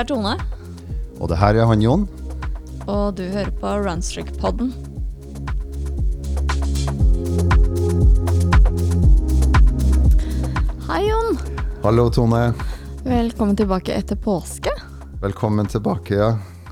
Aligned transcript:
er 0.00 0.08
Tone, 0.08 0.36
Og 1.20 1.28
det 1.28 1.36
her 1.38 1.54
er 1.60 1.66
han 1.68 1.82
Jon. 1.84 2.08
og 2.88 3.16
du 3.16 3.22
hører 3.28 3.50
på 3.60 3.66
Runstrick-podden. 3.84 4.72
Hei, 10.88 11.02
Jon. 11.08 11.36
Hallo, 11.84 12.08
Tone. 12.10 12.40
Velkommen 13.04 13.56
tilbake 13.56 13.94
etter 13.94 14.16
påske. 14.18 14.72
Velkommen 15.22 15.66
tilbake. 15.70 16.14
ja. 16.14 16.30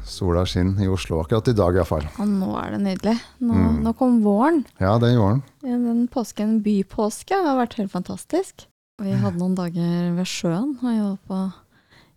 Sola 0.08 0.46
skinner 0.48 0.82
i 0.82 0.88
Oslo 0.88 1.18
akkurat 1.20 1.48
i 1.48 1.52
dag 1.52 1.76
iallfall. 1.76 2.06
Og 2.18 2.28
nå 2.30 2.48
er 2.56 2.72
det 2.74 2.78
nydelig. 2.80 3.14
Nå, 3.44 3.58
nå 3.84 3.92
kom 3.98 4.22
våren. 4.24 4.62
Ja, 4.80 4.94
det 4.98 5.10
er 5.12 5.18
våren. 5.20 5.42
Ja, 5.62 5.76
Den 5.76 6.06
påsken, 6.08 6.62
bypåske, 6.64 7.36
har 7.44 7.58
vært 7.60 7.76
helt 7.76 7.92
fantastisk. 7.92 8.64
Vi 9.04 9.12
hadde 9.12 9.38
noen 9.38 9.54
dager 9.54 10.14
ved 10.16 10.26
sjøen. 10.26 10.78
og 10.80 10.88
Jeg 10.88 11.04
var 11.04 11.18
på 11.28 11.42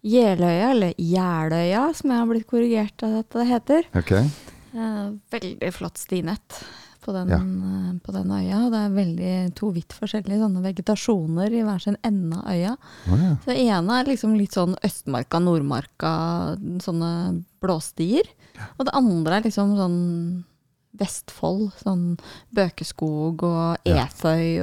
Jeløya, 0.03 0.71
eller 0.73 0.93
Jeløya, 0.97 1.83
som 1.93 2.09
jeg 2.09 2.17
har 2.23 2.29
blitt 2.31 2.47
korrigert 2.49 3.03
av 3.05 3.19
at 3.21 3.29
det 3.37 3.47
heter. 3.51 3.89
Ok. 3.99 4.11
Eh, 4.73 5.09
veldig 5.35 5.73
flott 5.75 5.99
stinett 6.01 6.61
på 7.01 7.13
den, 7.13 7.29
Ja. 7.29 7.37
eh, 7.37 7.93
på 8.05 8.11
den 8.13 8.29
øya. 8.29 8.69
Det 8.71 8.79
er 8.81 8.95
veldig 8.95 9.55
to 9.55 9.71
vidt 9.71 9.89
forskjellige 9.93 10.39
sånne 10.41 10.61
vegetasjoner 10.65 11.51
i 11.53 11.61
hver 11.65 11.81
sin 11.81 11.97
ende 12.03 12.37
av 12.37 12.45
øya. 12.53 12.75
Oh, 13.11 13.17
ja. 13.17 13.35
Så 13.41 13.45
det 13.51 13.57
ene 13.67 13.99
er 13.99 14.05
liksom 14.05 14.37
litt 14.37 14.51
sånn 14.57 14.75
Østmarka, 14.83 15.39
Nordmarka, 15.41 16.57
sånne 16.81 17.43
blåstier. 17.61 18.23
Og 18.79 18.85
det 18.85 18.93
andre 18.93 19.37
er 19.37 19.41
liksom 19.49 19.75
sånn 19.77 20.43
Vestfold, 20.97 21.71
sånn 21.81 22.17
Bøkeskog 22.53 23.43
og 23.43 23.77
Ja. 23.85 24.05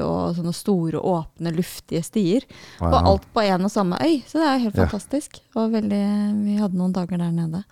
Og 0.05 0.37
sånne 0.37 0.55
store, 0.55 1.01
åpne, 1.01 1.53
luftige 1.57 2.03
stier. 2.05 2.43
Å 2.81 2.87
Og 2.93 3.07
alt 3.13 3.27
på 3.35 3.41
én 3.43 3.65
og 3.65 3.71
samme 3.71 3.97
øy. 4.01 4.23
Så 4.27 4.39
det 4.39 4.47
er 4.47 4.59
jo 4.59 4.65
helt 4.65 4.77
Ja. 4.77 4.87
fantastisk. 4.87 5.41
Og 5.57 5.73
veldig, 5.73 6.45
vi 6.45 6.57
hadde 6.59 6.75
noen 6.77 6.93
dager 6.93 7.17
der 7.19 7.31
nede. 7.33 7.65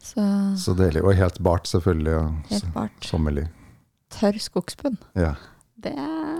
Så 0.00 0.20
Så 0.56 0.74
deilig. 0.76 1.02
Og 1.04 1.14
helt 1.14 1.38
bart, 1.42 1.64
selvfølgelig. 1.68 2.14
Ja. 2.14 2.28
helt 2.50 2.72
bart. 2.74 3.00
sommerlig. 3.02 3.48
Tørr 4.10 4.38
skogsbunn. 4.40 4.96
Ja, 5.14 5.34
Det, 5.80 5.92
er- 5.92 6.37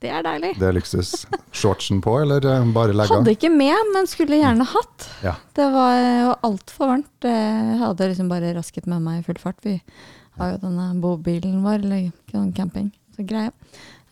det 0.00 0.10
er 0.10 0.22
deilig. 0.24 0.50
det 0.58 0.66
er 0.68 0.72
luksus. 0.76 1.10
Shortsen 1.52 2.00
på, 2.04 2.14
eller 2.22 2.44
eh, 2.48 2.64
bare 2.72 2.94
legga? 2.96 3.18
Hadde 3.18 3.34
ikke 3.36 3.50
med, 3.52 3.76
men 3.94 4.06
skulle 4.08 4.38
gjerne 4.40 4.64
hatt. 4.70 5.08
Ja. 5.24 5.34
Det 5.56 5.66
var 5.74 5.94
jo 6.00 6.30
altfor 6.50 6.88
varmt. 6.94 7.26
Jeg 7.28 7.78
hadde 7.82 8.08
liksom 8.12 8.30
bare 8.32 8.54
rasket 8.56 8.86
med 8.88 9.02
meg 9.04 9.20
i 9.20 9.26
full 9.26 9.38
fart. 9.42 9.60
Vi 9.66 9.76
har 10.40 10.54
jo 10.54 10.60
denne 10.62 10.86
bobilen 11.02 11.60
vår, 11.64 11.82
eller 11.84 12.10
sånn 12.32 12.52
camping, 12.56 12.90
så 13.16 13.26
greie. 13.28 13.52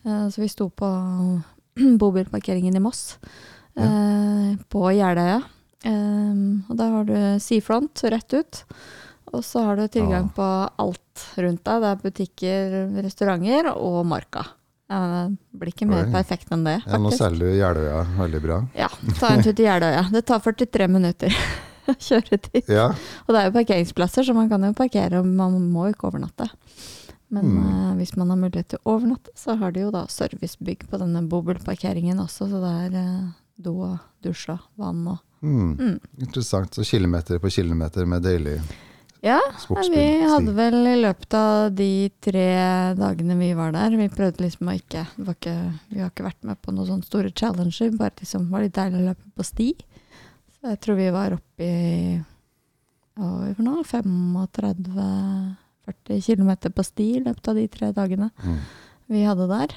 Eh, 0.04 0.28
Så 0.28 0.42
vi 0.44 0.48
sto 0.52 0.68
på 0.70 0.88
bobilparkeringen 2.02 2.76
i 2.76 2.80
Moss, 2.84 3.18
Ja. 3.78 3.84
eh, 3.84 4.56
på 4.68 4.88
Jeløya. 4.92 5.42
Eh, 5.84 6.68
Og 6.68 6.76
der 6.76 6.90
har 6.90 7.04
du 7.04 7.16
Seafront 7.40 8.02
rett 8.10 8.34
ut. 8.34 8.64
Og 9.32 9.42
så 9.44 9.60
har 9.62 9.76
du 9.76 9.86
tilgang 9.88 10.30
på 10.34 10.42
alt 10.80 11.24
rundt 11.36 11.62
deg. 11.64 11.82
Det 11.82 11.88
er 11.88 12.02
butikker, 12.02 13.02
restauranter 13.04 13.68
og 13.76 14.06
marka. 14.08 14.46
Eh, 14.90 15.28
Det 15.28 15.60
blir 15.60 15.72
ikke 15.74 15.88
mer 15.88 16.06
Oi. 16.06 16.12
perfekt 16.12 16.52
enn 16.54 16.64
det, 16.64 16.78
Ja, 16.86 16.98
nå 16.98 17.10
selger 17.12 17.38
du 17.44 17.56
Jeløya 17.58 18.04
veldig 18.16 18.40
bra. 18.42 18.58
Ja, 18.74 18.88
ta 19.18 19.34
en 19.34 19.42
tur 19.44 19.52
til 19.52 19.66
Jeløya. 19.66 20.06
Det 20.12 20.24
tar 20.26 20.40
43 20.40 20.88
minutter 20.88 21.34
å 21.88 21.94
kjøre 21.94 22.38
dit. 22.48 22.68
Ja, 22.68 22.88
Og 23.26 23.34
det 23.34 23.42
er 23.42 23.50
jo 23.50 23.56
parkeringsplasser, 23.58 24.24
så 24.24 24.34
man 24.34 24.48
kan 24.48 24.64
jo 24.64 24.72
parkere, 24.72 25.20
og 25.20 25.26
man 25.26 25.58
må 25.72 25.88
jo 25.88 25.94
ikke 25.96 26.08
overnatte. 26.12 26.48
Men 27.30 27.44
Mm. 27.44 27.58
uh, 27.60 27.94
hvis 28.00 28.16
man 28.16 28.30
har 28.30 28.38
mulighet 28.40 28.68
til 28.72 28.78
å 28.84 28.94
overnatte, 28.96 29.28
så 29.36 29.58
har 29.60 29.72
de 29.72 29.80
jo 29.82 29.90
da 29.92 30.06
servicebygg 30.08 30.86
på 30.88 30.96
denne 30.98 31.20
bobilparkeringen 31.28 32.18
også, 32.24 32.48
så 32.48 32.60
det 32.62 32.70
er 32.86 32.96
uh, 33.04 33.32
do 33.60 33.74
og 33.84 33.98
dusj 34.24 34.48
og 34.54 34.60
vann 34.80 35.02
og 35.12 35.18
mm. 35.42 35.76
mm. 35.76 35.98
interessant. 36.24 36.72
Så 36.72 36.86
kilometer 36.88 37.38
på 37.38 37.50
kilometer 37.52 38.06
med 38.08 38.22
deilig 38.24 38.62
Ja, 39.22 39.40
vi 39.90 40.20
hadde 40.22 40.52
vel 40.54 40.76
i 40.86 40.94
løpet 41.02 41.34
av 41.34 41.72
de 41.74 42.06
tre 42.22 42.44
dagene 42.94 43.34
vi 43.40 43.48
var 43.58 43.72
der 43.74 43.90
Vi 43.98 44.06
prøvde 44.14 44.44
liksom 44.44 44.68
å 44.70 44.74
ikke, 44.78 45.02
ikke 45.18 45.54
Vi 45.90 45.98
har 46.04 46.12
ikke 46.12 46.22
vært 46.28 46.44
med 46.46 46.60
på 46.62 46.70
noen 46.74 46.86
sånne 46.86 47.02
store 47.08 47.32
challenger, 47.34 47.90
bare 47.98 48.14
liksom 48.20 48.46
var 48.52 48.62
litt 48.62 48.76
deilig 48.78 49.00
å 49.00 49.06
løpe 49.08 49.26
på 49.34 49.42
sti. 49.48 49.68
Så 50.58 50.62
jeg 50.70 50.78
tror 50.84 50.96
vi 51.00 51.08
var 51.14 51.34
oppe 51.34 51.66
i 51.66 52.20
hva 53.18 53.26
var 53.32 53.42
vi 53.48 53.54
for 53.58 53.66
noe? 53.66 53.82
35-40 53.82 56.22
km 56.28 56.50
på 56.74 56.82
sti 56.86 57.06
i 57.16 57.22
løpet 57.24 57.48
av 57.50 57.54
de 57.58 57.66
tre 57.68 57.88
dagene 57.96 58.28
Mm. 58.44 58.58
vi 59.08 59.24
hadde 59.24 59.48
der. 59.48 59.68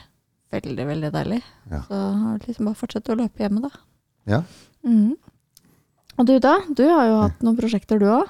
Veldig, 0.51 0.85
veldig 0.85 1.11
deilig. 1.11 1.41
Ja. 1.71 1.81
Så 1.87 1.95
har 1.95 2.39
liksom 2.45 2.65
bare 2.67 2.75
fortsette 2.75 3.11
å 3.13 3.17
løpe 3.17 3.39
hjemme, 3.41 3.61
da. 3.61 3.69
Ja. 4.27 4.43
Mm. 4.85 5.15
Og 6.19 6.25
du 6.27 6.39
da? 6.39 6.59
Du 6.75 6.83
har 6.89 7.07
jo 7.07 7.21
hatt 7.21 7.39
noen 7.41 7.55
prosjekter 7.57 7.97
du 7.99 8.05
òg? 8.05 8.27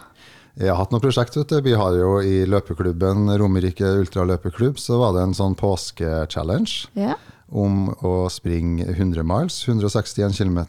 Jeg 0.59 0.67
har 0.69 0.77
hatt 0.81 0.91
noen 0.91 1.01
prosjekt, 1.03 1.35
vet 1.39 1.47
du. 1.53 1.61
Vi 1.63 1.73
har 1.79 1.95
jo 1.95 2.17
i 2.25 2.41
løpeklubben 2.49 3.29
Romerike 3.39 3.87
ultraløpeklubb, 4.01 4.79
så 4.81 4.97
var 4.99 5.13
det 5.15 5.23
en 5.29 5.37
sånn 5.37 5.55
påskechallenge 5.55 6.87
Ja. 6.99 7.15
om 7.51 7.89
å 8.03 8.29
springe 8.29 8.83
100 8.91 9.23
miles, 9.23 9.61
161 9.67 10.35
km 10.37 10.59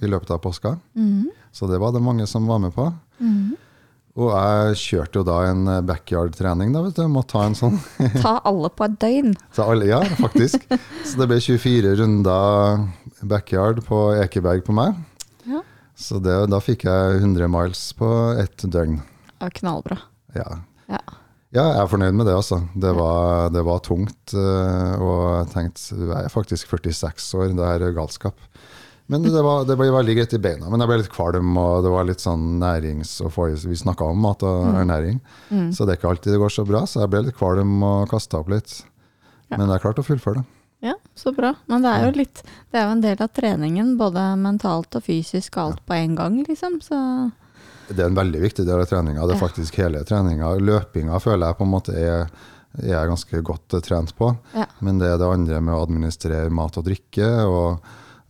i 0.00 0.06
løpet 0.06 0.30
av 0.30 0.38
påska. 0.42 0.78
Mm. 0.96 1.30
Så 1.52 1.66
det 1.70 1.78
var 1.82 1.92
det 1.92 2.02
mange 2.02 2.26
som 2.26 2.46
var 2.46 2.58
med 2.62 2.74
på. 2.74 2.92
Mm. 3.20 3.56
Og 4.16 4.30
jeg 4.30 4.76
kjørte 4.78 5.18
jo 5.18 5.24
da 5.26 5.40
en 5.50 5.64
backyard-trening, 5.86 6.72
da, 6.72 6.82
vet 6.86 6.94
du. 6.94 7.08
Måtte 7.10 7.32
ta 7.34 7.42
en 7.48 7.56
sånn. 7.58 7.80
Ta 8.22 8.36
alle 8.46 8.70
på 8.70 8.84
et 8.86 8.94
døgn. 9.02 9.32
Ta 9.56 9.66
alle, 9.72 9.88
ja, 9.90 9.98
faktisk. 10.20 10.62
Så 11.02 11.18
det 11.18 11.26
ble 11.32 11.40
24 11.42 11.96
runder 11.98 12.84
backyard 13.26 13.82
på 13.86 14.14
Ekeberg 14.22 14.62
på 14.66 14.72
meg. 14.76 14.94
Ja. 15.50 15.64
Så 15.98 16.20
det, 16.22 16.36
da 16.50 16.62
fikk 16.62 16.86
jeg 16.86 17.18
100 17.24 17.50
miles 17.50 17.82
på 17.98 18.38
ett 18.38 18.62
døgn. 18.62 19.00
Ja, 19.40 19.48
knallbra. 19.50 19.98
Ja. 20.34 20.48
Ja. 20.90 21.00
Ja, 21.54 21.62
jeg 21.70 21.82
er 21.84 21.86
fornøyd 21.90 22.16
med 22.18 22.26
det, 22.26 22.34
altså. 22.34 22.56
Det 22.74 22.90
var, 22.96 23.50
det 23.54 23.62
var 23.64 23.78
tungt. 23.86 24.32
eh, 24.34 24.94
Og 24.98 25.20
jeg 25.38 25.50
tenkte 25.52 25.98
du 26.00 26.08
er 26.12 26.26
faktisk 26.32 26.66
46 26.72 27.28
år, 27.38 27.52
det 27.54 27.68
her 27.68 27.84
er 27.86 27.94
galskap. 27.94 28.34
Men 29.06 29.22
det, 29.22 29.36
var, 29.44 29.66
det 29.68 29.76
ble 29.76 29.90
veldig 29.92 30.14
greit 30.16 30.32
i 30.34 30.40
beina. 30.40 30.66
Men 30.72 30.80
jeg 30.80 30.88
ble 30.88 30.96
litt 31.02 31.12
kvalm, 31.12 31.52
og 31.60 31.82
det 31.84 31.90
var 31.92 32.06
litt 32.08 32.22
sånn 32.24 32.58
nærings... 32.58 33.12
Vi 33.68 33.76
snakka 33.76 34.04
om 34.08 34.18
mat 34.24 34.42
og 34.42 34.74
ernæring, 34.80 35.20
Mm. 35.52 35.70
så 35.76 35.84
det 35.84 35.92
er 35.94 35.98
ikke 36.00 36.08
alltid 36.14 36.32
det 36.32 36.40
går 36.40 36.50
så 36.56 36.64
bra. 36.66 36.80
Så 36.88 37.02
jeg 37.04 37.10
ble 37.12 37.20
litt 37.26 37.36
kvalm 37.36 37.82
og 37.84 38.08
kasta 38.10 38.40
opp 38.40 38.48
litt. 38.50 38.80
Ja. 39.52 39.58
Men 39.60 39.68
jeg 39.70 39.82
klarte 39.84 40.00
å 40.02 40.08
fullføre 40.08 40.40
det. 40.40 40.44
Ja, 40.88 40.94
så 41.14 41.30
bra. 41.36 41.52
Men 41.70 41.84
det 41.84 41.92
er 41.92 42.02
jo 42.08 42.16
litt 42.18 42.42
Det 42.72 42.76
er 42.80 42.88
jo 42.88 42.92
en 42.96 43.00
del 43.04 43.20
av 43.22 43.30
treningen, 43.32 43.94
både 44.00 44.24
mentalt 44.40 44.96
og 44.98 45.04
fysisk 45.06 45.56
alt 45.62 45.84
på 45.86 45.94
en 45.94 46.16
gang, 46.18 46.40
liksom. 46.48 46.80
Så 46.82 46.98
Det 47.88 48.00
er 48.00 48.06
en 48.08 48.16
veldig 48.16 48.40
viktig 48.40 48.64
del 48.66 48.80
av 48.80 48.86
treninga. 48.88 49.26
Det 49.28 49.34
er 49.36 49.40
faktisk 49.42 49.76
hele 49.82 50.04
treninga. 50.08 50.54
Løpinga 50.60 51.18
føler 51.20 51.50
jeg 51.50 51.58
på 51.58 51.66
en 51.66 51.72
måte 51.74 51.96
er, 51.98 52.30
er 52.80 53.10
ganske 53.10 53.42
godt 53.44 53.74
eh, 53.76 53.82
trent 53.84 54.14
på. 54.16 54.30
Ja. 54.54 54.66
Men 54.80 54.98
det 55.02 55.10
er 55.12 55.18
det 55.20 55.28
andre 55.28 55.60
med 55.60 55.74
å 55.76 55.82
administrere 55.84 56.50
mat 56.54 56.78
og 56.80 56.86
drikke, 56.88 57.28
og 57.44 57.84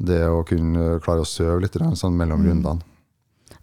det 0.05 0.25
å 0.27 0.43
kunne 0.49 0.99
klare 1.05 1.23
å 1.23 1.29
sove 1.29 1.61
litt 1.63 1.79
sånn 1.97 2.17
mellom 2.19 2.43
Mm. 2.43 2.51
rundene. 2.51 2.83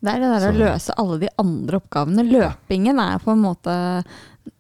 det 0.02 0.10
er 0.16 0.20
det 0.24 0.30
der 0.32 0.48
å 0.50 0.58
løse 0.58 0.94
alle 0.98 1.18
de 1.20 1.28
andre 1.38 1.78
oppgavene. 1.78 2.24
Løpingen 2.26 3.00
er 3.00 3.20
på 3.20 3.32
en 3.36 3.44
måte 3.44 3.76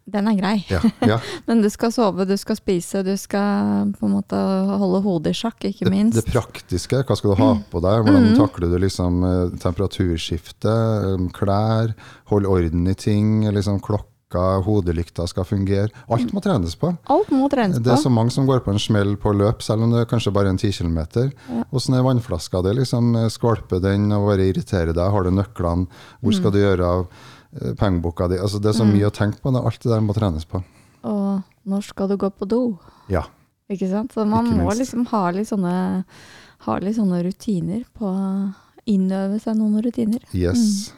Den 0.10 0.28
er 0.28 0.36
grei. 0.36 0.66
Ja, 0.68 0.80
ja. 1.12 1.20
Men 1.48 1.62
du 1.62 1.70
skal 1.70 1.92
sove, 1.94 2.26
du 2.28 2.34
skal 2.38 2.56
spise, 2.58 3.04
du 3.06 3.14
skal 3.18 3.92
på 4.00 4.08
en 4.08 4.16
måte 4.18 4.36
holde 4.82 5.02
hodet 5.06 5.32
i 5.36 5.38
sjakk, 5.38 5.62
ikke 5.70 5.90
minst. 5.94 6.18
det 6.18 6.26
praktiske, 6.34 7.04
hva 7.06 7.16
skal 7.16 7.36
du 7.36 7.42
ha 7.44 7.52
på 7.72 7.82
deg? 7.86 8.02
Hvordan 8.06 8.30
Mm. 8.32 8.38
takler 8.40 8.70
du 8.74 8.78
liksom 8.82 9.24
eh, 9.24 9.58
temperaturskifte, 9.62 10.72
eh, 11.16 11.28
klær, 11.36 11.94
holde 12.32 12.48
orden 12.50 12.88
i 12.88 12.94
ting, 12.98 13.44
liksom 13.54 13.80
klokka, 13.82 14.08
hodelykta 14.64 15.26
skal 15.28 15.44
fungere. 15.44 15.90
Alt 16.10 16.32
må 16.34 16.42
trenes 16.44 16.76
på. 16.80 16.94
Alt 17.12 17.32
må 17.36 17.50
trenes 17.52 17.78
på. 17.78 17.84
Det 17.84 17.92
er 17.92 18.00
så 18.02 18.10
mange 18.12 18.32
som 18.32 18.46
går 18.48 18.62
på 18.64 18.72
en 18.72 18.80
smell 18.80 19.16
på 19.20 19.34
løp, 19.36 19.62
selv 19.62 19.84
om 19.84 19.92
det 19.92 20.02
er 20.06 20.10
kanskje 20.12 20.32
bare 20.34 20.48
en 20.54 20.58
10 20.58 20.72
km. 20.72 21.00
Ja. 21.52 21.64
Åssen 21.72 21.96
er 21.98 22.04
vannflaska 22.06 22.62
di? 22.64 22.74
Liksom, 22.80 23.12
skvalper 23.30 23.82
den 23.84 24.10
og 24.16 24.30
bare 24.32 24.48
irriterer 24.52 24.94
deg? 24.96 25.12
Har 25.12 25.24
du 25.24 25.32
nøklene? 25.32 25.88
Hvor 26.22 26.32
Mm. 26.32 26.40
skal 26.40 26.52
du 26.52 26.60
gjøre 26.60 26.86
av 26.86 27.08
pengeboka 27.80 28.28
di? 28.32 28.38
Altså, 28.40 28.62
det 28.64 28.72
er 28.72 28.78
så 28.80 28.88
mye 28.88 29.10
å 29.10 29.14
tenke 29.16 29.42
på. 29.44 29.52
Det, 29.52 29.62
alt 29.66 29.82
det 29.84 29.92
der 29.92 30.04
må 30.06 30.16
trenes 30.18 30.46
på. 30.48 30.62
Og 31.08 31.42
når 31.68 31.86
skal 31.88 32.12
du 32.12 32.18
gå 32.22 32.30
på 32.34 32.48
do? 32.50 32.62
Ja. 33.12 33.26
Ikke 33.72 33.90
sant? 33.92 34.14
Så 34.16 34.26
man 34.28 34.50
må 34.58 34.72
liksom 34.76 35.06
ha 35.12 35.24
litt 35.36 35.50
sånne, 35.50 35.76
ha 36.68 36.78
litt 36.84 36.98
sånne 37.00 37.22
rutiner 37.26 37.86
på 37.98 38.12
Innøve 38.90 39.38
seg 39.40 39.60
noen 39.60 39.84
rutiner. 39.86 40.24
Yes. 40.34 40.90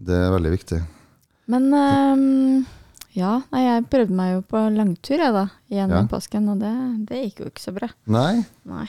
Det 0.00 0.14
er 0.16 0.32
veldig 0.32 0.52
viktig. 0.54 0.78
Men 1.52 1.66
um, 1.76 2.64
ja, 3.12 3.34
nei, 3.52 3.60
jeg 3.66 3.84
prøvde 3.92 4.16
meg 4.16 4.30
jo 4.32 4.44
på 4.48 4.62
langtur 4.72 5.20
jeg 5.20 5.34
da, 5.36 5.44
igjen 5.70 5.92
Ja. 5.92 6.00
påsken, 6.10 6.48
og 6.54 6.62
det, 6.64 6.72
det 7.10 7.20
gikk 7.26 7.42
jo 7.44 7.50
ikke 7.52 7.64
så 7.66 7.74
bra. 7.76 7.90
Nei? 8.08 8.40
Nei. 8.66 8.86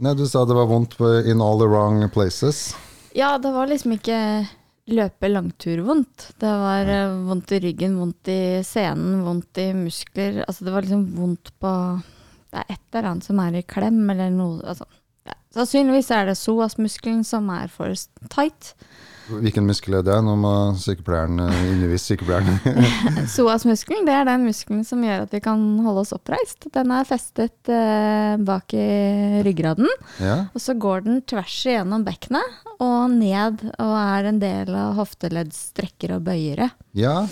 Nei, 0.00 0.14
du 0.16 0.24
sa 0.26 0.46
det 0.48 0.56
var 0.56 0.70
vondt 0.70 0.96
in 1.28 1.44
all 1.44 1.60
the 1.60 1.68
wrong 1.68 2.00
places. 2.10 2.70
Ja, 3.14 3.36
det 3.38 3.52
var 3.52 3.68
liksom 3.68 3.92
ikke 3.98 4.48
løpe 4.90 5.28
langtur-vondt. 5.30 6.30
Det 6.40 6.52
var 6.62 6.88
uh, 6.88 7.18
vondt 7.28 7.52
i 7.56 7.60
ryggen, 7.66 7.98
vondt 8.00 8.30
i 8.32 8.40
senen, 8.66 9.20
vondt 9.26 9.60
i 9.62 9.68
muskler. 9.76 10.42
Altså 10.46 10.66
det 10.66 10.74
var 10.74 10.86
liksom 10.86 11.04
vondt 11.18 11.52
på 11.60 11.74
Det 12.50 12.62
er 12.62 12.72
et 12.74 12.86
eller 12.90 13.12
annet 13.12 13.28
som 13.28 13.38
er 13.42 13.60
i 13.60 13.62
klem, 13.62 14.00
eller 14.10 14.32
noe 14.34 14.58
altså, 14.66 14.88
ja. 15.28 15.36
Sannsynligvis 15.54 16.10
er 16.14 16.30
det 16.30 16.38
psoasmuskelen 16.38 17.22
som 17.26 17.50
er 17.54 17.70
for 17.70 17.94
tight. 18.32 18.74
Hvilken 19.28 19.66
muskel 19.68 19.98
er 19.98 20.06
det? 20.06 20.16
Nå 20.24 20.34
må 20.40 20.52
sykepleieren 20.80 21.42
eh, 21.44 21.60
undervise 21.74 22.12
sykepleieren. 22.12 22.58
Psoasmuskelen 23.30 24.08
det 24.08 24.16
er 24.16 24.26
den 24.28 24.46
muskelen 24.48 24.82
som 24.86 25.04
gjør 25.04 25.26
at 25.26 25.36
vi 25.36 25.42
kan 25.44 25.62
holde 25.84 26.04
oss 26.04 26.14
oppreist. 26.16 26.66
Den 26.74 26.94
er 26.94 27.08
festet 27.08 27.70
eh, 27.70 28.34
bak 28.46 28.74
i 28.74 29.44
ryggraden, 29.46 29.88
ja. 30.22 30.36
og 30.50 30.64
så 30.64 30.74
går 30.78 31.06
den 31.06 31.22
tvers 31.28 31.60
igjennom 31.68 32.04
bekkenet 32.06 32.58
og 32.80 33.12
ned 33.12 33.64
og 33.76 33.94
er 34.00 34.30
en 34.30 34.42
del 34.42 34.74
av 34.74 34.98
hofteleddsstrekker 35.00 36.16
og 36.16 36.28
bøyere. 36.30 36.72
ja. 36.96 37.24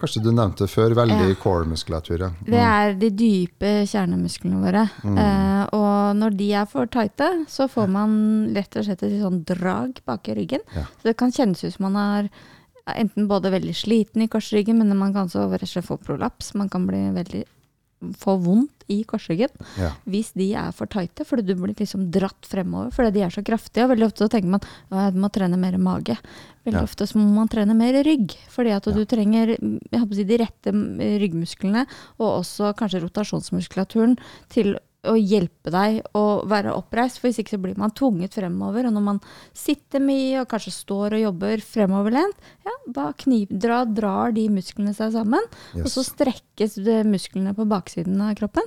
Kanskje 0.00 0.22
du 0.22 0.30
nevnte 0.32 0.66
før. 0.68 0.92
Veldig 0.94 1.28
Ja. 1.30 1.34
core-muskulatur. 1.42 2.18
ja. 2.20 2.30
Det 2.44 2.60
er 2.60 2.94
de 2.94 3.10
dype 3.10 3.86
kjernemusklene 3.88 4.60
våre. 4.60 4.90
Mm. 5.02 5.18
Eh, 5.18 5.68
og 5.72 6.16
når 6.16 6.36
de 6.36 6.52
er 6.52 6.66
for 6.66 6.86
tighte, 6.86 7.46
så 7.48 7.68
får 7.68 7.88
man 7.88 8.54
rett 8.54 8.76
og 8.76 8.84
slett 8.84 9.02
et 9.02 9.20
sånn 9.22 9.44
drag 9.44 10.00
bak 10.04 10.28
i 10.28 10.34
ryggen. 10.34 10.60
Ja. 10.74 10.82
Så 11.00 11.02
det 11.04 11.16
kan 11.16 11.32
kjennes 11.32 11.64
ut 11.64 11.72
som 11.72 11.90
man 11.92 11.96
er 11.96 12.30
enten 12.94 13.26
både 13.26 13.50
veldig 13.50 13.74
sliten 13.74 14.22
i 14.22 14.28
korsryggen, 14.28 14.76
men 14.78 14.96
man 14.96 15.12
kan 15.12 15.26
også 15.26 15.50
rett 15.50 15.62
og 15.62 15.68
slett 15.68 15.86
få 15.88 15.98
prolaps. 15.98 16.54
Man 16.54 16.68
kan 16.68 16.86
bli 16.86 16.98
veldig, 17.10 17.44
få 18.14 18.36
vondt 18.40 18.84
i 18.88 19.02
korsryggen 19.04 19.48
Ja. 19.78 19.90
hvis 20.06 20.32
de 20.34 20.52
er 20.54 20.70
for 20.72 20.86
tighte, 20.86 21.24
fordi 21.26 21.42
du 21.46 21.54
blir 21.56 21.74
liksom 21.74 22.10
dratt 22.12 22.44
fremover 22.46 22.92
fordi 22.92 23.12
de 23.14 23.22
er 23.22 23.30
så 23.30 23.42
kraftige. 23.42 23.84
Og 23.84 23.96
veldig 23.96 24.06
ofte 24.06 24.28
så 24.28 24.28
tenker 24.30 24.48
man 24.48 24.60
at 24.92 25.14
du 25.14 25.18
må 25.18 25.30
trene 25.32 25.56
mer 25.58 25.72
mage. 25.78 26.16
Veldig 26.66 26.80
Ja. 26.80 26.82
ofte 26.82 27.06
så 27.06 27.16
må 27.20 27.28
man 27.32 27.48
trene 27.48 27.76
mer 27.78 27.94
rygg, 28.02 28.34
fordi 28.50 28.74
at 28.74 28.86
Ja. 28.86 28.92
du 28.92 29.04
trenger 29.06 29.56
håper 29.56 30.10
å 30.10 30.14
si, 30.14 30.24
de 30.24 30.38
rette 30.38 30.72
ryggmusklene, 31.22 31.86
og 32.18 32.42
også 32.42 32.74
kanskje 32.74 33.02
rotasjonsmuskulaturen, 33.06 34.18
til 34.50 34.76
å 35.06 35.14
hjelpe 35.14 35.70
deg 35.70 36.00
å 36.18 36.44
være 36.48 36.72
oppreist. 36.74 37.20
For 37.20 37.28
hvis 37.28 37.38
ikke 37.38 37.54
så 37.54 37.62
blir 37.62 37.76
man 37.78 37.92
tvunget 37.92 38.34
fremover. 38.34 38.86
Og 38.88 38.92
når 38.96 39.04
man 39.06 39.20
sitter 39.54 40.00
mye 40.02 40.40
og 40.40 40.48
kanskje 40.50 40.72
står 40.74 41.14
og 41.14 41.22
jobber 41.22 41.62
fremoverlent, 41.62 42.34
ja, 42.66 42.72
da 42.90 43.12
dra, 43.12 43.84
drar 43.86 44.32
de 44.34 44.48
musklene 44.48 44.94
seg 44.96 45.12
sammen. 45.12 45.42
Og 45.76 45.86
så 45.86 46.02
strekkes 46.02 46.78
musklene 47.06 47.54
på 47.54 47.68
baksiden 47.68 48.20
av 48.20 48.34
kroppen. 48.34 48.66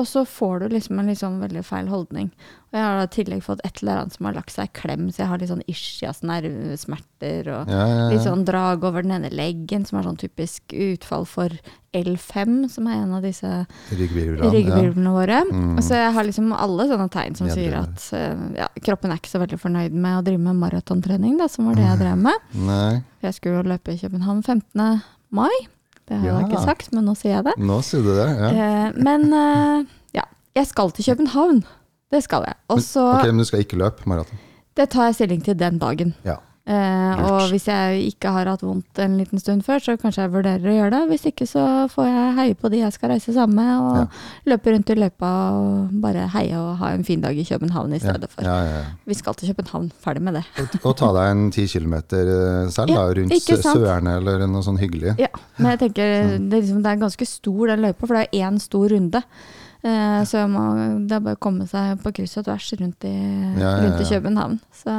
Og 0.00 0.06
så 0.08 0.22
får 0.24 0.62
du 0.62 0.68
liksom 0.72 0.98
en 0.98 1.10
liksom 1.10 1.34
veldig 1.42 1.62
feil 1.68 1.88
holdning. 1.92 2.30
Og 2.72 2.78
jeg 2.78 2.84
har 2.86 2.94
da 2.96 3.04
i 3.04 3.10
tillegg 3.12 3.42
fått 3.44 3.60
et 3.66 3.82
eller 3.82 3.98
annet 4.00 4.14
som 4.16 4.24
har 4.24 4.36
lagt 4.38 4.54
seg 4.54 4.70
i 4.70 4.72
klem, 4.78 5.10
så 5.12 5.20
jeg 5.20 5.28
har 5.28 5.42
litt 5.42 5.50
sånn 5.50 5.64
ischias 5.68 6.22
nervesmerter 6.24 7.50
og 7.52 7.68
Ja, 7.68 7.82
ja, 7.90 8.06
litt 8.08 8.24
sånn 8.24 8.46
drag 8.48 8.86
over 8.88 9.04
den 9.04 9.12
ene 9.18 9.28
leggen, 9.28 9.84
som 9.84 9.98
er 10.00 10.06
sånn 10.08 10.16
typisk 10.22 10.72
utfall 10.72 11.26
for 11.28 11.52
L5, 11.92 12.70
som 12.72 12.88
er 12.88 13.02
en 13.02 13.12
av 13.18 13.26
disse 13.26 13.50
Ryggvirvlene. 13.92 14.48
Ja. 14.64 15.12
våre. 15.18 15.42
Mm. 15.52 15.76
Så 15.84 16.00
jeg 16.00 16.16
har 16.16 16.28
liksom 16.30 16.54
alle 16.56 16.88
sånne 16.88 17.10
tegn 17.12 17.36
som 17.36 17.52
Ja, 17.52 17.58
sier 17.58 17.76
at 17.82 18.08
eh, 18.16 18.46
ja, 18.62 18.70
kroppen 18.88 19.12
er 19.12 19.20
ikke 19.20 19.34
så 19.34 19.42
veldig 19.44 19.60
fornøyd 19.60 19.92
med 19.92 20.22
å 20.22 20.24
drive 20.24 20.40
med 20.40 20.56
maratontrening, 20.62 21.36
da, 21.36 21.50
som 21.52 21.68
var 21.68 21.76
det 21.76 21.84
jeg 21.84 22.00
drev 22.00 22.24
med. 22.30 22.48
Nei, 22.64 23.02
jeg 23.28 23.36
skulle 23.36 23.60
jo 23.60 23.68
løpe 23.74 23.92
i 23.92 24.00
København 24.00 24.40
15. 24.40 24.88
mai. 25.36 25.52
Det 26.20 26.30
har 26.30 26.40
jeg 26.42 26.50
ikke 26.50 26.64
sagt, 26.64 26.92
men 26.92 27.04
nå 27.08 27.14
sier 27.18 27.36
jeg 27.38 27.44
det. 27.48 27.54
nå 27.58 27.78
sier 27.86 28.02
du 28.04 28.10
det. 28.12 28.28
Ja. 28.28 28.50
Eh, 28.52 29.02
men 29.08 29.26
eh, 29.32 29.84
ja, 30.18 30.24
jeg 30.58 30.66
skal 30.66 30.90
til 30.92 31.04
København. 31.12 31.62
Det 32.12 32.20
skal 32.26 32.44
jeg. 32.46 32.54
Også, 32.68 33.00
men, 33.00 33.18
Ok, 33.18 33.26
Men 33.32 33.38
du 33.38 33.44
skal 33.48 33.64
ikke 33.64 33.78
løpe 33.80 34.08
maraton? 34.10 34.40
Det 34.76 34.88
tar 34.92 35.08
jeg 35.10 35.14
stilling 35.14 35.44
til 35.44 35.56
den 35.58 35.78
dagen. 35.80 36.14
Ja. 36.24 36.36
Eh, 36.62 37.20
og 37.26 37.48
hvis 37.50 37.64
jeg 37.66 38.04
ikke 38.12 38.30
har 38.30 38.46
hatt 38.46 38.60
vondt 38.62 38.98
en 39.02 39.16
liten 39.18 39.40
stund 39.42 39.64
før, 39.66 39.80
så 39.82 39.96
kanskje 39.98 40.22
jeg 40.22 40.30
vurderer 40.30 40.68
å 40.70 40.74
gjøre 40.76 40.92
det. 40.94 41.00
Hvis 41.10 41.24
ikke 41.32 41.46
så 41.50 41.64
får 41.90 42.06
jeg 42.06 42.36
heie 42.36 42.54
på 42.54 42.70
de 42.70 42.78
jeg 42.84 42.94
skal 42.94 43.10
reise 43.10 43.34
sammen 43.34 43.56
med, 43.58 43.72
og 43.82 43.96
Ja. 43.98 44.04
løpe 44.52 44.70
rundt 44.70 44.92
i 44.94 44.94
løypa 44.94 45.30
og 45.56 45.88
bare 46.04 46.28
heie 46.36 46.54
og 46.60 46.76
ha 46.78 46.92
en 46.94 47.02
fin 47.02 47.20
dag 47.20 47.34
i 47.36 47.42
København 47.48 47.96
i 47.96 47.98
stedet 47.98 48.30
for. 48.30 48.46
ja, 48.46 48.60
ja. 48.68 48.84
Vi 49.10 49.14
skal 49.18 49.34
til 49.34 49.50
København, 49.54 49.90
ferdig 50.04 50.22
med 50.22 50.34
det. 50.38 50.44
Og, 50.62 50.78
og 50.86 50.96
ta 51.02 51.10
deg 51.18 51.30
en 51.32 51.50
ti 51.50 51.66
kilometer 51.66 52.30
eh, 52.36 52.70
selv, 52.70 52.94
da, 52.94 53.08
rundt? 53.10 53.34
Søerne 53.62 54.16
eller 54.20 54.46
noe 54.46 54.62
sånn 54.62 54.78
hyggelig. 54.78 55.16
Ja, 55.18 55.28
men 55.58 55.72
jeg 55.74 55.82
tenker 55.88 56.38
det 56.38 56.46
er, 56.54 56.62
liksom, 56.62 56.82
det 56.86 56.92
er 56.94 57.02
ganske 57.02 57.26
stor 57.26 57.66
den 57.74 57.82
løypa, 57.88 58.06
for 58.06 58.14
det 58.14 58.28
er 58.30 58.46
én 58.46 58.60
stor 58.62 58.86
runde. 58.94 59.22
Eh, 59.82 60.22
så 60.30 60.46
må, 60.46 60.62
det 61.10 61.16
er 61.18 61.24
bare 61.26 61.34
å 61.34 61.42
komme 61.42 61.66
seg 61.66 61.98
på 62.04 62.12
kryss 62.14 62.38
og 62.38 62.44
tvers 62.46 62.70
rundt 62.78 63.02
i, 63.02 63.16
rundt 63.58 63.98
i. 63.98 64.06
København. 64.14 64.60
Så 64.70 64.94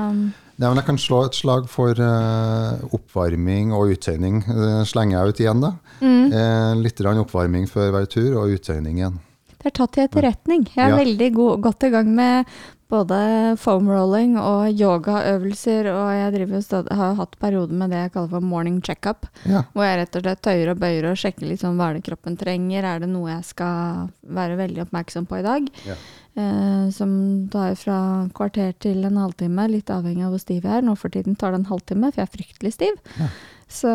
Nei, 0.53 0.67
men 0.69 0.77
jeg 0.77 0.85
kan 0.85 0.99
slå 1.01 1.23
et 1.25 1.37
slag 1.37 1.65
for 1.71 1.97
uh, 1.97 2.77
oppvarming 2.93 3.71
og 3.73 3.95
uttøyning. 3.95 4.43
Det 4.45 4.73
slenger 4.89 5.17
jeg 5.17 5.33
ut 5.33 5.43
igjen, 5.45 5.63
da. 5.65 5.71
mm, 6.03 6.11
Uh, 6.33 6.73
litt 6.79 7.01
oppvarming 7.03 7.65
før 7.69 7.91
hver 7.93 8.05
tur, 8.09 8.35
og 8.41 8.53
uttøyning 8.53 9.01
igjen. 9.01 9.17
Det 9.63 9.71
er 9.71 9.77
tatt 9.79 9.93
til 9.95 10.03
etterretning. 10.07 10.65
Jeg 10.75 10.83
er 10.85 10.89
Ja. 10.91 10.97
veldig 11.03 11.33
god, 11.33 11.61
godt 11.61 11.83
i 11.87 11.89
gang 11.89 12.09
med 12.15 12.45
både 12.93 13.57
foam 13.57 13.87
rolling 13.89 14.35
og 14.37 14.67
yogaøvelser, 14.77 15.87
og 15.89 16.33
jeg 16.37 16.63
stod, 16.63 16.89
har 16.91 17.15
hatt 17.15 17.37
perioder 17.39 17.73
med 17.73 17.89
det 17.89 18.01
jeg 18.03 18.11
kaller 18.13 18.29
for 18.29 18.41
morning 18.41 18.81
checkup. 18.83 19.25
Ja. 19.49 19.63
Hvor 19.73 19.83
jeg 19.87 19.99
rett 20.01 20.15
og 20.19 20.25
slett 20.27 20.41
tøyer 20.45 20.71
og 20.73 20.79
bøyer 20.83 21.07
og 21.09 21.17
sjekker 21.17 21.47
litt 21.47 21.63
sånn 21.63 21.77
hva 21.79 21.93
det 21.95 22.03
kroppen 22.03 22.37
trenger. 22.37 22.83
Er 22.83 22.99
det 22.99 23.09
noe 23.09 23.31
jeg 23.31 23.43
skal 23.45 24.09
være 24.27 24.57
veldig 24.59 24.83
oppmerksom 24.85 25.25
på 25.29 25.39
i 25.39 25.45
dag? 25.47 25.71
Ja. 25.87 25.95
Eh, 26.35 26.89
som 26.89 27.47
tar 27.53 27.75
fra 27.77 27.97
kvarter 28.33 28.73
til 28.81 29.03
en 29.05 29.17
halvtime, 29.21 29.67
litt 29.69 29.89
avhengig 29.93 30.25
av 30.25 30.31
hvor 30.33 30.41
stiv 30.41 30.63
jeg 30.65 30.77
er. 30.79 30.85
Nå 30.85 30.95
for 30.97 31.09
tiden 31.13 31.35
tar 31.37 31.51
det 31.53 31.61
en 31.63 31.71
halvtime, 31.71 32.11
for 32.11 32.21
jeg 32.21 32.27
er 32.29 32.37
fryktelig 32.37 32.73
stiv. 32.73 33.01
Ja. 33.19 33.27
Så, 33.73 33.89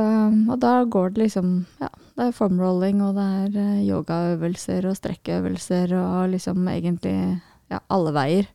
og 0.51 0.57
da 0.59 0.81
går 0.91 1.13
det 1.15 1.29
liksom 1.29 1.51
Ja, 1.79 1.89
det 2.19 2.25
er 2.25 2.33
formrolling, 2.35 2.99
og 3.07 3.15
det 3.15 3.27
er 3.45 3.59
eh, 3.63 3.85
yogaøvelser 3.87 4.89
og 4.91 4.97
strekkeøvelser 4.99 5.93
og 5.95 6.33
liksom 6.33 6.67
egentlig 6.73 7.15
ja, 7.71 7.79
alle 7.93 8.11
veier. 8.17 8.49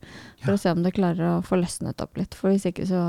For 0.43 0.55
å 0.57 0.59
se 0.59 0.73
om 0.73 0.81
det 0.83 0.95
klarer 0.97 1.37
å 1.37 1.41
få 1.45 1.61
løsnet 1.61 2.01
opp 2.03 2.17
litt. 2.19 2.35
For 2.35 2.51
hvis 2.51 2.65
ikke 2.67 2.87
så 2.89 3.03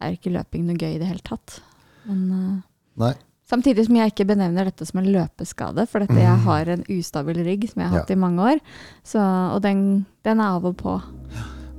er 0.00 0.16
ikke 0.16 0.32
løping 0.34 0.64
noe 0.66 0.80
gøy 0.80 0.96
i 0.96 0.98
det 1.02 1.06
hele 1.10 1.22
tatt. 1.22 1.60
Men 2.08 2.24
eh, 2.34 2.56
Nei. 3.04 3.12
Samtidig 3.50 3.82
som 3.88 3.96
jeg 3.98 4.12
ikke 4.12 4.26
benevner 4.30 4.68
dette 4.68 4.86
som 4.86 5.00
en 5.00 5.08
løpeskade, 5.10 5.82
for 5.90 6.02
dette 6.04 6.18
jeg 6.22 6.42
har 6.44 6.68
en 6.70 6.84
ustabil 6.94 7.40
rygg 7.46 7.64
som 7.70 7.80
jeg 7.82 7.90
har 7.90 7.98
hatt 8.04 8.12
i 8.14 8.18
mange 8.18 8.44
år. 8.46 8.60
Så, 9.02 9.18
og 9.54 9.58
den, 9.64 10.04
den 10.26 10.38
er 10.42 10.54
av 10.58 10.66
og 10.70 10.76
på. 10.78 10.92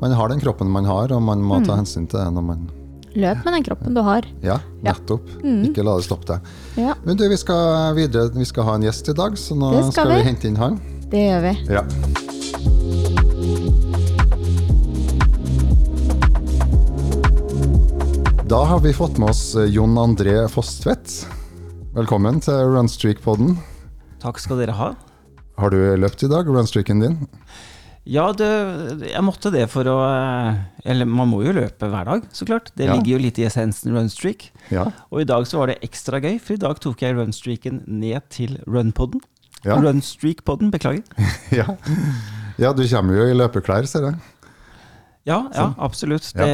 Man 0.02 0.12
har 0.18 0.32
den 0.34 0.42
kroppen 0.44 0.68
man 0.74 0.88
har, 0.90 1.14
og 1.16 1.22
man 1.24 1.40
må 1.48 1.62
ta 1.64 1.72
Mm. 1.78 1.80
hensyn 1.86 2.08
til 2.12 2.20
det 2.20 2.28
når 2.36 2.44
man 2.44 2.66
Løp 3.16 3.42
med 3.44 3.54
den 3.58 3.64
kroppen 3.68 3.94
du 3.98 4.02
har. 4.06 4.26
Ja, 4.42 4.60
Ja. 4.84 4.94
nettopp. 4.94 5.28
Mm. 5.44 5.66
Ikke 5.70 5.84
la 5.84 5.98
det 5.98 6.06
stoppe 6.08 6.26
deg. 6.30 6.40
Ja, 6.78 6.94
Men 7.04 7.18
du, 7.18 7.28
vi 7.30 7.38
skal 7.38 7.94
videre. 7.96 8.30
Vi 8.34 8.46
skal 8.46 8.64
ha 8.64 8.76
en 8.76 8.82
gjest 8.88 9.10
i 9.10 9.14
dag, 9.14 9.36
så 9.38 9.56
nå 9.56 9.72
skal, 9.92 9.92
skal 9.92 10.14
vi 10.16 10.22
hente 10.30 10.48
inn 10.48 10.56
han. 10.56 10.80
det 11.12 11.26
gjør 11.28 11.42
vi. 11.50 11.74
Ja. 11.76 11.84
Da 18.50 18.64
har 18.66 18.80
vi 18.80 18.94
fått 18.94 19.18
med 19.18 19.30
oss 19.30 19.56
eh, 19.56 19.64
Jon 19.72 19.96
André 19.98 20.48
Fosstvedt. 20.52 21.14
Velkommen 21.96 22.42
til 22.44 22.58
Runstreak-podden. 22.74 23.54
Takk 24.22 24.40
skal 24.44 24.60
dere 24.60 24.76
ha. 24.76 24.90
Har 25.60 25.72
du 25.72 25.80
løpt 26.00 26.24
i 26.26 26.30
dag, 26.32 26.48
runstreaken 26.52 27.00
din? 27.04 27.16
Ja, 28.10 28.32
det, 28.34 28.48
jeg 29.12 29.22
måtte 29.22 29.52
det 29.54 29.68
for 29.70 29.86
å 29.86 29.98
eh, 30.10 30.56
Eller 30.90 31.06
man 31.06 31.30
må 31.30 31.44
jo 31.46 31.52
løpe 31.54 31.86
hver 31.92 32.08
dag, 32.08 32.24
så 32.34 32.48
klart. 32.50 32.72
Det 32.74 32.88
Ja. 32.88 32.96
ligger 32.96 33.14
jo 33.14 33.20
litt 33.28 33.38
i 33.38 33.46
essensen 33.46 33.94
runstreak. 33.94 34.48
Ja. 34.74 34.88
Og 35.12 35.22
i 35.22 35.28
dag 35.30 35.46
så 35.46 35.60
var 35.62 35.70
det 35.70 35.78
ekstra 35.86 36.18
gøy, 36.24 36.40
for 36.42 36.56
i 36.58 36.62
dag 36.64 36.80
tok 36.82 37.04
jeg 37.06 37.14
runstreaken 37.20 37.84
ned 37.86 38.26
til 38.34 38.58
runpodden. 38.66 39.22
Ja. 39.62 39.78
Runstreak-podden, 39.78 40.72
beklager. 40.74 41.04
ja. 41.60 41.68
ja, 42.58 42.74
du 42.74 42.82
kommer 42.90 43.20
jo 43.22 43.28
i 43.30 43.38
løpeklær, 43.38 43.86
ser 43.86 44.10
jeg. 44.10 44.18
Ja, 45.30 45.44
ja 45.54 45.54
Sånn. 45.54 45.76
absolutt. 45.78 46.32
Det, 46.34 46.50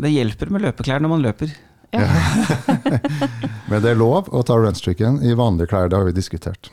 det 0.00 0.14
hjelper 0.14 0.48
med 0.56 0.64
løpeklær 0.64 1.04
når 1.04 1.12
man 1.12 1.26
løper. 1.28 1.52
Men 3.68 3.82
det 3.84 3.92
er 3.92 3.98
lov 4.00 4.28
å 4.32 4.40
ta 4.48 4.56
runstreaken 4.56 5.20
i 5.28 5.34
vanlige 5.36 5.68
klær, 5.74 5.92
det 5.92 6.00
har 6.00 6.08
vi 6.08 6.16
diskutert. 6.16 6.72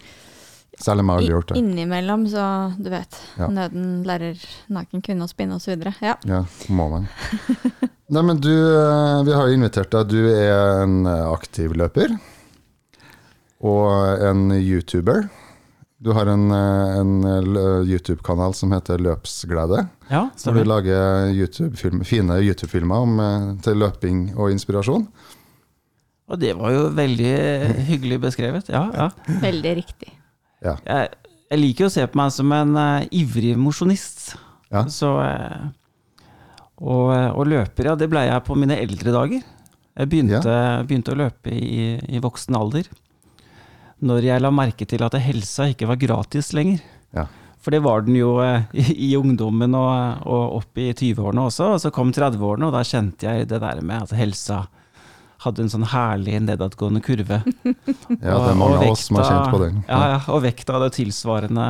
Selv 0.82 1.02
om 1.02 1.10
jeg 1.10 1.22
aldri 1.22 1.32
har 1.32 1.40
gjort 1.40 1.52
det. 1.52 1.60
Innimellom, 1.62 2.26
så 2.32 2.46
du 2.78 2.90
vet. 2.92 3.20
Ja. 3.40 3.48
Nøden 3.52 4.04
lærer 4.08 4.42
naken 4.76 5.04
kvinne 5.06 5.28
å 5.28 5.32
spinne 5.32 5.60
osv. 5.60 5.78
Ja. 6.04 6.18
Ja, 6.28 6.42
må 6.68 6.90
man. 6.92 7.08
Nei, 8.14 8.22
men 8.22 8.42
du, 8.44 8.52
eh, 8.54 9.24
vi 9.26 9.34
har 9.34 9.48
jo 9.48 9.56
invitert 9.56 9.94
deg. 9.96 10.12
Du 10.12 10.28
er 10.30 10.84
en 10.84 11.06
eh, 11.10 11.24
aktiv 11.32 11.74
løper. 11.78 12.18
Og 13.66 14.22
en 14.22 14.52
YouTuber. 14.60 15.26
Du 16.06 16.12
har 16.14 16.30
en, 16.30 16.52
eh, 16.54 16.98
en 17.00 17.16
YouTube-kanal 17.88 18.54
som 18.54 18.76
heter 18.76 19.02
Løpsglede. 19.02 19.88
Ja, 20.12 20.28
Hvor 20.44 20.54
du 20.54 20.62
lage 20.62 20.92
lager 20.94 21.34
YouTube-film, 21.34 22.04
fine 22.06 22.38
YouTube-filmer 22.44 23.56
til 23.66 23.82
løping 23.82 24.28
og 24.36 24.52
inspirasjon. 24.54 25.08
Og 26.26 26.40
det 26.42 26.54
var 26.58 26.74
jo 26.74 26.86
veldig 26.98 27.34
hyggelig 27.90 28.22
beskrevet. 28.22 28.70
Ja, 28.74 28.86
ja. 28.94 29.10
Veldig 29.42 29.76
riktig. 29.82 30.15
Ja. 30.66 30.76
Jeg, 30.84 31.32
jeg 31.52 31.62
liker 31.62 31.88
å 31.88 31.94
se 31.94 32.06
på 32.10 32.20
meg 32.20 32.34
som 32.34 32.52
en 32.56 32.76
uh, 32.78 33.08
ivrig 33.16 33.56
mosjonist. 33.60 34.34
Ja. 34.74 34.86
Så 34.92 35.14
uh, 35.22 35.68
og, 36.82 37.12
eh, 37.16 37.30
og 37.32 37.48
løper, 37.48 37.88
ja, 37.88 37.96
det 37.96 38.10
ble 38.12 38.26
jeg 38.28 38.44
på 38.44 38.58
mine 38.60 38.76
eldre 38.84 39.14
dager. 39.16 39.44
Jeg 39.96 40.12
begynte, 40.12 40.56
begynte 40.84 41.14
å 41.14 41.20
løpe 41.22 41.54
i, 41.56 41.96
i 42.12 42.20
voksen 42.20 42.58
alder. 42.58 42.90
Når 44.04 44.28
jeg 44.28 44.44
la 44.44 44.52
merke 44.52 44.88
til 44.90 45.06
at 45.06 45.16
helsa 45.24 45.70
ikke 45.72 45.88
var 45.88 46.02
gratis 46.02 46.52
lenger. 46.56 46.82
Ja. 47.16 47.30
For 47.64 47.74
det 47.74 47.80
var 47.86 48.04
den 48.06 48.18
jo 48.20 48.36
i, 48.76 48.86
i 49.08 49.14
ungdommen 49.16 49.78
og, 49.80 50.28
og 50.28 50.60
opp 50.60 50.82
i 50.84 50.92
20-årene 50.92 51.48
også. 51.48 51.72
Og 51.78 51.84
så 51.86 51.94
kom 51.96 52.12
30-årene, 52.12 52.68
og 52.68 52.76
da 52.76 52.84
kjente 52.86 53.30
jeg 53.30 53.48
det 53.54 53.62
der 53.64 53.80
med 53.80 54.10
at 54.10 54.18
helsa 54.20 54.66
hadde 55.46 55.64
en 55.66 55.72
sånn 55.72 55.86
herlig 55.92 56.40
nedadgående 56.46 57.02
kurve. 57.06 57.42
Ja, 58.22 58.36
det 58.42 58.52
er 58.52 58.58
mange 58.58 58.78
av 58.80 58.92
oss 58.92 59.06
som 59.08 59.18
har 59.20 59.26
kjent 59.30 59.54
på 59.54 59.60
den. 59.62 59.80
Ja, 59.90 60.00
ja, 60.14 60.20
og 60.34 60.42
vekta 60.46 60.76
hadde 60.78 60.92
tilsvarende 60.96 61.66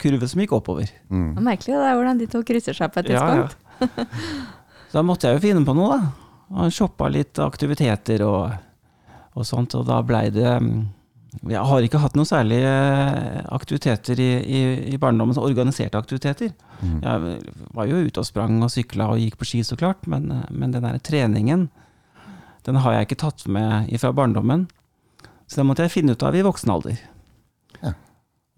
kurve 0.00 0.28
som 0.30 0.40
gikk 0.42 0.52
oppover. 0.56 0.90
Mm. 1.12 1.30
Det 1.34 1.40
er 1.42 1.46
merkelig 1.46 1.76
det 1.76 1.88
er 1.90 1.98
hvordan 1.98 2.20
de 2.20 2.28
to 2.32 2.40
krysser 2.46 2.76
seg 2.76 2.92
på 2.94 3.02
et 3.02 3.10
Ja, 3.14 3.24
ja. 3.28 3.46
tidspunkt. 3.48 4.16
Så 4.90 4.98
da 4.98 5.02
måtte 5.06 5.28
jeg 5.30 5.38
jo 5.38 5.42
finne 5.44 5.64
på 5.66 5.74
noe, 5.76 5.96
da. 5.96 6.30
Og 6.60 6.72
shoppa 6.74 7.06
litt 7.14 7.38
aktiviteter 7.38 8.24
og, 8.26 8.56
og 9.38 9.46
sånt, 9.46 9.76
og 9.78 9.84
da 9.86 10.00
blei 10.02 10.24
det 10.34 10.48
mm, 10.50 10.80
Jeg 11.52 11.62
har 11.70 11.84
ikke 11.86 12.00
hatt 12.02 12.16
noen 12.18 12.26
særlige 12.26 12.72
aktiviteter 13.54 14.18
i, 14.18 14.30
i, 14.42 14.62
i 14.94 14.98
barndommen, 14.98 15.36
så 15.36 15.44
organiserte 15.46 15.98
aktiviteter. 16.00 16.50
Mm. 16.82 16.96
Jeg 17.04 17.36
var 17.76 17.86
jo 17.86 18.00
ute 18.08 18.24
og 18.24 18.26
sprang 18.26 18.56
og 18.66 18.72
sykla 18.74 19.12
og 19.14 19.22
gikk 19.22 19.38
på 19.38 19.46
ski, 19.52 19.62
så 19.66 19.78
klart, 19.78 20.08
men, 20.10 20.26
men 20.50 20.74
den 20.74 20.82
der 20.88 20.98
treningen, 21.06 21.68
den 22.66 22.80
har 22.84 22.96
jeg 22.96 23.08
ikke 23.08 23.22
tatt 23.24 23.46
med 23.50 23.90
fra 24.02 24.12
barndommen. 24.16 24.66
Så 25.50 25.60
den 25.60 25.70
måtte 25.70 25.86
jeg 25.86 25.94
finne 25.94 26.14
ut 26.14 26.22
av 26.22 26.36
i 26.36 26.44
voksen 26.46 26.70
alder. 26.70 26.98
Ja. 27.80 27.94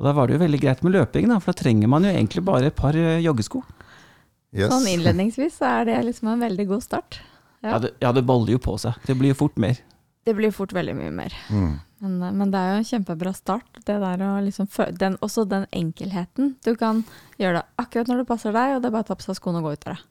Og 0.00 0.08
da 0.08 0.12
var 0.16 0.28
det 0.28 0.36
jo 0.36 0.42
veldig 0.42 0.60
greit 0.60 0.82
med 0.84 0.96
løping, 0.96 1.28
da, 1.30 1.38
for 1.40 1.52
da 1.52 1.62
trenger 1.62 1.88
man 1.88 2.04
jo 2.04 2.12
egentlig 2.12 2.42
bare 2.44 2.68
et 2.68 2.76
par 2.76 2.96
eh, 2.98 3.22
joggesko. 3.24 3.62
Yes. 4.52 4.68
Sånn 4.68 4.90
innledningsvis 4.90 5.56
så 5.60 5.70
er 5.78 5.88
det 5.88 6.02
liksom 6.10 6.34
en 6.34 6.44
veldig 6.44 6.66
god 6.74 6.84
start. 6.84 7.22
Ja. 7.62 7.76
Ja, 7.76 7.78
det, 7.84 7.94
ja, 8.02 8.10
det 8.12 8.26
baller 8.28 8.52
jo 8.56 8.60
på 8.60 8.74
seg. 8.82 8.98
Det 9.06 9.16
blir 9.16 9.32
jo 9.32 9.38
fort 9.38 9.56
mer. 9.62 9.78
Det 10.26 10.34
blir 10.36 10.52
fort 10.54 10.74
veldig 10.74 10.94
mye 10.98 11.14
mer. 11.14 11.34
Mm. 11.48 11.72
Men, 12.02 12.16
eh, 12.18 12.34
men 12.42 12.52
det 12.52 12.60
er 12.60 12.72
jo 12.74 12.82
en 12.82 12.88
kjempebra 12.90 13.32
start. 13.38 13.80
Det 13.86 13.96
der 14.02 14.24
å 14.26 14.34
liksom 14.44 14.68
den, 14.98 15.16
også 15.24 15.46
den 15.48 15.64
enkelheten. 15.72 16.56
Du 16.66 16.74
kan 16.76 17.04
gjøre 17.40 17.60
det 17.60 17.66
akkurat 17.80 18.10
når 18.10 18.22
det 18.22 18.30
passer 18.34 18.54
deg, 18.54 18.76
og 18.76 18.82
det 18.82 18.90
er 18.90 18.96
bare 18.98 19.06
å 19.06 19.12
ta 19.12 19.18
på 19.18 19.30
seg 19.30 19.38
skoene 19.38 19.62
og 19.62 19.70
gå 19.70 19.76
ut 19.78 19.88
av 19.88 19.94
det. 19.94 20.02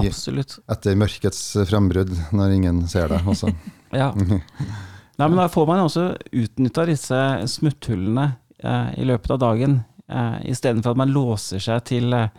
Absolutt. 0.00 0.58
Etter 0.72 0.96
mørkets 0.98 1.40
frembrudd, 1.68 2.14
når 2.32 2.56
ingen 2.56 2.82
ser 2.90 3.12
deg 3.12 3.28
også. 3.28 3.52
Ja. 3.92 4.06
Nei, 4.16 5.26
men 5.26 5.34
da 5.36 5.50
får 5.52 5.66
man 5.68 5.82
også 5.82 6.06
utnytta 6.32 6.86
disse 6.88 7.18
smutthullene 7.52 8.22
eh, 8.64 8.94
i 9.02 9.04
løpet 9.04 9.34
av 9.34 9.42
dagen, 9.42 9.74
eh, 10.08 10.38
istedenfor 10.48 10.94
at 10.94 11.00
man 11.02 11.12
låser 11.12 11.60
seg 11.60 11.82
til 11.90 12.08
eh, 12.16 12.30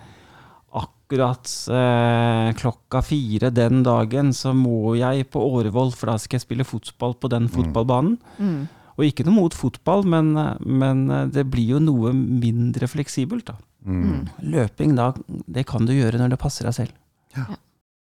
akkurat 0.74 1.52
eh, 1.70 2.50
klokka 2.58 3.04
fire 3.06 3.52
den 3.54 3.84
dagen, 3.86 4.34
så 4.34 4.56
må 4.58 4.96
jeg 4.98 5.28
på 5.30 5.46
Årevoll, 5.60 5.94
for 5.94 6.10
da 6.10 6.18
skal 6.18 6.40
jeg 6.40 6.48
spille 6.48 6.66
fotball 6.66 7.14
på 7.22 7.30
den 7.30 7.46
fotballbanen. 7.54 8.18
Mm. 8.40 8.64
Og 8.98 9.06
ikke 9.08 9.26
noe 9.26 9.38
mot 9.38 9.54
fotball, 9.58 10.04
men, 10.10 10.34
eh, 10.38 10.58
men 10.66 11.06
eh, 11.12 11.30
det 11.38 11.46
blir 11.54 11.76
jo 11.76 11.84
noe 11.84 12.14
mindre 12.18 12.90
fleksibelt, 12.90 13.46
da. 13.52 13.60
Mm. 13.86 14.26
Løping, 14.54 14.98
da, 14.98 15.12
det 15.28 15.68
kan 15.70 15.86
du 15.86 15.94
gjøre 15.94 16.18
når 16.22 16.34
det 16.34 16.42
passer 16.42 16.66
deg 16.70 16.78
selv. 16.82 17.00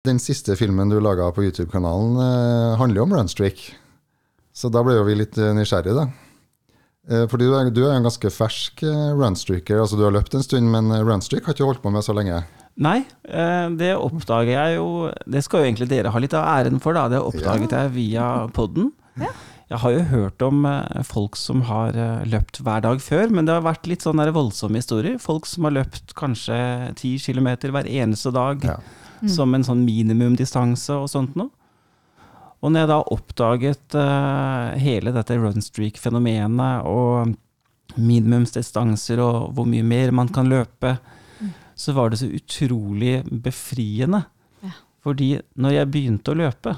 Den 0.05 0.19
siste 0.21 0.53
filmen 0.61 0.91
du 0.93 0.99
laga 1.01 1.31
på 1.33 1.47
YouTube-kanalen, 1.47 2.17
eh, 2.21 2.77
handler 2.81 3.01
jo 3.01 3.07
om 3.07 3.15
runstreak. 3.17 3.63
Så 4.55 4.69
da 4.71 4.83
ble 4.85 4.99
jo 4.99 5.07
vi 5.09 5.15
litt 5.17 5.39
eh, 5.41 5.55
nysgjerrige, 5.57 5.95
da. 5.97 6.05
Eh, 7.09 7.25
fordi 7.29 7.49
du 7.49 7.55
er, 7.57 7.71
du 7.73 7.81
er 7.87 7.97
en 7.97 8.05
ganske 8.05 8.31
fersk 8.33 8.85
eh, 8.85 9.15
runstreaker. 9.17 9.81
Altså, 9.81 9.97
du 9.97 10.05
har 10.05 10.13
løpt 10.15 10.37
en 10.37 10.45
stund, 10.45 10.69
men 10.73 10.93
eh, 10.93 11.01
runstreak 11.05 11.49
har 11.49 11.57
ikke 11.57 11.67
holdt 11.71 11.83
på 11.85 11.93
med 11.95 12.05
så 12.05 12.13
lenge. 12.17 12.43
Nei, 12.85 12.99
eh, 13.29 13.67
det 13.79 13.93
oppdager 13.95 14.51
jeg 14.51 14.77
jo 14.81 14.87
Det 15.31 15.45
skal 15.47 15.61
jo 15.63 15.67
egentlig 15.69 15.87
dere 15.93 16.11
ha 16.11 16.21
litt 16.23 16.35
av 16.35 16.49
æren 16.53 16.81
for, 16.83 16.97
da. 16.97 17.07
Det 17.13 17.21
oppdaget 17.25 17.73
jeg 17.77 17.93
via 17.97 18.29
podden. 18.53 18.91
Jeg 19.71 19.81
har 19.81 19.95
jo 19.95 20.03
hørt 20.11 20.43
om 20.45 20.67
folk 21.09 21.39
som 21.41 21.63
har 21.71 21.97
løpt 22.29 22.59
hver 22.67 22.83
dag 22.85 23.01
før, 23.01 23.31
men 23.33 23.47
det 23.49 23.55
har 23.57 23.65
vært 23.65 23.89
litt 23.89 24.05
sånn 24.05 24.21
voldsomme 24.21 24.77
historier. 24.77 25.17
Folk 25.23 25.49
som 25.49 25.65
har 25.65 25.73
løpt 25.79 26.13
kanskje 26.19 26.59
ti 27.01 27.15
kilometer 27.23 27.73
hver 27.73 27.89
eneste 27.89 28.35
dag 28.35 28.67
Ja. 28.69 28.77
Som 29.31 29.55
en 29.55 29.65
sånn 29.67 29.85
minimumdistanse 29.87 30.97
og 30.99 31.11
sånt 31.11 31.37
noe. 31.39 31.51
Og 32.65 32.73
når 32.73 32.81
jeg 32.81 32.89
da 32.89 33.01
oppdaget 33.13 33.97
uh, 34.01 34.73
hele 34.81 35.13
dette 35.13 35.37
runstreak-fenomenet 35.37 36.87
og 36.89 37.35
minimumsdistanser 38.01 39.21
og 39.21 39.51
hvor 39.55 39.69
mye 39.69 39.85
mer 39.85 40.15
man 40.17 40.31
kan 40.33 40.49
løpe, 40.49 40.97
så 41.77 41.93
var 41.93 42.11
det 42.11 42.23
så 42.23 42.31
utrolig 42.33 43.19
befriende. 43.29 44.23
Ja. 44.65 44.73
Fordi 45.05 45.35
når 45.61 45.77
jeg 45.77 45.91
begynte 45.93 46.33
å 46.33 46.39
løpe, 46.41 46.77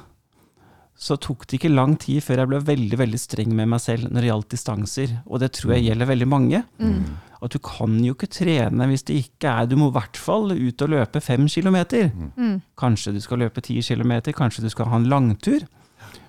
så 0.97 1.19
tok 1.21 1.45
det 1.47 1.59
ikke 1.59 1.75
lang 1.75 1.95
tid 2.00 2.25
før 2.25 2.41
jeg 2.43 2.50
ble 2.50 2.61
veldig 2.65 2.99
veldig 2.99 3.21
streng 3.21 3.53
med 3.55 3.69
meg 3.69 3.83
selv 3.85 4.09
når 4.09 4.25
det 4.25 4.31
gjaldt 4.31 4.55
distanser. 4.57 5.17
Og 5.29 5.43
det 5.43 5.53
tror 5.59 5.76
jeg 5.76 5.91
gjelder 5.91 6.09
veldig 6.09 6.29
mange. 6.33 6.62
Mm. 6.81 7.03
At 7.45 7.52
du 7.52 7.59
kan 7.62 7.99
jo 8.05 8.14
ikke 8.16 8.31
trene 8.33 8.88
hvis 8.88 9.05
det 9.09 9.19
ikke 9.21 9.50
er 9.50 9.66
Du 9.69 9.76
må 9.76 9.90
i 9.90 9.97
hvert 9.97 10.16
fall 10.16 10.55
ut 10.55 10.83
og 10.83 10.93
løpe 10.93 11.21
fem 11.21 11.49
kilometer. 11.52 12.11
Mm. 12.37 12.61
Kanskje 12.78 13.12
du 13.16 13.21
skal 13.21 13.45
løpe 13.45 13.64
ti 13.64 13.81
kilometer, 13.85 14.33
kanskje 14.37 14.64
du 14.64 14.71
skal 14.73 14.88
ha 14.93 15.00
en 15.00 15.11
langtur. 15.11 15.66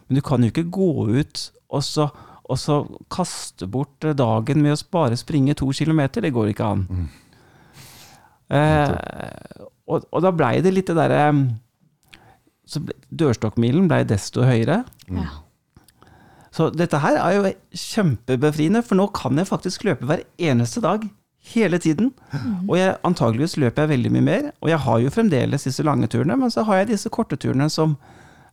Men 0.07 0.19
du 0.19 0.23
kan 0.23 0.43
jo 0.43 0.51
ikke 0.51 0.69
gå 0.71 0.91
ut 1.19 1.45
og 1.67 1.83
så, 1.83 2.07
og 2.47 2.59
så 2.59 2.81
kaste 3.11 3.67
bort 3.67 4.03
dagen 4.17 4.61
med 4.63 4.75
å 4.75 4.81
bare 4.91 5.19
springe 5.19 5.55
to 5.57 5.71
kilometer. 5.75 6.23
Det 6.23 6.33
går 6.35 6.53
ikke 6.53 6.73
an. 6.75 6.85
Mm. 6.89 7.07
Eh, 8.57 8.93
og, 9.87 10.05
og 10.11 10.21
da 10.23 10.31
blei 10.35 10.59
det 10.63 10.71
litt 10.75 10.87
det 10.87 10.95
derre 10.95 11.31
så 12.67 12.81
Dørstokkmilen 13.15 13.87
blei 13.87 14.01
desto 14.07 14.43
høyere. 14.43 14.81
Mm. 15.07 15.23
Så 16.57 16.71
dette 16.73 16.97
her 17.03 17.19
er 17.21 17.35
jo 17.35 17.49
kjempebefriende, 17.77 18.81
for 18.85 18.97
nå 18.97 19.07
kan 19.13 19.37
jeg 19.37 19.49
faktisk 19.49 19.85
løpe 19.85 20.07
hver 20.09 20.23
eneste 20.41 20.81
dag. 20.81 21.05
Hele 21.47 21.77
tiden. 21.79 22.09
Og 22.67 22.73
jeg, 22.75 22.97
antageligvis 23.07 23.55
løper 23.61 23.85
jeg 23.85 23.93
veldig 23.93 24.09
mye 24.15 24.25
mer. 24.25 24.47
Og 24.65 24.71
jeg 24.71 24.81
har 24.83 25.03
jo 25.03 25.11
fremdeles 25.13 25.67
disse 25.67 25.85
lange 25.85 26.09
turene, 26.11 26.35
men 26.35 26.51
så 26.51 26.65
har 26.67 26.81
jeg 26.81 26.89
disse 26.89 27.11
korte 27.13 27.37
turene 27.39 27.69
som 27.71 27.93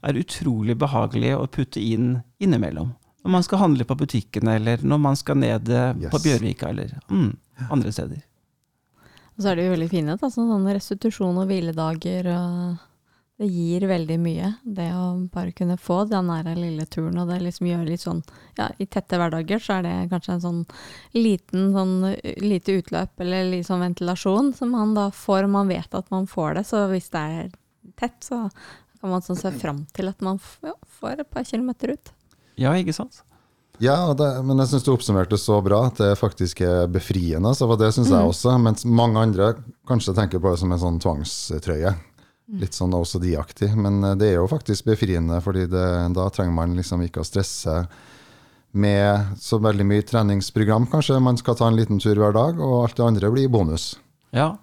er 0.05 0.21
utrolig 0.21 0.77
behagelige 0.79 1.41
å 1.41 1.49
putte 1.51 1.81
inn 1.83 2.21
innimellom. 2.45 2.93
Når 3.25 3.33
man 3.33 3.47
skal 3.47 3.63
handle 3.65 3.89
på 3.89 3.97
butikken, 3.99 4.51
eller 4.53 4.85
når 4.85 5.01
man 5.01 5.17
skal 5.17 5.41
ned 5.41 5.73
yes. 5.73 6.11
på 6.13 6.21
Bjørvika, 6.27 6.71
eller 6.75 6.93
mm, 7.09 7.31
andre 7.73 7.93
steder. 7.97 8.21
Og 9.35 9.43
så 9.43 9.51
er 9.51 9.59
det 9.59 9.65
jo 9.65 9.75
veldig 9.75 9.91
fine, 9.91 10.19
da, 10.21 10.31
sånn, 10.31 10.51
sånne 10.53 10.77
restitusjon 10.77 11.41
og 11.41 11.49
hviledager. 11.49 12.29
og 12.37 12.83
Det 13.35 13.49
gir 13.51 13.83
veldig 13.91 14.17
mye, 14.23 14.49
det 14.63 14.87
å 14.95 15.07
bare 15.35 15.51
kunne 15.59 15.75
få 15.81 16.05
den 16.07 16.29
der 16.31 16.55
lille 16.55 16.85
turen. 16.87 17.17
Og 17.19 17.33
det 17.33 17.41
liksom 17.43 17.67
gjør 17.67 17.83
litt 17.89 18.05
sånn 18.05 18.21
ja, 18.61 18.69
I 18.79 18.87
tette 18.87 19.19
hverdager 19.19 19.59
så 19.59 19.81
er 19.81 19.87
det 19.89 19.95
kanskje 20.13 20.37
en 20.37 20.45
sånn 20.45 20.61
liten 21.19 21.73
sånn 21.75 21.97
uh, 22.13 22.15
lite 22.45 22.79
utløp 22.79 23.25
eller 23.27 23.51
litt 23.51 23.67
sånn 23.67 23.83
ventilasjon 23.83 24.53
som 24.55 24.71
man 24.77 24.95
da 24.95 25.09
får, 25.11 25.49
man 25.51 25.73
vet 25.73 25.99
at 25.99 26.15
man 26.15 26.31
får 26.31 26.61
det. 26.61 26.65
Så 26.71 26.87
hvis 26.95 27.11
det 27.11 27.25
er 27.41 27.53
tett, 27.99 28.21
så 28.23 28.45
kan 29.01 29.17
man 29.17 29.27
sånn 29.27 29.43
se 29.43 29.51
fram 29.59 29.83
til 29.99 30.15
at 30.15 30.23
man 30.25 30.39
ja, 30.63 30.77
får 31.01 31.27
et 31.27 31.35
par 31.35 31.45
kilometer 31.49 31.97
ut. 31.99 32.15
Ja, 32.55 32.71
ikke 32.79 32.95
sant? 32.95 33.25
Ja, 33.83 33.99
det, 34.15 34.31
men 34.47 34.63
jeg 34.63 34.71
syns 34.71 34.87
du 34.87 34.93
oppsummerte 34.95 35.37
så 35.43 35.59
bra 35.65 35.89
at 35.89 35.99
det 35.99 36.15
faktisk 36.21 36.63
er 36.63 36.87
befriende. 36.87 37.51
Så 37.59 37.67
for 37.67 37.81
det 37.81 37.91
syns 37.97 38.15
jeg 38.15 38.31
også. 38.31 38.55
Mens 38.63 38.87
mange 38.87 39.19
andre 39.27 39.57
kanskje 39.91 40.15
tenker 40.15 40.39
på 40.39 40.55
det 40.55 40.63
som 40.63 40.71
en 40.71 40.83
sånn 40.87 41.01
tvangstrøye. 41.03 41.97
Litt 42.53 42.77
sånn 42.77 42.93
OCD-aktig. 42.97 43.71
Men 43.77 44.03
eh, 44.05 44.17
det 44.21 44.33
er 44.33 44.41
jo 44.41 44.51
faktisk 44.51 44.89
befriende, 44.91 45.41
fordi 45.45 45.65
det, 45.71 45.87
da 46.17 46.29
trenger 46.33 46.57
man 46.57 46.77
liksom 46.77 47.05
ikke 47.07 47.23
å 47.23 47.29
stresse 47.29 47.85
med 48.75 49.39
så 49.39 49.61
veldig 49.63 49.87
mye 49.87 50.03
treningsprogram, 50.03 50.89
kanskje. 50.91 51.21
Man 51.23 51.39
skal 51.39 51.57
ta 51.59 51.69
en 51.71 51.79
liten 51.79 52.01
tur 52.03 52.19
hver 52.19 52.35
dag, 52.35 52.59
og 52.59 52.81
alt 52.83 52.99
det 52.99 53.07
andre 53.07 53.31
blir 53.31 53.53
bonus. 53.53 53.95
Ja. 54.35 54.57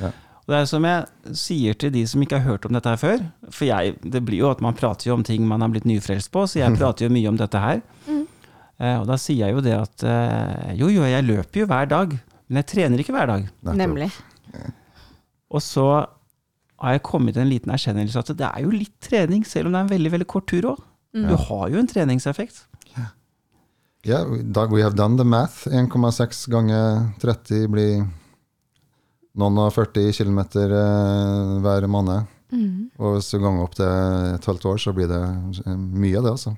Ja. 0.00 0.08
Og 0.42 0.54
det 0.54 0.62
er 0.62 0.70
som 0.70 0.86
jeg 0.88 1.36
sier 1.38 1.76
til 1.78 1.92
de 1.94 2.02
som 2.08 2.24
ikke 2.24 2.40
har 2.40 2.54
hørt 2.54 2.64
om 2.66 2.72
dette 2.74 2.90
her 2.90 2.98
før, 2.98 3.26
for 3.52 3.68
jeg, 3.68 3.98
det 4.02 4.24
blir 4.24 4.40
jo 4.40 4.50
at 4.50 4.64
man 4.64 4.74
prater 4.78 5.10
jo 5.10 5.18
om 5.18 5.26
ting 5.26 5.44
man 5.46 5.62
har 5.62 5.70
blitt 5.70 5.86
nyfrelst 5.86 6.32
på, 6.34 6.46
så 6.48 6.62
jeg 6.62 6.74
prater 6.80 7.06
jo 7.06 7.12
mye 7.14 7.28
om 7.30 7.38
dette 7.38 7.60
her. 7.60 7.84
Eh, 8.08 8.96
og 8.96 9.06
da 9.06 9.20
sier 9.20 9.44
jeg 9.44 9.54
jo 9.54 9.62
det 9.62 9.76
at 9.76 10.06
eh, 10.08 10.72
jo, 10.80 10.88
jo, 10.90 11.04
jeg 11.06 11.28
løper 11.28 11.62
jo 11.62 11.68
hver 11.70 11.92
dag, 11.92 12.16
men 12.48 12.62
jeg 12.62 12.70
trener 12.72 13.04
ikke 13.04 13.14
hver 13.14 13.30
dag. 13.30 13.46
Nemlig. 13.78 14.08
Og 15.52 15.60
så 15.62 15.86
har 16.82 16.96
jeg 16.96 17.04
kommet 17.06 17.36
til 17.36 17.44
en 17.44 17.50
liten 17.52 17.72
erkjennelse 17.72 18.20
at 18.20 18.32
det 18.38 18.48
er 18.48 18.64
jo 18.64 18.72
litt 18.74 18.94
trening, 19.02 19.46
selv 19.46 19.68
om 19.68 19.74
det 19.74 19.80
er 19.80 19.86
en 19.86 19.94
veldig 19.94 20.12
veldig 20.16 20.28
kort 20.30 20.48
tur 20.50 20.72
òg. 20.74 20.82
Du 21.12 21.34
har 21.36 21.66
jo 21.68 21.78
en 21.78 21.88
treningseffekt. 21.88 22.64
Ja, 24.02 24.24
da 24.24 24.66
we 24.66 24.82
have 24.82 24.96
done 24.96 25.16
the 25.16 25.24
math. 25.24 25.68
1,6 25.68 26.48
ganger 26.50 27.12
30 27.22 27.68
blir 27.70 28.02
noen 29.38 29.60
og 29.62 29.70
40 29.76 30.10
km 30.16 30.40
hver 31.62 31.86
måned. 31.86 32.26
Mm. 32.52 32.90
Og 32.98 33.16
hvis 33.16 33.30
du 33.32 33.38
ganger 33.38 33.62
opp 33.64 33.76
til 33.78 33.86
et 34.34 34.48
halvt 34.50 34.66
år, 34.72 34.82
så 34.82 34.92
blir 34.96 35.08
det 35.08 35.22
mye 35.22 35.76
mye, 35.78 36.18
det, 36.18 36.32
altså. 36.34 36.56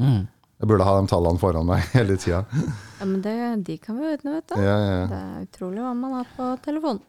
Mm. 0.00 0.26
Jeg 0.60 0.68
burde 0.68 0.84
ha 0.84 0.96
de 0.98 1.08
tallene 1.08 1.40
foran 1.40 1.68
meg 1.68 1.86
hele 1.96 2.18
tida. 2.20 2.42
Ja, 2.98 3.06
men 3.06 3.22
det, 3.24 3.36
de 3.68 3.78
kan 3.80 4.00
vi. 4.00 4.10
Ja, 4.10 4.40
ja, 4.58 4.74
ja. 4.82 5.06
Det 5.08 5.20
er 5.20 5.46
utrolig 5.46 5.84
hva 5.84 5.94
man 5.96 6.18
har 6.18 6.34
på 6.36 6.50
telefonen. 6.66 7.04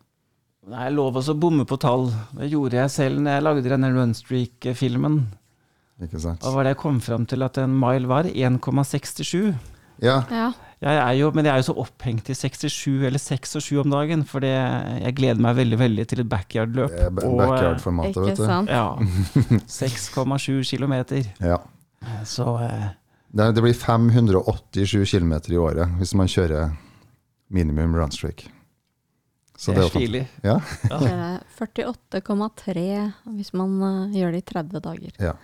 Det 0.61 0.77
er 0.77 0.91
lov 0.93 1.15
å 1.17 1.33
bomme 1.41 1.65
på 1.65 1.77
tall. 1.81 2.11
Det 2.37 2.51
gjorde 2.51 2.77
jeg 2.77 2.91
selv 2.93 3.21
når 3.23 3.33
jeg 3.37 3.43
lagde 3.47 3.69
denne 3.71 3.89
Runstreak-filmen. 3.95 5.15
Ikke 6.05 6.19
sant. 6.21 6.41
Hva 6.45 6.51
var 6.53 6.65
det 6.67 6.75
jeg 6.75 6.81
kom 6.83 6.99
fram 7.01 7.25
til 7.29 7.41
at 7.45 7.57
en 7.61 7.73
mile 7.81 8.09
var? 8.09 8.29
1,67. 8.29 9.55
Ja, 10.01 10.21
Ja. 10.29 10.51
Jeg 10.81 10.97
er 10.97 11.11
jo, 11.13 11.27
men 11.37 11.45
jeg 11.45 11.53
er 11.53 11.59
jo 11.61 11.65
så 11.67 11.73
opphengt 11.77 12.29
i 12.29 12.33
67 12.33 13.03
eller 13.05 13.21
6 13.21 13.51
og 13.59 13.61
7 13.61 13.75
om 13.83 13.91
dagen, 13.93 14.23
for 14.25 14.41
jeg 14.41 15.13
gleder 15.13 15.37
meg 15.45 15.59
veldig 15.59 15.77
veldig 15.77 16.05
til 16.09 16.23
et 16.23 16.29
backyard-løp. 16.31 16.89
Det 16.89 17.09
ba- 17.19 17.25
og, 17.27 17.35
Backyard-formatet, 17.37 18.17
vet 18.25 18.41
du. 18.41 18.71
Ja. 18.73 18.95
6,7 19.69 20.65
km. 20.71 20.95
Ja. 21.45 21.59
Så 22.25 22.47
eh, 22.65 22.87
Det, 23.29 23.51
det 23.53 23.61
blir 23.61 23.77
587 23.77 25.05
km 25.13 25.33
i 25.53 25.59
året 25.61 25.93
hvis 26.01 26.15
man 26.17 26.25
kjører 26.27 26.73
minimum 27.53 27.93
runstreak. 28.01 28.47
Så 29.61 29.75
det 29.77 29.83
er 29.83 29.89
stilig. 29.93 30.21
Ja. 30.43 30.55
Ja. 30.89 30.97
Det 30.97 31.11
er 31.13 31.41
48,3 31.61 32.85
hvis 33.37 33.51
man 33.53 33.75
eh, 33.85 34.15
gjør 34.17 34.31
det 34.33 34.39
i 34.41 34.47
30 34.53 34.81
dager. 34.87 35.35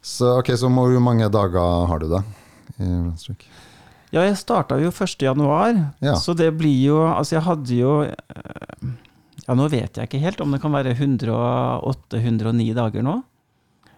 Så, 0.00 0.30
ok, 0.40 0.48
så 0.56 0.70
hvor 0.72 0.94
mange 1.04 1.28
dager 1.28 1.86
har 1.90 2.00
du 2.00 2.06
da 2.08 2.22
i? 2.80 2.88
Ja, 4.10 4.22
jeg 4.24 4.38
starta 4.40 4.78
jo 4.80 4.88
1. 4.90 5.20
januar, 5.22 5.74
Ja. 6.02 6.14
så 6.18 6.32
det 6.34 6.48
blir 6.58 6.80
jo 6.88 6.96
Altså, 7.06 7.36
jeg 7.36 7.44
hadde 7.46 7.76
jo 7.76 7.92
eh, 8.08 8.88
Ja, 9.46 9.54
nå 9.54 9.68
vet 9.70 9.96
jeg 10.00 10.08
ikke 10.08 10.22
helt 10.24 10.40
om 10.40 10.50
det 10.56 10.60
kan 10.62 10.72
være 10.72 10.94
108-109 10.96 12.74
dager 12.74 13.02
nå. 13.04 13.18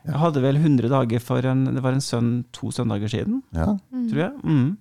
Jeg 0.05 0.19
hadde 0.19 0.43
vel 0.43 0.57
100 0.59 0.89
dager 0.91 1.21
for 1.23 1.47
en 1.47 1.65
Det 1.77 1.83
var 1.85 1.93
en 1.95 2.03
sønn 2.03 2.45
to 2.53 2.73
søndager 2.75 3.09
siden, 3.09 3.43
Ja. 3.55 3.77
tror 4.11 4.19
jeg. 4.27 4.33
Mm. 4.43 4.77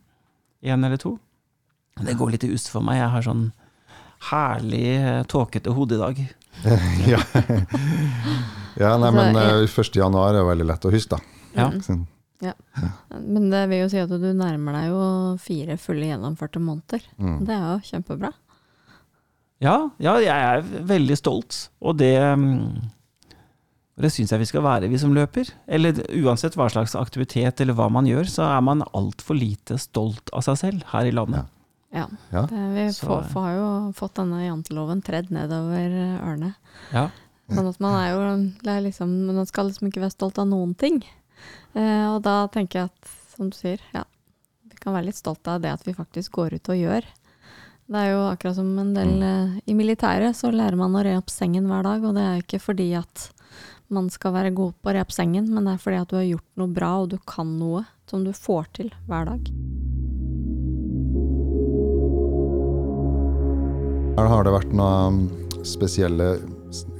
En 0.63 0.83
eller 0.83 0.97
to. 0.97 1.19
Det 2.05 2.17
går 2.19 2.31
litt 2.35 2.45
i 2.47 2.51
us 2.55 2.67
for 2.71 2.85
meg. 2.85 2.99
Jeg 3.01 3.11
har 3.15 3.25
sånn 3.25 3.45
herlig 4.31 4.85
eh, 4.99 5.23
tåkete 5.29 5.73
hode 5.75 5.97
i 5.97 6.01
dag. 6.01 6.21
ja. 7.13 7.19
ja, 8.77 8.91
nei, 8.99 9.09
Altså, 9.09 9.11
men 9.17 9.37
uh, 9.39 9.43
eh, 9.63 9.79
1. 9.85 9.95
januar 10.01 10.37
er 10.37 10.45
veldig 10.47 10.67
lett 10.69 10.85
å 10.87 10.93
huske, 10.93 11.17
da. 11.17 11.39
Ja. 11.57 11.69
Så- 11.81 12.01
Men 13.21 13.51
det 13.51 13.67
vil 13.69 13.83
jo 13.83 13.89
si 13.91 13.99
at 14.01 14.09
du 14.09 14.31
nærmer 14.33 14.73
deg 14.73 14.87
jo 14.89 15.01
fire 15.41 15.75
fulle 15.77 16.07
gjennomførte 16.09 16.61
måneder. 16.63 17.03
Mm. 17.21 17.35
Det 17.45 17.53
er 17.53 17.67
jo 17.67 17.91
kjempebra. 17.91 18.31
Ja, 19.61 19.75
ja, 20.01 20.15
jeg 20.17 20.33
er 20.33 20.63
veldig 20.89 21.17
stolt, 21.19 21.67
og 21.85 21.99
det 21.99 22.15
mm, 22.17 22.81
det 24.01 24.09
syns 24.09 24.31
jeg 24.33 24.41
vi 24.41 24.47
skal 24.49 24.63
være, 24.65 24.89
vi 24.89 24.97
som 24.97 25.13
løper. 25.13 25.51
Eller 25.69 25.99
uansett 26.23 26.55
hva 26.57 26.65
slags 26.71 26.95
aktivitet 26.97 27.61
eller 27.61 27.77
hva 27.77 27.85
man 27.93 28.07
gjør, 28.09 28.29
så 28.31 28.47
er 28.49 28.61
man 28.65 28.81
altfor 28.97 29.37
lite 29.37 29.77
stolt 29.81 30.31
av 30.33 30.45
seg 30.47 30.57
selv 30.63 30.87
her 30.95 31.05
i 31.09 31.13
landet. 31.13 31.45
Ja. 31.45 31.60
Ja. 31.91 32.07
Det, 32.31 32.61
vi 32.75 32.85
får, 32.95 33.25
får 33.33 33.49
jo 33.57 33.67
fått 33.97 34.15
denne 34.19 34.45
janteloven 34.45 35.01
tredd 35.03 35.31
nedover 35.33 35.91
ørene. 36.21 36.53
Ja. 36.95 37.09
Sånn 37.51 37.67
at 37.67 37.81
man 37.83 37.97
er 37.99 38.13
jo 38.13 38.21
det 38.63 38.71
er 38.71 38.83
liksom, 38.85 39.11
Man 39.27 39.47
skal 39.49 39.67
liksom 39.67 39.89
ikke 39.89 40.03
være 40.05 40.15
stolt 40.15 40.39
av 40.39 40.47
noen 40.47 40.71
ting. 40.79 41.01
Eh, 41.75 42.05
og 42.13 42.21
da 42.25 42.45
tenker 42.53 42.79
jeg 42.83 42.91
at, 42.91 43.15
som 43.33 43.49
du 43.51 43.57
sier, 43.57 43.81
ja, 43.95 44.05
vi 44.71 44.79
kan 44.79 44.95
være 44.95 45.09
litt 45.09 45.19
stolt 45.19 45.47
av 45.51 45.59
det 45.63 45.73
at 45.73 45.83
vi 45.87 45.97
faktisk 45.97 46.39
går 46.39 46.55
ut 46.59 46.71
og 46.71 46.79
gjør. 46.79 47.09
Det 47.91 47.99
er 47.99 48.13
jo 48.13 48.23
akkurat 48.29 48.55
som 48.55 48.71
en 48.79 48.93
del 48.95 49.13
eh, 49.27 49.59
I 49.67 49.75
militæret 49.75 50.37
så 50.37 50.53
lærer 50.53 50.79
man 50.79 50.95
å 50.95 51.03
re 51.03 51.17
opp 51.19 51.31
sengen 51.33 51.67
hver 51.67 51.83
dag, 51.87 52.07
og 52.07 52.15
det 52.15 52.23
er 52.23 52.37
jo 52.37 52.45
ikke 52.45 52.63
fordi 52.69 52.91
at 53.01 53.27
man 53.91 54.07
skal 54.13 54.31
være 54.37 54.55
god 54.55 54.77
på 54.79 54.87
å 54.91 54.95
re 54.95 55.03
opp 55.03 55.11
sengen, 55.11 55.51
men 55.51 55.67
det 55.67 55.75
er 55.75 55.83
fordi 55.83 55.99
at 55.99 56.13
du 56.13 56.19
har 56.21 56.29
gjort 56.29 56.49
noe 56.61 56.71
bra, 56.71 56.93
og 57.01 57.11
du 57.11 57.19
kan 57.27 57.57
noe 57.59 57.83
som 58.07 58.23
du 58.23 58.31
får 58.35 58.71
til 58.79 58.93
hver 59.09 59.27
dag. 59.33 59.80
Har 64.17 64.43
det 64.45 64.53
vært 64.53 64.73
noen 64.75 65.21
spesielle 65.67 66.33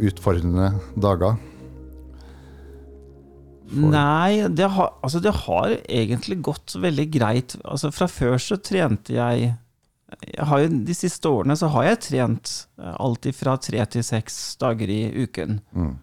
utfordrende 0.02 0.72
dager. 1.02 1.38
For- 3.72 3.92
Nei, 3.94 4.48
det 4.52 4.68
har, 4.68 4.94
altså 5.02 5.22
det 5.24 5.32
har 5.46 5.78
egentlig 5.88 6.42
gått 6.44 6.76
veldig 6.76 7.06
greit. 7.14 7.56
Altså 7.64 7.92
fra 7.96 8.08
før 8.12 8.38
så 8.42 8.58
trente 8.60 9.16
jeg 9.16 9.54
jeg 10.28 10.44
har 10.44 10.60
jo, 10.60 10.68
De 10.84 10.92
siste 10.92 11.24
årene 11.30 11.56
så 11.56 11.70
har 11.72 11.86
jeg 11.86 12.00
trent 12.04 12.50
eh, 12.78 12.96
alltid 13.00 13.32
fra 13.34 13.54
tre 13.64 13.80
til 13.88 14.04
seks 14.04 14.58
dager 14.60 14.90
i 14.92 15.06
uken. 15.24 15.62
Mm. 15.72 15.94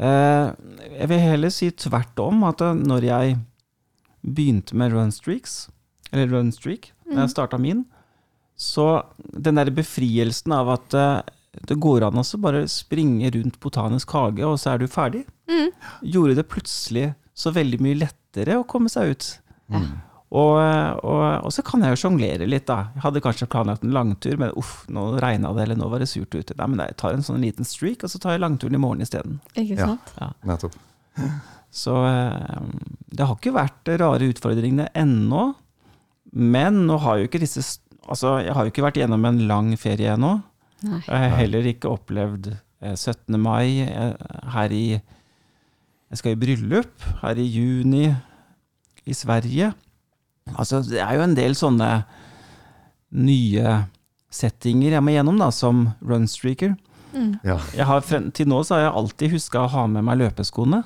Eh, 0.00 0.48
jeg 0.98 1.08
vil 1.12 1.22
heller 1.22 1.54
si 1.54 1.68
tvert 1.70 2.18
om 2.18 2.42
at 2.48 2.60
eh, 2.66 2.74
når 2.74 3.06
jeg 3.06 3.36
begynte 4.26 4.74
med 4.74 4.90
runstreaks, 4.90 5.68
eller 6.10 6.34
runstreak, 6.34 6.90
når 7.06 7.28
jeg 7.28 7.34
starta 7.36 7.62
min, 7.62 7.84
så 8.60 8.86
den 9.32 9.56
der 9.56 9.70
befrielsen 9.72 10.52
av 10.52 10.68
at 10.74 10.96
eh, 10.98 11.22
det 11.66 11.78
går 11.82 12.04
an 12.06 12.20
å 12.20 12.24
bare 12.44 12.66
springe 12.70 13.30
rundt 13.34 13.56
Botanisk 13.62 14.12
hage, 14.14 14.44
og 14.46 14.58
så 14.60 14.74
er 14.74 14.82
du 14.84 14.88
ferdig, 14.92 15.24
Mm. 15.50 15.72
gjorde 16.06 16.36
det 16.38 16.44
plutselig 16.46 17.08
så 17.34 17.50
veldig 17.50 17.80
mye 17.82 17.96
lettere 17.98 18.54
å 18.60 18.66
komme 18.68 18.86
seg 18.92 19.10
ut. 19.16 19.24
Mm. 19.72 19.88
Og, 20.30 20.52
og, 21.02 21.22
og 21.42 21.50
så 21.50 21.64
kan 21.66 21.82
jeg 21.82 21.90
jo 21.96 21.98
sjonglere 22.04 22.46
litt, 22.46 22.68
da. 22.68 22.92
Jeg 22.94 23.02
hadde 23.02 23.22
kanskje 23.24 23.48
planlagt 23.50 23.82
en 23.82 23.90
langtur, 23.96 24.36
men 24.38 24.52
uff, 24.60 24.84
nå 24.94 25.08
regna 25.18 25.50
det, 25.56 25.64
eller 25.64 25.80
nå 25.80 25.88
var 25.90 25.98
det 26.04 26.06
surt 26.12 26.36
ute. 26.38 26.54
Nei, 26.60 26.68
men 26.70 26.84
jeg 26.84 26.94
tar 27.02 27.16
en 27.16 27.24
sånn 27.26 27.42
liten 27.42 27.66
streak, 27.66 28.04
og 28.06 28.12
så 28.12 28.20
tar 28.22 28.36
jeg 28.36 28.44
langturen 28.44 28.78
i 28.78 28.82
morgen 28.84 29.02
isteden. 29.02 29.40
Ikke 29.58 29.74
Ja. 29.80 29.88
sant? 29.90 30.14
Nettopp. 30.46 30.78
Så 31.74 31.96
eh, 32.06 32.62
det 33.10 33.26
har 33.26 33.34
ikke 33.40 33.56
vært 33.58 33.90
rare 33.98 34.30
utfordringene 34.30 34.86
ennå. 34.94 35.48
Men 36.30 36.84
nå 36.86 37.00
har 37.02 37.18
jo 37.18 37.26
ikke 37.26 37.42
disse 37.42 37.62
Altså, 38.08 38.38
jeg 38.44 38.54
har 38.56 38.64
jo 38.64 38.70
ikke 38.72 38.84
vært 38.86 38.96
gjennom 39.00 39.24
en 39.28 39.38
lang 39.48 39.72
ferie 39.78 40.14
ennå. 40.14 40.32
Nei. 40.82 41.00
Jeg 41.06 41.20
har 41.30 41.36
heller 41.42 41.66
ikke 41.68 41.90
opplevd 41.92 42.46
eh, 42.54 42.94
17. 42.96 43.36
mai 43.40 43.82
eh, 43.84 44.14
her 44.54 44.72
i 44.72 44.84
Jeg 46.10 46.18
skal 46.18 46.32
i 46.32 46.40
bryllup 46.40 47.04
her 47.20 47.38
i 47.38 47.44
juni 47.46 48.08
i 49.06 49.14
Sverige. 49.14 49.72
Altså, 50.56 50.80
det 50.82 50.98
er 51.04 51.14
jo 51.14 51.22
en 51.28 51.36
del 51.36 51.54
sånne 51.54 51.90
nye 53.14 53.74
settinger 54.30 54.94
jeg 54.96 55.02
må 55.04 55.12
gjennom, 55.14 55.38
da, 55.40 55.50
som 55.54 55.88
runstreaker. 56.06 56.74
Mm. 57.12 57.36
Ja. 57.46 57.56
Jeg 57.74 57.86
har, 57.88 58.02
frem, 58.06 58.28
til 58.34 58.48
nå 58.50 58.60
så 58.66 58.76
har 58.76 58.84
jeg 58.88 58.96
alltid 59.02 59.32
huska 59.36 59.64
å 59.64 59.70
ha 59.72 59.84
med 59.90 60.04
meg 60.06 60.18
løpeskoene. 60.22 60.82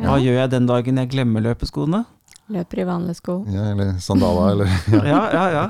Hva 0.00 0.16
Ja. 0.18 0.22
gjør 0.24 0.38
jeg 0.40 0.50
den 0.50 0.66
dagen 0.66 0.96
jeg 0.98 1.10
glemmer 1.12 1.44
løpeskoene? 1.44 2.04
Løper 2.52 2.82
i 2.82 2.84
vanlige 2.84 3.18
sko. 3.22 3.38
ja, 3.48 3.70
eller 3.72 3.94
sandaler, 4.04 4.52
eller 4.52 5.06
Ja, 5.08 5.22
ja, 5.32 5.44
ja. 5.50 5.64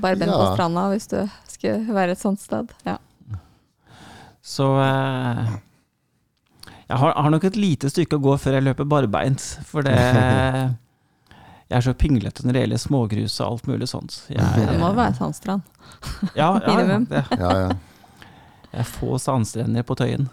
Bare 0.00 0.16
bent 0.16 0.32
på 0.32 0.46
stranda 0.54 0.86
hvis 0.92 1.06
du 1.10 1.18
skulle 1.52 1.94
være 1.94 2.16
et 2.16 2.20
sånt 2.20 2.40
sted. 2.40 2.72
Ja. 2.86 2.96
Så 4.44 4.66
eh, 4.80 5.52
jeg 6.88 7.00
har, 7.00 7.12
har 7.16 7.30
nok 7.32 7.44
et 7.48 7.56
lite 7.56 7.90
stykke 7.92 8.18
å 8.18 8.24
gå 8.24 8.38
før 8.40 8.58
jeg 8.58 8.66
løper 8.66 8.88
barbeint. 8.88 9.44
For 9.68 9.86
det 9.86 9.94
Jeg 11.72 11.78
er 11.78 11.84
så 11.86 11.94
pinglete 11.96 12.44
når 12.44 12.54
det 12.54 12.60
gjelder 12.60 12.80
smågrus 12.82 13.34
og 13.40 13.46
alt 13.46 13.68
mulig 13.70 13.86
sånt. 13.88 14.18
Jeg, 14.28 14.44
Det 14.68 14.76
må 14.78 14.90
være 14.94 15.16
sandstrand. 15.16 15.64
ja, 16.40 16.50
ja, 16.60 16.60
minimum. 16.68 17.06
Ja, 17.10 17.54
ja. 17.64 17.70
er 18.70 18.86
få 18.86 19.16
sandstrender 19.18 19.82
på 19.88 19.96
Tøyen. 19.98 20.28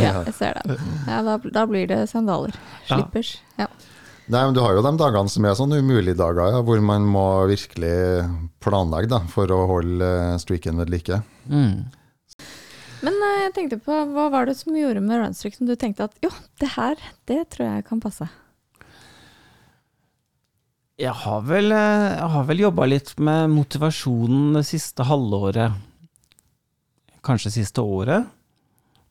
Ja, 0.00 0.24
jeg 0.24 0.34
ser 0.34 0.56
det. 0.58 0.78
Ja, 1.06 1.20
da, 1.24 1.36
da 1.52 1.66
blir 1.68 1.86
det 1.92 2.00
sandaler. 2.10 2.56
Ja. 2.88 2.96
Slippers. 2.96 3.36
Ja. 3.60 3.68
Nei, 4.24 4.40
men 4.40 4.54
Du 4.56 4.62
har 4.64 4.72
jo 4.72 4.84
de 4.84 4.94
dagene 4.96 5.28
som 5.28 5.44
er 5.44 5.56
sånne 5.58 5.82
umulige 5.84 6.16
dager, 6.16 6.54
ja, 6.54 6.62
hvor 6.64 6.80
man 6.80 7.04
må 7.04 7.26
virkelig 7.50 8.24
planlegge 8.64 9.10
da, 9.12 9.20
for 9.28 9.50
å 9.52 9.66
holde 9.68 10.06
eh, 10.06 10.36
streaken 10.40 10.80
ved 10.80 10.92
like. 10.94 11.18
Mm. 11.44 11.82
Men 13.04 13.18
eh, 13.18 13.42
jeg 13.42 13.52
tenkte 13.58 13.82
på, 13.84 13.98
hva 14.14 14.30
var 14.32 14.48
det 14.48 14.56
som 14.56 14.76
gjorde 14.78 15.02
med 15.04 15.20
runstreak 15.20 15.58
som 15.58 15.68
du 15.68 15.74
tenkte 15.76 16.08
at 16.08 16.16
jo, 16.24 16.32
det 16.62 16.72
her, 16.78 16.96
det 17.28 17.42
tror 17.52 17.68
jeg 17.68 17.86
kan 17.90 18.00
passe. 18.00 18.30
Jeg 20.96 21.12
har 21.20 21.44
vel, 21.44 21.74
eh, 21.76 22.08
jeg 22.14 22.32
har 22.38 22.48
vel 22.48 22.64
jobba 22.64 22.88
litt 22.88 23.12
med 23.20 23.52
motivasjonen 23.52 24.56
det 24.56 24.64
siste 24.70 25.04
halvåret. 25.04 25.76
Kanskje 27.24 27.58
siste 27.58 27.84
året. 27.84 28.32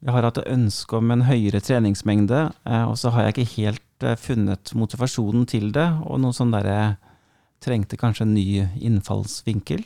Jeg 0.01 0.17
har 0.17 0.25
hatt 0.25 0.41
et 0.41 0.53
ønske 0.57 0.97
om 0.97 1.13
en 1.13 1.27
høyere 1.29 1.61
treningsmengde, 1.63 2.47
og 2.89 2.97
så 2.99 3.13
har 3.15 3.29
jeg 3.29 3.33
ikke 3.33 3.51
helt 3.53 3.85
eh, 4.01 4.17
funnet 4.19 4.73
motivasjonen 4.77 5.45
til 5.49 5.71
det. 5.75 5.87
Og 6.07 6.21
noe 6.21 6.35
sånn 6.35 6.53
derre 6.55 6.97
Trengte 7.63 7.95
kanskje 7.95 8.25
en 8.25 8.33
ny 8.35 8.47
innfallsvinkel. 8.83 9.85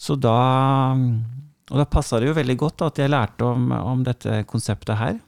Så 0.00 0.16
da 0.16 0.94
Og 0.96 1.76
da 1.80 1.84
passa 1.84 2.16
det 2.20 2.30
jo 2.30 2.36
veldig 2.36 2.56
godt 2.60 2.84
at 2.86 2.98
jeg 3.00 3.12
lærte 3.12 3.44
om, 3.44 3.70
om 3.72 4.04
dette 4.04 4.42
konseptet 4.48 4.96
her. 4.96 5.18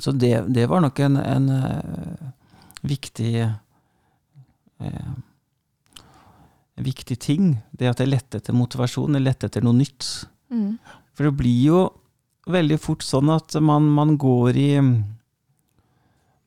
Så 0.00 0.12
det, 0.12 0.46
det 0.52 0.64
var 0.68 0.80
nok 0.80 1.00
en, 1.04 1.16
en 1.20 1.48
eh, 1.52 2.28
viktig 2.88 3.34
eh, 4.80 5.10
viktig 6.76 7.18
ting. 7.20 7.56
Det 7.72 7.90
at 7.90 8.00
jeg 8.00 8.12
lette 8.12 8.40
etter 8.40 8.56
motivasjon, 8.56 9.16
jeg 9.16 9.24
lette 9.24 9.48
etter 9.48 9.64
noe 9.64 9.76
nytt. 9.76 10.08
Mm. 10.52 10.76
For 11.16 11.28
det 11.28 11.36
blir 11.38 11.60
jo 11.64 11.82
veldig 12.52 12.78
fort 12.80 13.04
sånn 13.04 13.30
at 13.34 13.56
man, 13.64 13.88
man 13.92 14.16
går 14.20 14.58
i 14.60 14.70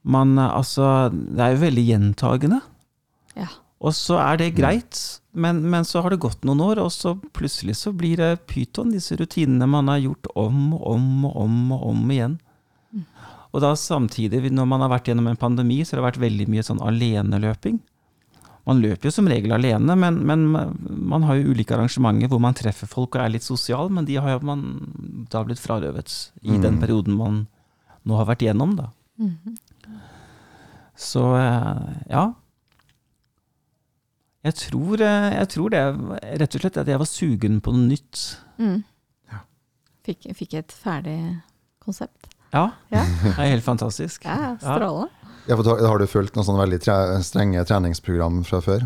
man, 0.04 0.38
Altså, 0.40 1.10
det 1.12 1.40
er 1.44 1.56
jo 1.56 1.64
veldig 1.66 1.86
gjentagende. 1.88 2.62
Ja. 3.36 3.48
Og 3.80 3.94
så 3.96 4.18
er 4.20 4.38
det 4.38 4.56
greit, 4.58 4.98
men, 5.34 5.62
men 5.72 5.86
så 5.88 6.02
har 6.04 6.10
det 6.12 6.20
gått 6.20 6.44
noen 6.44 6.60
år, 6.62 6.82
og 6.84 6.92
så 6.92 7.14
plutselig 7.36 7.78
så 7.80 7.94
blir 7.96 8.18
det 8.20 8.46
pyton, 8.48 8.92
disse 8.92 9.16
rutinene 9.16 9.68
man 9.70 9.88
har 9.88 10.02
gjort 10.04 10.28
om 10.36 10.74
og 10.76 10.84
om 10.96 11.26
og 11.30 11.36
om 11.46 11.72
og 11.78 11.86
om 11.94 12.10
igjen. 12.12 12.40
Og 13.50 13.62
da 13.64 13.72
samtidig, 13.74 14.52
når 14.54 14.68
man 14.70 14.82
har 14.84 14.92
vært 14.92 15.08
gjennom 15.10 15.28
en 15.32 15.40
pandemi, 15.40 15.80
så 15.82 15.96
har 15.96 16.02
det 16.04 16.08
vært 16.10 16.20
veldig 16.28 16.46
mye 16.54 16.66
sånn 16.68 16.82
aleneløping. 16.86 17.80
Man 18.68 18.82
løper 18.84 19.08
jo 19.10 19.14
som 19.16 19.26
regel 19.32 19.56
alene, 19.56 19.96
men, 19.98 20.20
men 20.28 20.44
man 21.10 21.24
har 21.26 21.40
jo 21.40 21.56
ulike 21.56 21.74
arrangementer 21.74 22.30
hvor 22.30 22.44
man 22.44 22.54
treffer 22.54 22.86
folk 22.92 23.16
og 23.16 23.24
er 23.24 23.32
litt 23.34 23.48
sosial, 23.48 23.90
men 23.90 24.06
de 24.06 24.20
har 24.22 24.36
jo 24.36 24.44
man 24.46 24.68
da 25.32 25.42
blitt 25.48 25.64
frarøvet 25.64 26.14
i 26.44 26.52
Mm. 26.54 26.62
den 26.62 26.78
perioden 26.84 27.16
man 27.18 27.40
nå 28.06 28.20
har 28.20 28.28
vært 28.30 28.44
gjennom, 28.46 28.76
da. 28.78 28.92
Mhm. 29.18 29.58
Så 31.00 31.22
eh, 31.40 31.90
ja. 32.12 32.26
Jeg 34.46 34.56
tror, 34.56 35.02
eh, 35.04 35.30
jeg 35.36 35.50
tror 35.52 35.74
det 35.74 35.82
rett 36.40 36.56
og 36.56 36.64
slett 36.64 36.78
at 36.80 36.88
jeg 36.92 37.00
var 37.02 37.10
sugen 37.10 37.58
på 37.64 37.74
noe 37.76 37.90
nytt. 37.92 38.22
Mm. 38.60 38.78
Ja. 39.32 39.42
Fikk, 40.08 40.30
fikk 40.38 40.56
et 40.62 40.76
ferdig 40.76 41.18
konsept. 41.84 42.30
Ja, 42.54 42.70
Ja, 42.90 43.04
det 43.24 43.36
er 43.36 43.52
helt 43.54 43.66
fantastisk. 43.68 44.24
ja 44.26 44.56
strålende. 44.62 45.10
Ja, 45.50 45.56
har 45.58 45.98
du 46.02 46.06
fulgt 46.10 46.36
noen 46.38 46.46
sånne 46.46 46.62
veldig 46.64 46.80
tre 46.84 46.96
strenge 47.26 47.62
treningsprogram 47.66 48.42
fra 48.46 48.60
før? 48.62 48.84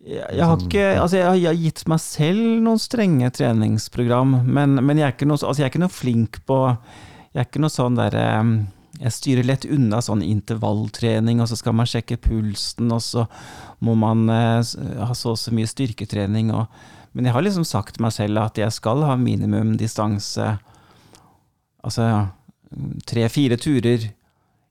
Jeg, 0.00 0.24
jeg, 0.32 0.44
har 0.48 0.56
ikke, 0.64 0.84
altså 0.96 1.18
jeg, 1.18 1.26
har- 1.28 1.36
jeg 1.38 1.48
har 1.50 1.58
gitt 1.60 1.82
meg 1.92 2.00
selv 2.00 2.44
noen 2.64 2.80
strenge 2.80 3.28
treningsprogram, 3.36 4.38
men, 4.48 4.78
men 4.80 4.96
jeg, 4.98 5.06
er 5.10 5.12
ikke 5.14 5.28
noe, 5.28 5.36
altså 5.42 5.60
jeg 5.60 5.66
er 5.68 5.72
ikke 5.74 5.82
noe 5.84 5.92
flink 5.92 6.38
på 6.48 6.56
Jeg 7.34 7.42
er 7.42 7.46
ikke 7.50 7.60
noe 7.62 7.70
sånn 7.74 7.98
derre 7.98 8.22
eh, 8.40 8.52
Jeg 9.00 9.14
styrer 9.16 9.46
lett 9.48 9.64
unna 9.64 10.02
sånn 10.04 10.20
intervalltrening, 10.22 11.40
og 11.40 11.48
så 11.48 11.56
skal 11.56 11.72
man 11.78 11.88
sjekke 11.88 12.18
pulsen, 12.20 12.90
og 12.92 13.00
så 13.00 13.24
må 13.80 13.94
man 13.96 14.26
eh, 14.28 14.60
ha 15.00 15.14
så 15.16 15.32
og 15.32 15.38
så 15.40 15.54
mye 15.56 15.68
styrketrening. 15.70 16.50
Og, 16.52 16.66
men 17.16 17.24
jeg 17.28 17.32
har 17.32 17.46
liksom 17.46 17.64
sagt 17.64 17.96
til 17.96 18.04
meg 18.04 18.12
selv 18.12 18.42
at 18.42 18.60
jeg 18.60 18.76
skal 18.76 19.06
ha 19.08 19.16
minimum 19.16 19.76
distanse, 19.80 20.58
altså 21.80 22.10
tre-fire 23.08 23.56
turer 23.58 24.10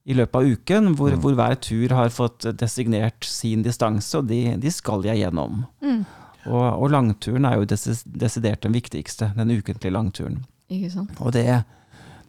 i 0.09 0.15
løpet 0.15 0.37
av 0.39 0.45
uken, 0.47 0.93
hvor, 0.95 1.11
Mm. 1.11 1.19
hvor 1.21 1.33
hver 1.37 1.55
tur 1.61 1.89
har 1.93 2.09
fått 2.09 2.45
designert 2.57 3.25
sin 3.25 3.61
distanse, 3.65 4.13
og 4.17 4.29
de, 4.29 4.55
de 4.57 4.71
skal 4.71 5.03
jeg 5.05 5.19
gjennom. 5.23 5.65
Mm. 5.81 6.05
Og, 6.47 6.67
og 6.83 6.87
langturen 6.93 7.45
er 7.45 7.57
jo 7.59 7.65
desidert 7.67 8.61
den 8.63 8.73
viktigste, 8.73 9.33
den 9.35 9.51
ukentlige 9.51 9.91
langturen. 9.93 10.45
Ikke 10.69 10.89
sant. 10.93 11.11
Og 11.19 11.33
det, 11.35 11.63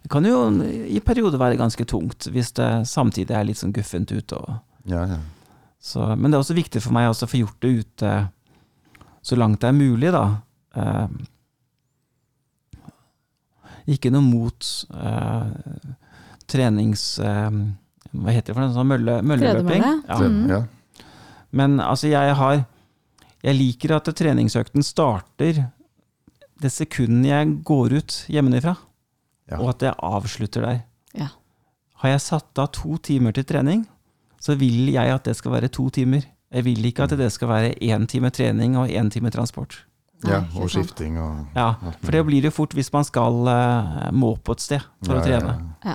det 0.02 0.08
kan 0.10 0.24
jo 0.24 0.38
i 0.88 1.00
perioder 1.04 1.38
være 1.40 1.58
ganske 1.60 1.84
tungt, 1.84 2.26
hvis 2.32 2.52
det 2.56 2.68
samtidig 2.88 3.34
er 3.36 3.44
litt 3.44 3.60
sånn 3.60 3.74
guffent 3.76 4.10
ute. 4.12 4.38
Ja, 4.88 5.02
ja. 5.06 5.18
så, 5.80 6.14
men 6.16 6.30
det 6.30 6.38
er 6.38 6.44
også 6.44 6.56
viktig 6.56 6.80
for 6.82 6.96
meg 6.96 7.10
også 7.10 7.26
å 7.28 7.30
få 7.34 7.42
gjort 7.42 7.60
det 7.60 7.72
ute 7.82 8.12
så 9.22 9.36
langt 9.36 9.60
det 9.60 9.68
er 9.68 9.76
mulig, 9.76 10.08
da. 10.14 10.22
Eh, 10.80 11.08
ikke 13.90 14.12
noe 14.14 14.24
mot 14.24 14.66
eh, 14.94 15.92
trenings... 16.50 17.04
Eh, 17.18 17.50
hva 18.10 18.32
heter 18.34 18.50
det 18.50 18.56
for 18.56 18.64
noe? 18.64 18.74
Sånn 18.74 18.88
mølle, 18.90 19.18
mølleløping? 19.22 19.84
Ja. 19.84 20.16
Det, 20.18 20.30
Mm. 20.30 20.48
ja. 20.50 20.62
Men 21.52 21.80
altså, 21.82 22.08
jeg 22.10 22.34
har 22.38 22.64
Jeg 23.42 23.56
liker 23.56 23.94
at 23.96 24.04
treningsøkten 24.04 24.82
starter 24.84 25.70
det 26.60 26.70
sekundet 26.70 27.30
jeg 27.30 27.52
går 27.64 27.94
ut 27.96 28.16
hjemmefra, 28.28 28.74
Ja. 29.50 29.58
og 29.58 29.68
at 29.74 29.82
jeg 29.82 29.94
avslutter 29.98 30.60
der. 30.62 30.80
Ja. 31.14 31.28
Har 32.00 32.08
jeg 32.08 32.20
satt 32.20 32.58
av 32.58 32.68
to 32.72 32.96
timer 32.98 33.32
til 33.32 33.44
trening, 33.44 33.86
så 34.40 34.54
vil 34.56 34.92
jeg 34.92 35.10
at 35.14 35.24
det 35.24 35.36
skal 35.36 35.52
være 35.52 35.68
to 35.68 35.88
timer. 35.90 36.22
Jeg 36.52 36.64
vil 36.64 36.84
ikke 36.84 37.02
at 37.04 37.10
det 37.18 37.32
skal 37.32 37.48
være 37.48 37.74
én 37.82 38.06
time 38.06 38.30
trening 38.30 38.76
og 38.78 38.88
én 38.88 39.10
time 39.10 39.30
transport. 39.30 39.84
Nei, 40.24 40.32
ja, 40.32 40.40
og 40.60 40.68
skifting 40.68 41.18
og 41.18 41.46
Ja, 41.56 41.74
For 42.02 42.10
det 42.12 42.26
blir 42.26 42.42
det 42.42 42.52
fort 42.52 42.74
hvis 42.74 42.92
man 42.92 43.04
skal 43.04 43.32
uh, 43.48 44.10
må 44.12 44.36
på 44.44 44.52
et 44.52 44.60
sted 44.60 44.80
for 45.04 45.14
å 45.14 45.22
Ja, 45.24 45.30
ja, 45.32 45.38
trene. 45.40 45.74
ja. 45.84 45.94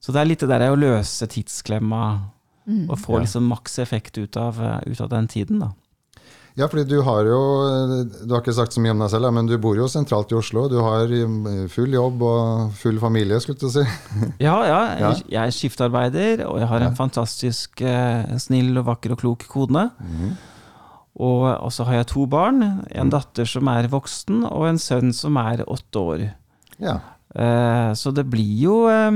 Så 0.00 0.12
det 0.12 0.20
er 0.20 0.24
litt 0.24 0.40
det 0.40 0.48
der 0.48 0.70
å 0.72 0.76
løse 0.78 1.26
tidsklemma 1.26 2.30
Mm. 2.66 2.88
og 2.88 2.96
få 2.98 3.12
Ja. 3.18 3.18
liksom 3.20 3.42
maks 3.46 3.78
effekt 3.78 4.16
ut 4.16 4.36
av, 4.38 4.58
eh, 4.58 4.80
ut 4.90 4.98
av 5.02 5.10
den 5.10 5.28
tiden, 5.28 5.58
da. 5.60 5.72
Ja, 6.56 6.68
fordi 6.70 6.84
du 6.86 7.00
har 7.02 7.24
jo 7.26 7.38
Du 8.26 8.30
har 8.30 8.40
ikke 8.44 8.52
sagt 8.54 8.72
så 8.76 8.80
mye 8.80 8.92
om 8.94 9.00
deg 9.02 9.10
selv, 9.10 9.26
men 9.34 9.48
du 9.50 9.56
bor 9.58 9.74
jo 9.74 9.88
sentralt 9.90 10.30
i 10.30 10.36
Oslo. 10.38 10.68
Du 10.70 10.76
har 10.84 11.10
eh, 11.10 11.64
full 11.72 11.90
jobb 11.96 12.22
og 12.22 12.72
full 12.78 13.00
familie, 13.02 13.40
skulle 13.42 13.58
du 13.58 13.68
si. 13.74 13.82
Ja, 14.46 14.54
ja. 14.68 14.80
Jeg, 15.00 15.24
jeg 15.34 15.40
er 15.42 15.54
skiftarbeider, 15.56 16.44
og 16.46 16.60
jeg 16.62 16.68
har 16.70 16.80
Ja. 16.84 16.90
en 16.92 16.96
fantastisk 17.00 17.82
eh, 17.82 18.36
snill 18.38 18.78
og 18.78 18.86
vakker 18.92 19.16
og 19.16 19.18
klok 19.24 19.48
kone. 19.50 19.88
Mm. 19.98 20.36
Og, 21.14 21.42
og 21.62 21.70
så 21.74 21.84
har 21.86 21.94
jeg 22.00 22.06
to 22.14 22.26
barn. 22.26 22.62
En 22.90 23.06
Mm. 23.06 23.10
datter 23.10 23.46
som 23.46 23.66
er 23.70 23.86
voksen, 23.90 24.44
og 24.46 24.68
en 24.68 24.78
sønn 24.78 25.12
som 25.14 25.36
er 25.36 25.62
åtte 25.66 25.98
år. 26.00 26.24
Ja. 26.82 27.00
Eh, 27.34 27.92
så 27.98 28.14
det 28.14 28.28
blir 28.30 28.62
jo 28.62 28.78
eh, 28.90 29.10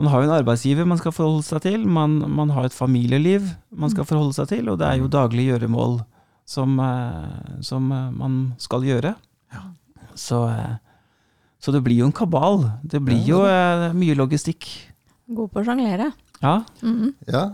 Man 0.00 0.08
har 0.08 0.22
jo 0.22 0.30
en 0.30 0.38
arbeidsgiver 0.38 0.86
man 0.88 0.98
skal 1.00 1.12
forholde 1.12 1.44
seg 1.44 1.60
til. 1.66 1.84
Man, 1.84 2.18
man 2.32 2.52
har 2.56 2.68
et 2.68 2.76
familieliv 2.76 3.44
man 3.70 3.92
skal 3.92 4.06
forholde 4.08 4.36
seg 4.36 4.48
til, 4.48 4.70
og 4.72 4.78
det 4.80 4.88
er 4.88 5.00
jo 5.02 5.10
daglige 5.12 5.52
gjøremål 5.52 6.00
som, 6.50 6.78
eh, 6.80 7.60
som 7.62 7.92
eh, 7.92 8.10
man 8.10 8.38
skal 8.58 8.86
gjøre. 8.86 9.14
Så, 10.18 10.42
eh, 10.48 10.76
så 11.62 11.72
det 11.72 11.82
blir 11.86 12.00
jo 12.00 12.08
en 12.08 12.16
kabal. 12.16 12.64
Det 12.82 13.02
blir 13.04 13.22
jo 13.28 13.42
mye 13.94 14.16
logistikk. 14.18 14.66
God 15.30 15.52
på 15.52 15.62
å 15.62 15.66
sjonglere. 15.68 16.10
Ja. 16.40 16.62
Mhm. 16.82 17.12
ja. 17.30 17.50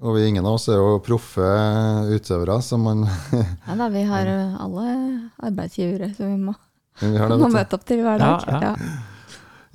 Og 0.00 0.14
vi, 0.16 0.22
ingen 0.30 0.46
av 0.48 0.54
oss 0.56 0.70
er 0.72 0.78
jo 0.80 0.94
proffe 1.04 1.44
utøvere, 2.08 2.54
så 2.64 2.78
man 2.80 3.02
Ja 3.68 3.74
da, 3.76 3.90
vi 3.92 4.06
har 4.08 4.30
alle 4.32 4.94
arbeidsgivere 5.44 6.14
som 6.16 6.30
vi 6.30 6.38
må, 6.46 6.54
vi 7.02 7.10
det, 7.12 7.36
må 7.42 7.50
møte 7.52 7.76
opp 7.76 7.84
til 7.84 8.00
hver 8.06 8.22
dag. 8.22 8.46
Ja, 8.48 8.70
ja. 8.70 9.09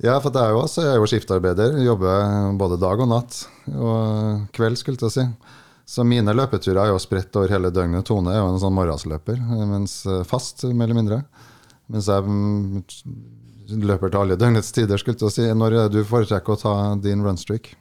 Ja. 0.02 0.18
For 0.20 0.32
det 0.32 0.42
er 0.42 0.54
jo 0.54 0.62
også, 0.64 0.84
jeg 0.84 0.94
er 0.94 1.00
jo 1.00 1.10
skiftarbeider. 1.10 1.78
Jobber 1.84 2.50
både 2.60 2.80
dag 2.82 3.04
og 3.04 3.10
natt. 3.12 3.42
Og 3.72 4.46
kveld, 4.56 4.78
skulle 4.80 5.00
jeg 5.00 5.14
si. 5.14 5.26
Så 5.86 6.02
mine 6.02 6.34
løpeturer 6.34 6.82
er 6.82 6.92
jo 6.92 7.00
spredt 7.02 7.36
over 7.38 7.52
hele 7.52 7.70
døgnet. 7.70 8.06
Tone 8.08 8.34
er 8.34 8.40
jo 8.40 8.50
en 8.50 8.62
sånn 8.62 8.74
morgensløper, 8.74 9.38
mens 9.70 10.00
fast, 10.26 10.66
mer 10.66 10.88
eller 10.88 10.98
mindre. 10.98 11.20
Mens 11.94 12.08
jeg 12.10 12.26
mm, 12.26 12.82
løper 13.86 14.10
til 14.10 14.24
alle 14.24 14.38
døgnets 14.40 14.72
tider, 14.74 14.98
skulle 14.98 15.28
jeg 15.28 15.36
si. 15.36 15.46
Når 15.54 15.78
du 15.94 16.00
foretrekker 16.06 16.56
å 16.56 16.60
ta 16.60 16.74
din 17.02 17.22
runstreak? 17.22 17.76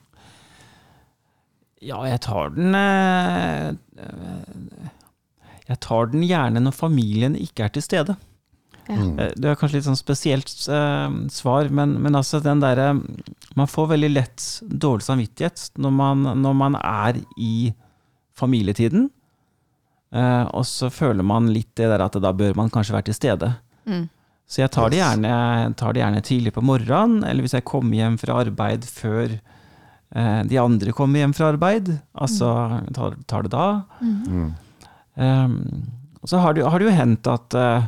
Ja, 1.86 2.00
jeg 2.08 2.22
tar 2.26 2.54
den 2.56 2.74
eh, 2.78 3.74
eh, 4.00 4.94
Jeg 5.68 5.78
tar 5.84 6.08
den 6.14 6.24
gjerne 6.26 6.64
når 6.64 6.78
familien 6.78 7.36
ikke 7.38 7.68
er 7.68 7.76
til 7.76 7.86
stede. 7.86 8.16
Ja. 8.88 8.96
Mm. 8.96 9.20
Eh, 9.20 9.32
Det 9.36 9.50
er 9.50 9.58
kanskje 9.60 9.80
litt 9.80 9.88
sånn 9.88 9.98
spesielt 9.98 10.52
eh, 10.70 11.16
svar, 11.34 11.70
men, 11.74 11.98
men 12.04 12.16
altså 12.16 12.42
den 12.44 12.60
derre 12.62 12.92
Man 13.56 13.70
får 13.72 13.88
veldig 13.96 14.12
lett 14.12 14.46
dårlig 14.62 15.08
samvittighet 15.08 15.72
når 15.82 15.94
man, 15.96 16.26
når 16.42 16.58
man 16.60 16.76
er 16.82 17.22
i 17.40 17.74
familietiden. 18.36 19.10
Eh, 20.16 20.44
og 20.52 20.66
så 20.68 20.90
føler 20.92 21.24
man 21.24 21.48
litt 21.54 21.72
det 21.80 21.88
der 21.92 22.04
at 22.04 22.18
da 22.22 22.34
bør 22.36 22.56
man 22.60 22.70
kanskje 22.70 22.98
være 22.98 23.08
til 23.10 23.18
stede. 23.18 23.54
Mm. 23.88 24.06
Så 24.46 24.62
jeg 24.62 24.72
tar 24.76 24.92
det, 24.94 25.00
gjerne, 25.00 25.34
tar 25.80 25.96
det 25.96 26.04
gjerne 26.04 26.22
tidlig 26.22 26.54
på 26.54 26.62
morgenen, 26.62 27.24
eller 27.26 27.46
hvis 27.46 27.56
jeg 27.58 27.66
kommer 27.66 27.98
hjem 27.98 28.18
fra 28.22 28.36
arbeid 28.44 28.86
før 28.86 29.34
eh, 29.34 30.42
de 30.52 30.60
andre 30.62 30.94
kommer 30.94 31.24
hjem 31.24 31.34
fra 31.34 31.50
arbeid. 31.56 31.96
Altså 32.14 32.52
tar, 32.94 33.18
tar 33.26 33.48
det 33.48 33.54
da. 33.56 33.66
Mm. 34.04 34.52
Um, 35.16 35.58
og 36.22 36.30
så 36.30 36.44
har 36.44 36.54
det, 36.58 36.66
har 36.68 36.82
det 36.82 36.90
jo 36.90 36.94
hendt 37.00 37.28
at 37.32 37.56
eh, 37.58 37.88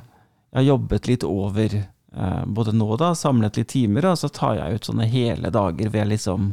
jeg 0.58 0.64
har 0.64 0.72
jobbet 0.72 1.08
litt 1.08 1.24
over 1.28 1.74
eh, 1.78 2.46
både 2.46 2.72
nå, 2.74 2.88
da, 2.98 3.12
samlet 3.16 3.60
litt 3.60 3.68
timer, 3.76 4.08
og 4.10 4.18
så 4.18 4.30
tar 4.34 4.56
jeg 4.58 4.80
ut 4.80 4.88
sånne 4.90 5.06
hele 5.12 5.52
dager 5.54 5.92
hvor 5.92 6.00
jeg 6.02 6.10
liksom 6.16 6.48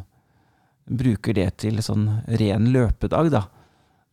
bruker 0.85 1.33
det 1.39 1.47
til 1.63 1.79
sånn 1.81 2.03
ren 2.37 2.67
løpedag, 2.75 3.31
da. 3.33 3.47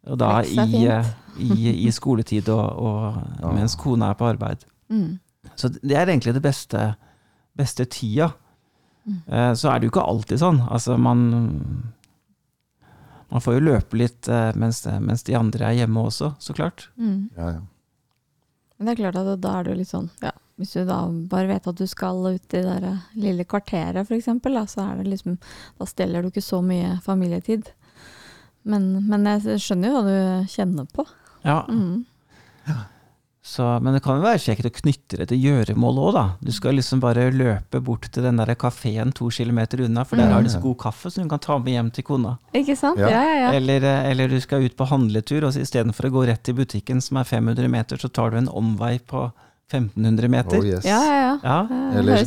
Og 0.08 0.18
da 0.18 0.30
i, 0.48 0.86
eh, 0.88 1.10
i, 1.44 1.74
i 1.88 1.92
skoletid 1.92 2.48
og, 2.50 2.64
og 2.80 3.18
Ja. 3.44 3.52
mens 3.52 3.76
kona 3.76 4.14
er 4.14 4.18
på 4.22 4.30
arbeid. 4.32 4.64
Mm. 4.90 5.20
Så 5.60 5.68
det 5.76 5.98
er 5.98 6.08
egentlig 6.08 6.34
det 6.38 6.44
beste, 6.46 6.86
beste 7.58 7.86
tida. 7.92 8.32
Mm. 9.04 9.20
Eh, 9.28 9.52
så 9.60 9.74
er 9.74 9.80
det 9.82 9.90
jo 9.90 9.92
ikke 9.92 10.08
alltid 10.08 10.40
sånn. 10.40 10.62
Altså, 10.72 10.96
man 10.98 11.28
Man 13.32 13.42
får 13.42 13.54
jo 13.56 13.60
løpe 13.64 13.96
litt 13.96 14.28
eh, 14.28 14.50
mens, 14.60 14.82
mens 15.00 15.22
de 15.24 15.36
andre 15.40 15.70
er 15.70 15.78
hjemme 15.82 16.02
også, 16.04 16.34
så 16.40 16.54
klart. 16.54 16.90
Mm. 17.00 17.30
Ja, 17.38 17.52
ja. 17.56 17.62
Men 18.82 18.88
det 18.90 18.94
er 18.96 19.02
klart 19.04 19.20
at 19.22 19.42
da 19.44 19.52
er 19.60 19.68
du 19.68 19.76
litt 19.78 19.92
sånn, 19.92 20.08
ja, 20.26 20.32
hvis 20.58 20.72
du 20.74 20.80
da 20.90 21.04
bare 21.30 21.52
vet 21.52 21.68
at 21.70 21.78
du 21.78 21.86
skal 21.86 22.24
ut 22.32 22.54
i 22.58 22.62
det 22.66 22.78
der 22.82 23.04
lille 23.14 23.46
kvarteret 23.46 24.10
da, 24.10 24.64
så 24.66 24.88
er 24.88 25.04
det 25.04 25.12
liksom, 25.12 25.36
da 25.78 25.86
stjeler 25.86 26.26
du 26.26 26.32
ikke 26.32 26.42
så 26.42 26.64
mye 26.66 26.96
familietid. 27.06 27.70
Men, 28.66 29.06
men 29.06 29.30
jeg 29.30 29.62
skjønner 29.62 29.94
jo 29.94 30.00
hva 30.00 30.08
du 30.10 30.50
kjenner 30.50 30.90
på. 30.90 31.06
Ja, 31.46 31.60
Mm. 31.70 32.08
Så, 33.44 33.82
Men 33.82 33.94
det 33.96 34.04
kan 34.06 34.20
jo 34.20 34.22
være 34.22 34.38
kjekt 34.38 34.66
å 34.68 34.72
knytte 34.72 35.18
det 35.18 35.26
til 35.32 35.40
gjøremål 35.42 35.98
òg, 35.98 36.14
da. 36.14 36.24
Du 36.46 36.52
skal 36.54 36.76
liksom 36.78 37.00
bare 37.02 37.32
løpe 37.34 37.80
bort 37.82 38.04
til 38.14 38.22
den 38.24 38.38
der 38.38 38.54
kafeen 38.54 39.12
to 39.18 39.30
kilometer 39.34 39.82
unna, 39.82 40.04
for 40.06 40.16
der 40.16 40.28
Mm. 40.28 40.34
har 40.34 40.42
de 40.44 40.50
så 40.50 40.62
god 40.62 40.78
kaffe 40.78 41.10
som 41.12 41.24
du 41.24 41.30
kan 41.30 41.40
ta 41.40 41.58
med 41.58 41.74
hjem 41.74 41.90
til 41.92 42.04
kona. 42.04 42.38
Ikke 42.54 42.78
sant? 42.78 43.00
Ja. 43.00 43.10
Ja, 43.10 43.24
ja, 43.24 43.36
ja. 43.48 43.52
Eller, 43.58 43.82
eh, 43.84 44.12
eller 44.12 44.28
du 44.28 44.40
skal 44.40 44.62
ut 44.62 44.76
på 44.78 44.86
handletur, 44.88 45.44
og 45.48 45.54
istedenfor 45.58 46.06
å 46.06 46.12
gå 46.12 46.28
rett 46.28 46.44
til 46.44 46.54
butikken 46.54 47.02
som 47.02 47.18
er 47.18 47.24
500 47.24 47.68
meter, 47.68 47.98
så 47.98 48.14
tar 48.14 48.30
du 48.30 48.38
en 48.38 48.48
omvei 48.48 49.00
på 49.00 49.32
1500 49.74 50.28
meter. 50.30 50.60
Oh, 50.60 50.64
yes. 50.66 50.86
Ja, 50.86 51.02
ja, 51.02 51.40
ja. 51.44 51.68
Ja, 51.72 51.98
Eller 51.98 52.18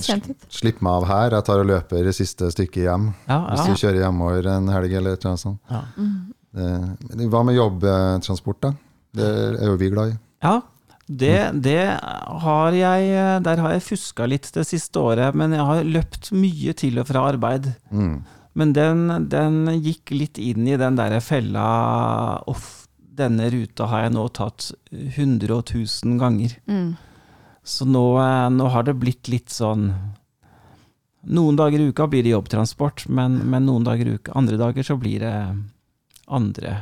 slipp 0.51 0.81
meg 0.83 0.91
av 0.93 1.07
her, 1.07 1.31
jeg 1.31 1.45
tar 1.45 1.61
og 1.61 1.67
løper 1.67 2.03
det 2.03 2.15
siste 2.17 2.51
stykket 2.51 2.85
hjem. 2.89 3.15
ja, 3.29 3.39
Hvis 3.55 3.67
du 3.67 3.87
kjører 3.87 4.01
hjemover 4.03 4.47
en 4.57 4.67
helg 4.67 4.93
eller 4.97 5.13
et 5.13 5.25
eller 5.25 5.31
annet 5.31 5.41
sånt. 5.41 5.59
ja. 5.71 5.83
Mm. 5.97 6.35
Det- 6.55 7.31
Hva 7.31 7.45
med 7.45 7.55
jobbtransport, 7.55 8.61
da? 8.61 8.73
Det 9.15 9.61
er 9.61 9.67
jo 9.67 9.77
vi 9.77 9.91
glad 9.91 10.13
i. 10.13 10.19
ja 10.43 10.61
det, 11.07 11.61
det 11.61 12.01
har 12.01 12.73
jeg 12.73 13.43
Der 13.45 13.61
har 13.61 13.75
jeg 13.75 13.85
fuska 13.85 14.25
litt 14.25 14.47
det 14.55 14.65
siste 14.65 15.01
året, 15.01 15.37
men 15.37 15.53
jeg 15.53 15.67
har 15.69 15.85
løpt 15.85 16.31
mye 16.33 16.73
til 16.81 17.01
og 17.03 17.11
fra 17.11 17.27
arbeid. 17.29 17.69
Mm. 17.93 18.23
Men 18.55 18.73
den, 18.73 19.05
den 19.29 19.59
gikk 19.83 20.15
litt 20.15 20.39
inn 20.39 20.67
i 20.69 20.79
den 20.81 20.97
derre 20.97 21.21
fella 21.25 21.67
Uff, 22.51 22.87
denne 23.15 23.51
ruta 23.53 23.89
har 23.91 24.07
jeg 24.07 24.15
nå 24.15 24.29
tatt 24.35 24.71
100 24.91 25.53
og 25.55 25.65
1000 25.67 26.17
ganger. 26.23 26.57
Mm. 26.71 26.95
Så 27.65 27.87
nå, 27.89 28.07
nå 28.55 28.71
har 28.73 28.87
det 28.87 28.99
blitt 29.01 29.31
litt 29.33 29.53
sånn 29.53 29.89
Noen 31.25 31.57
dager 31.57 31.81
i 31.81 31.87
uka 31.89 32.05
blir 32.13 32.21
det 32.21 32.35
jobbtransport, 32.35 33.07
men, 33.09 33.39
men 33.49 33.65
noen 33.65 33.87
dager 33.87 34.11
i 34.11 34.19
uka, 34.19 34.35
andre 34.37 34.59
dager 34.61 34.85
så 34.85 34.99
blir 35.01 35.23
det 35.23 35.37
andre 36.29 36.75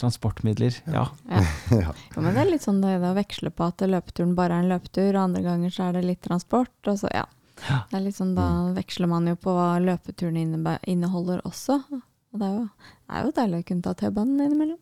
transportmidler. 0.00 0.76
Ja. 0.92 1.08
Ja. 1.28 1.42
ja. 1.74 1.94
Men 2.16 2.32
det 2.34 2.42
er 2.44 2.52
litt 2.52 2.64
sånn 2.64 2.80
det, 2.82 2.94
det 3.02 3.10
å 3.10 3.16
veksle 3.18 3.50
på 3.54 3.66
at 3.68 3.82
løpeturen 3.84 4.36
bare 4.38 4.56
er 4.56 4.64
en 4.64 4.72
løpetur, 4.72 5.10
og 5.12 5.22
andre 5.26 5.42
ganger 5.44 5.74
så 5.74 5.88
er 5.88 5.98
det 5.98 6.06
litt 6.08 6.22
transport. 6.24 6.74
Og 6.88 7.00
så, 7.02 7.10
ja. 7.14 7.26
Ja. 7.66 7.80
Det 7.90 7.98
er 7.98 8.04
litt 8.06 8.16
sånn, 8.18 8.36
da 8.38 8.48
veksler 8.76 9.10
man 9.10 9.26
jo 9.26 9.34
på 9.40 9.54
hva 9.56 9.72
løpeturen 9.82 10.38
inneholder 10.38 11.42
også. 11.48 11.80
Og 11.90 12.38
det 12.38 12.46
er 12.46 12.54
jo, 12.54 12.68
det 12.68 13.16
er 13.18 13.26
jo 13.26 13.34
deilig 13.40 13.58
å 13.58 13.66
kunne 13.70 13.86
ta 13.88 13.94
T-banen 13.98 14.44
innimellom. 14.46 14.78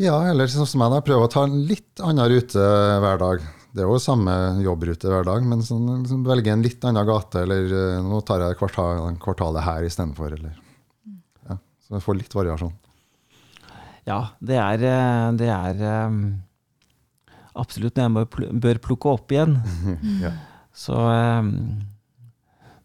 ja, 0.00 0.16
eller 0.30 0.50
sånn 0.50 0.66
som 0.66 0.82
jeg, 0.82 0.92
da. 0.94 1.00
Prøve 1.06 1.28
å 1.28 1.32
ta 1.32 1.44
en 1.46 1.58
litt 1.68 2.02
annen 2.02 2.30
rute 2.32 2.66
hver 3.04 3.20
dag. 3.22 3.44
Det 3.70 3.84
er 3.84 3.86
jo 3.86 4.00
samme 4.02 4.32
jobbrute 4.64 5.06
hver 5.12 5.26
dag, 5.28 5.44
men 5.46 5.60
sånn, 5.62 5.86
liksom 6.02 6.24
velge 6.26 6.50
en 6.50 6.64
litt 6.64 6.82
annen 6.88 7.06
gate, 7.06 7.44
eller 7.44 7.70
eh, 7.70 8.00
nå 8.02 8.18
tar 8.26 8.42
jeg 8.42 8.58
kvartal, 8.58 9.04
kvartalet 9.22 9.62
her 9.62 9.86
istedenfor, 9.86 10.34
eller 10.34 10.56
ja, 11.46 11.54
Så 11.86 11.94
jeg 11.94 12.02
får 12.02 12.18
litt 12.18 12.34
variasjon. 12.34 12.72
Ja, 14.10 14.20
det 14.42 14.58
er, 14.58 14.84
eh, 14.90 15.26
det 15.38 15.48
er 15.52 15.82
eh, 15.86 16.18
absolutt 17.60 17.98
noe 17.98 18.24
jeg 18.26 18.60
bør 18.62 18.82
plukke 18.82 19.14
opp 19.14 19.34
igjen. 19.34 19.58
ja. 20.24 20.34
Så 20.76 20.96
eh, 20.96 21.50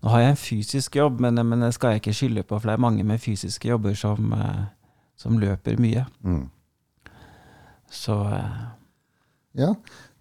nå 0.05 0.13
har 0.13 0.21
jeg 0.21 0.33
en 0.33 0.41
fysisk 0.41 0.99
jobb, 0.99 1.21
men, 1.23 1.41
men 1.41 1.65
det 1.65 1.73
skal 1.77 1.95
jeg 1.95 2.03
ikke 2.03 2.17
skylde 2.17 2.45
på, 2.45 2.59
for 2.59 2.69
det 2.69 2.75
er 2.75 2.85
mange 2.85 3.05
med 3.07 3.21
fysiske 3.21 3.71
jobber 3.71 3.97
som, 3.97 4.35
som 5.17 5.39
løper 5.41 5.81
mye. 5.81 6.05
Mm. 6.25 6.45
Så 7.89 8.19
Ja, 9.55 9.71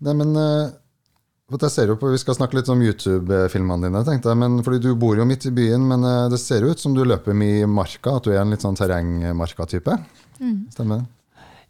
Nei, 0.04 0.12
men 0.14 0.36
jeg 0.36 1.70
ser 1.72 1.88
jo 1.90 1.96
på, 1.98 2.10
Vi 2.12 2.20
skal 2.20 2.36
snakke 2.36 2.58
litt 2.58 2.68
om 2.72 2.80
YouTube-filmene 2.84 3.88
dine, 3.88 4.02
tenkte 4.06 4.30
jeg. 4.30 4.40
Men, 4.40 4.58
fordi 4.64 4.80
du 4.84 4.90
bor 5.00 5.18
jo 5.18 5.26
midt 5.28 5.48
i 5.48 5.52
byen, 5.54 5.84
men 5.90 6.04
det 6.32 6.40
ser 6.40 6.64
ut 6.64 6.80
som 6.80 6.96
du 6.96 7.02
løper 7.04 7.36
mye 7.36 7.64
i 7.64 7.68
marka. 7.68 8.16
At 8.16 8.28
du 8.28 8.32
er 8.32 8.40
en 8.40 8.52
litt 8.54 8.64
sånn 8.64 8.78
terrengmarka-type. 8.78 9.96
Stemmer 10.74 11.02
det? 11.02 11.10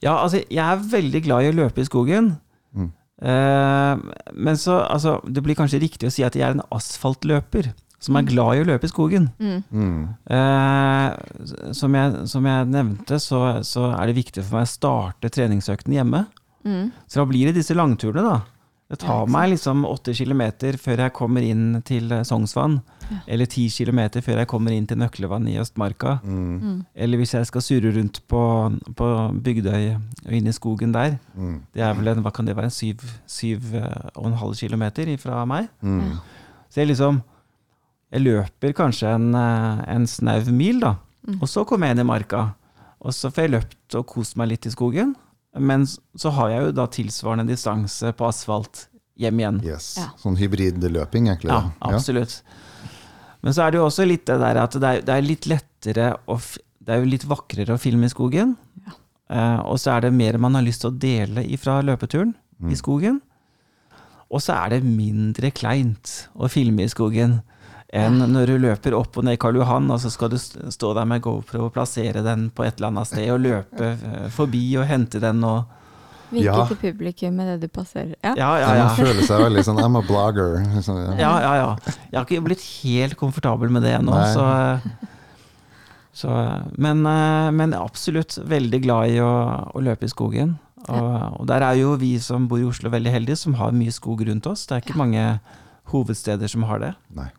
Ja, 0.04 0.18
altså, 0.18 0.42
jeg 0.50 0.64
er 0.64 0.88
veldig 0.90 1.22
glad 1.24 1.44
i 1.44 1.52
å 1.52 1.56
løpe 1.62 1.80
i 1.80 1.88
skogen. 1.88 2.34
Mm. 2.76 2.90
Eh, 3.24 4.02
men 4.34 4.60
så, 4.60 4.82
altså, 4.84 5.16
det 5.24 5.44
blir 5.44 5.56
kanskje 5.58 5.80
riktig 5.82 6.10
å 6.10 6.12
si 6.12 6.26
at 6.26 6.36
jeg 6.36 6.44
er 6.48 6.56
en 6.56 6.66
asfaltløper 6.74 7.72
som 8.04 8.18
er 8.18 8.26
glad 8.28 8.58
i 8.58 8.62
å 8.64 8.68
løpe 8.68 8.84
i 8.84 8.92
skogen. 8.92 9.30
Mm. 9.40 9.60
Mm. 9.72 10.00
Eh, 10.36 11.70
som, 11.76 11.94
jeg, 11.96 12.24
som 12.28 12.48
jeg 12.50 12.70
nevnte, 12.72 13.20
så, 13.22 13.40
så 13.64 13.88
er 13.94 14.10
det 14.10 14.18
viktig 14.18 14.44
for 14.44 14.58
meg 14.58 14.66
å 14.66 14.72
starte 14.74 15.32
treningsøkten 15.32 15.96
hjemme. 15.96 16.26
Mm. 16.68 16.90
Så 17.08 17.22
da 17.22 17.28
blir 17.30 17.48
det 17.48 17.56
disse 17.60 17.76
langturene, 17.76 18.26
da. 18.26 18.42
Det 18.92 19.00
tar 19.00 19.30
meg 19.32 19.54
liksom 19.54 19.86
åtte 19.88 20.12
kilometer 20.14 20.76
før 20.78 21.06
jeg 21.06 21.16
kommer 21.16 21.44
inn 21.44 21.80
til 21.88 22.12
eh, 22.12 22.26
Sognsvann. 22.28 22.82
Ja. 23.10 23.18
Eller 23.34 23.48
ti 23.50 23.66
kilometer 23.72 24.24
før 24.24 24.40
jeg 24.40 24.48
kommer 24.50 24.74
inn 24.74 24.86
til 24.88 24.98
Nøklevann 25.00 25.48
i 25.50 25.58
Østmarka. 25.60 26.18
Mm. 26.24 26.54
Mm. 26.62 26.78
Eller 26.94 27.20
hvis 27.20 27.34
jeg 27.36 27.48
skal 27.50 27.64
surre 27.64 27.92
rundt 27.96 28.20
på, 28.30 28.42
på 28.96 29.10
Bygdøy 29.44 29.94
og 29.94 30.32
inn 30.38 30.48
i 30.50 30.56
skogen 30.56 30.94
der. 30.94 31.18
Mm. 31.34 31.58
Det 31.74 31.84
er 31.84 31.94
vel 31.98 32.12
en, 32.14 32.24
hva 32.24 32.32
kan 32.34 32.48
det 32.48 32.56
være, 32.56 32.70
en 32.72 32.74
syv, 32.74 33.04
syv 33.30 33.74
eh, 33.80 34.10
og 34.14 34.30
en 34.30 34.38
halv 34.40 34.58
kilometer 34.58 35.10
fra 35.22 35.44
meg. 35.48 35.70
Mm. 35.80 36.16
Så 36.68 36.82
jeg 36.82 36.94
liksom 36.94 37.22
Jeg 38.14 38.22
løper 38.22 38.72
kanskje 38.78 39.08
en, 39.10 39.32
eh, 39.34 39.84
en 39.90 40.04
snau 40.06 40.44
mil, 40.54 40.78
da. 40.80 40.94
Mm. 41.26 41.40
Og 41.40 41.48
så 41.50 41.64
kommer 41.66 41.88
jeg 41.88 41.96
inn 41.96 42.04
i 42.04 42.06
marka. 42.06 42.44
Og 43.02 43.12
så 43.12 43.30
får 43.32 43.42
jeg 43.42 43.52
løpt 43.56 43.96
og 43.98 44.06
kost 44.06 44.36
meg 44.38 44.52
litt 44.52 44.68
i 44.68 44.70
skogen. 44.70 45.16
Men 45.58 45.86
så 45.86 46.30
har 46.34 46.50
jeg 46.52 46.66
jo 46.66 46.74
da 46.78 46.86
tilsvarende 46.90 47.46
distanse 47.48 48.12
på 48.14 48.26
asfalt 48.28 48.86
hjem 49.20 49.40
igjen. 49.42 49.60
Yes. 49.66 49.94
Ja. 50.00 50.08
Sånn 50.20 50.38
hybridløping, 50.38 51.28
egentlig. 51.30 51.52
Ja, 51.52 51.70
absolutt. 51.80 52.40
absolutt. 52.40 52.62
Men 53.44 53.54
så 53.54 53.66
er 53.66 53.74
det 53.74 53.78
jo 53.82 53.86
også 53.86 54.06
litt 54.08 54.24
det 54.26 54.38
der 54.40 54.62
at 54.62 54.76
det 54.80 54.90
er, 54.90 55.02
det 55.04 55.14
er 55.14 55.26
litt 55.26 55.48
lettere 55.50 56.06
å 56.32 56.38
Det 56.84 56.92
er 56.92 57.00
jo 57.00 57.08
litt 57.08 57.24
vakrere 57.28 57.76
å 57.76 57.80
filme 57.80 58.08
i 58.08 58.12
skogen. 58.12 58.56
Ja. 58.84 58.94
Uh, 59.28 59.60
og 59.72 59.78
så 59.80 59.94
er 59.94 60.04
det 60.04 60.16
mer 60.16 60.36
man 60.40 60.56
har 60.56 60.64
lyst 60.66 60.82
til 60.84 60.90
å 60.92 60.98
dele 61.00 61.44
ifra 61.48 61.78
løpeturen 61.84 62.34
Mm. 62.60 62.70
i 62.70 62.76
skogen. 62.78 63.16
Og 64.30 64.40
så 64.42 64.54
er 64.56 64.76
det 64.76 64.86
mindre 64.86 65.50
kleint 65.54 66.28
å 66.34 66.48
filme 66.50 66.84
i 66.84 66.90
skogen 66.92 67.40
enn 67.94 68.18
når 68.32 68.46
du 68.50 68.54
løper 68.62 68.94
opp 68.98 69.18
og 69.20 69.26
ned 69.26 69.38
Karl 69.38 69.58
Johan, 69.60 69.90
og 69.90 70.00
så 70.02 70.10
skal 70.10 70.32
du 70.32 70.38
stå 70.38 70.92
der 70.96 71.06
med 71.06 71.22
GoPro 71.22 71.68
og 71.68 71.74
plassere 71.76 72.24
den 72.26 72.48
på 72.50 72.64
et 72.64 72.78
eller 72.78 72.90
annet 72.90 73.10
sted, 73.10 73.28
og 73.30 73.42
løpe 73.44 73.90
eh, 73.94 74.28
forbi 74.34 74.62
og 74.80 74.88
hente 74.90 75.20
den 75.22 75.44
og 75.46 75.68
Vinke 76.34 76.50
Ja. 76.50 76.66
til 76.68 76.76
publikum 76.80 77.36
med 77.38 77.48
det 77.52 77.56
du 77.64 77.72
passerer. 77.72 78.14
Ja. 78.22 78.34
Ja, 78.36 78.50
ja, 78.60 78.68
Man 78.68 78.80
ja. 78.82 78.88
føler 78.98 79.22
seg 79.26 79.40
veldig 79.46 79.64
sånn 79.66 79.80
I'm 79.82 79.98
a 79.98 80.02
blogger. 80.04 80.58
Sånn, 80.84 81.00
ja. 81.04 81.14
Ja, 81.20 81.32
ja, 81.44 81.54
ja. 81.62 81.96
Jeg 82.10 82.18
har 82.18 82.26
ikke 82.28 82.44
blitt 82.50 82.64
helt 82.82 83.16
komfortabel 83.20 83.70
med 83.74 83.86
det 83.86 83.94
ennå, 83.98 84.18
så, 84.34 84.46
så 86.14 86.34
men, 86.76 87.04
eh, 87.06 87.50
men 87.54 87.74
absolutt 87.78 88.36
veldig 88.50 88.82
glad 88.84 89.14
i 89.14 89.20
å, 89.24 89.32
å 89.74 89.82
løpe 89.82 90.06
i 90.08 90.12
skogen. 90.12 90.56
Og, 90.84 91.40
og 91.40 91.46
der 91.48 91.64
er 91.64 91.78
jo 91.80 91.94
vi 91.96 92.18
som 92.20 92.44
bor 92.50 92.60
i 92.60 92.66
Oslo 92.68 92.90
veldig 92.92 93.12
heldige, 93.14 93.38
som 93.40 93.54
har 93.56 93.72
mye 93.72 93.92
skog 93.94 94.26
rundt 94.28 94.46
oss. 94.50 94.66
Det 94.68 94.76
er 94.76 94.84
ikke 94.84 94.98
mange 95.00 95.24
hovedsteder 95.94 96.50
som 96.50 96.66
har 96.68 96.82
det. 96.82 96.92
Nei. 97.16 97.30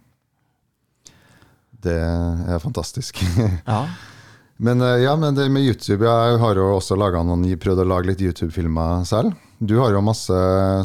Det 1.85 1.93
er 2.01 2.59
fantastisk. 2.63 3.21
Ja. 3.67 3.85
Men 4.57 4.81
eh, 4.81 5.01
ja, 5.03 5.15
men 5.19 5.35
det 5.35 5.49
med 5.51 5.65
YouTube 5.67 6.05
Jeg 6.07 6.39
har 6.39 6.55
jo 6.55 6.69
også 6.77 6.95
laget 6.99 7.27
noen, 7.27 7.43
prøvd 7.59 7.83
å 7.83 7.89
lage 7.89 8.11
litt 8.11 8.23
YouTube-filmer 8.23 9.03
selv. 9.07 9.33
Du 9.59 9.77
har 9.81 9.91
jo 9.91 10.03
masse 10.03 10.37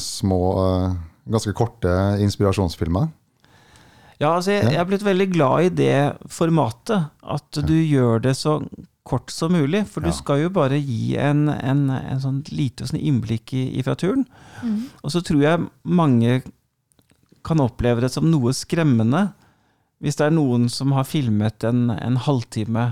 små, 0.03 0.41
eh, 0.65 0.95
ganske 1.31 1.55
korte 1.55 1.95
inspirasjonsfilmer. 2.23 3.09
Ja, 4.21 4.35
altså 4.35 4.53
jeg, 4.53 4.67
jeg 4.75 4.81
er 4.83 4.89
blitt 4.89 5.07
veldig 5.07 5.29
glad 5.33 5.65
i 5.65 5.75
det 5.81 5.99
formatet. 6.29 7.07
At 7.23 7.61
du 7.65 7.77
gjør 7.79 8.21
det 8.27 8.35
så 8.37 8.59
kort 9.07 9.31
som 9.33 9.55
mulig. 9.57 9.87
For 9.89 10.03
Ja. 10.05 10.11
du 10.11 10.17
skal 10.19 10.43
jo 10.43 10.51
bare 10.53 10.77
gi 10.77 11.15
en, 11.17 11.47
en, 11.49 11.87
en 11.91 12.21
sånn 12.21 12.43
lite 12.53 12.87
sånn 12.87 13.01
innblikk 13.01 13.55
i, 13.57 13.63
i 13.79 13.85
fra 13.87 13.95
turen. 13.99 14.27
Mm. 14.61 14.83
Og 15.03 15.15
så 15.15 15.23
tror 15.25 15.41
jeg 15.47 15.69
mange 15.89 16.43
kan 17.47 17.63
oppleve 17.65 18.03
det 18.05 18.11
som 18.13 18.29
noe 18.29 18.53
skremmende 18.53 19.31
hvis 20.05 20.17
det 20.17 20.27
er 20.29 20.35
noen 20.37 20.69
som 20.73 20.93
har 20.97 21.05
filmet 21.09 21.65
en, 21.65 21.89
en 21.93 22.17
halvtime 22.21 22.91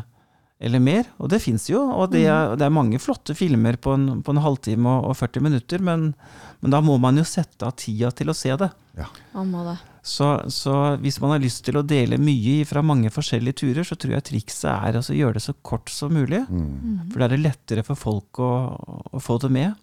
eller 0.59 0.83
mer. 0.83 1.07
Og 1.23 1.31
det 1.31 1.41
fins 1.43 1.69
jo, 1.71 1.81
og 1.81 2.11
det 2.13 2.25
er, 2.27 2.57
det 2.59 2.67
er 2.67 2.75
mange 2.75 2.99
flotte 3.03 3.37
filmer 3.39 3.79
på 3.81 3.95
en, 3.95 4.09
på 4.27 4.35
en 4.35 4.43
halvtime 4.43 4.91
og, 4.91 5.13
og 5.13 5.19
40 5.21 5.45
minutter, 5.47 5.85
men, 5.85 6.11
men 6.61 6.75
da 6.75 6.83
må 6.85 6.99
man 7.03 7.21
jo 7.21 7.27
sette 7.29 7.67
av 7.67 7.77
tida 7.79 8.11
til 8.15 8.33
å 8.33 8.37
se 8.37 8.57
det. 8.59 8.73
Man 9.37 9.53
må 9.55 9.63
det. 9.69 9.77
Så, 10.09 10.27
så 10.55 10.75
hvis 11.03 11.19
man 11.21 11.35
har 11.35 11.43
lyst 11.43 11.63
til 11.67 11.79
å 11.79 11.85
dele 11.87 12.19
mye 12.23 12.63
fra 12.67 12.83
mange 12.83 13.11
forskjellige 13.13 13.61
turer, 13.61 13.85
så 13.87 13.99
tror 13.99 14.17
jeg 14.17 14.27
trikset 14.31 14.71
er 14.73 14.99
å 14.99 15.03
gjøre 15.05 15.37
det 15.39 15.45
så 15.45 15.55
kort 15.63 15.93
som 15.93 16.15
mulig. 16.15 16.41
Mm. 16.49 16.65
Mm. 16.65 16.97
For 17.13 17.21
da 17.21 17.29
er 17.29 17.37
det 17.37 17.43
lettere 17.45 17.85
for 17.87 18.01
folk 18.01 18.41
å, 18.43 18.53
å 19.13 19.23
få 19.23 19.39
det 19.45 19.53
med. 19.55 19.77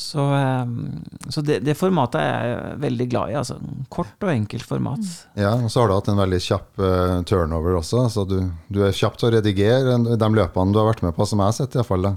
Så, 0.00 0.24
eh, 0.34 1.30
så 1.30 1.42
det, 1.44 1.60
det 1.66 1.76
formatet 1.78 2.20
er 2.22 2.46
jeg 2.48 2.78
veldig 2.84 3.08
glad 3.12 3.32
i. 3.32 3.36
Altså. 3.40 3.58
Kort 3.92 4.26
og 4.26 4.32
enkelt 4.32 4.66
format. 4.66 5.04
Ja, 5.38 5.52
og 5.58 5.68
så 5.72 5.82
har 5.82 5.90
du 5.90 5.96
hatt 5.98 6.10
en 6.12 6.22
veldig 6.22 6.40
kjapp 6.44 6.82
uh, 6.82 7.20
turnover 7.28 7.76
også. 7.78 8.06
Så 8.12 8.24
du, 8.28 8.38
du 8.72 8.80
er 8.86 8.96
kjapp 8.96 9.20
til 9.20 9.30
å 9.30 9.34
redigere 9.36 9.98
de 10.16 10.32
løpene 10.40 10.74
du 10.74 10.80
har 10.80 10.88
vært 10.90 11.04
med 11.06 11.16
på, 11.16 11.28
som 11.28 11.42
jeg 11.42 11.52
har 11.52 11.58
sett 11.60 11.76
i 11.76 11.82
hvert 11.82 11.90
fall. 11.92 12.08
Da. 12.08 12.16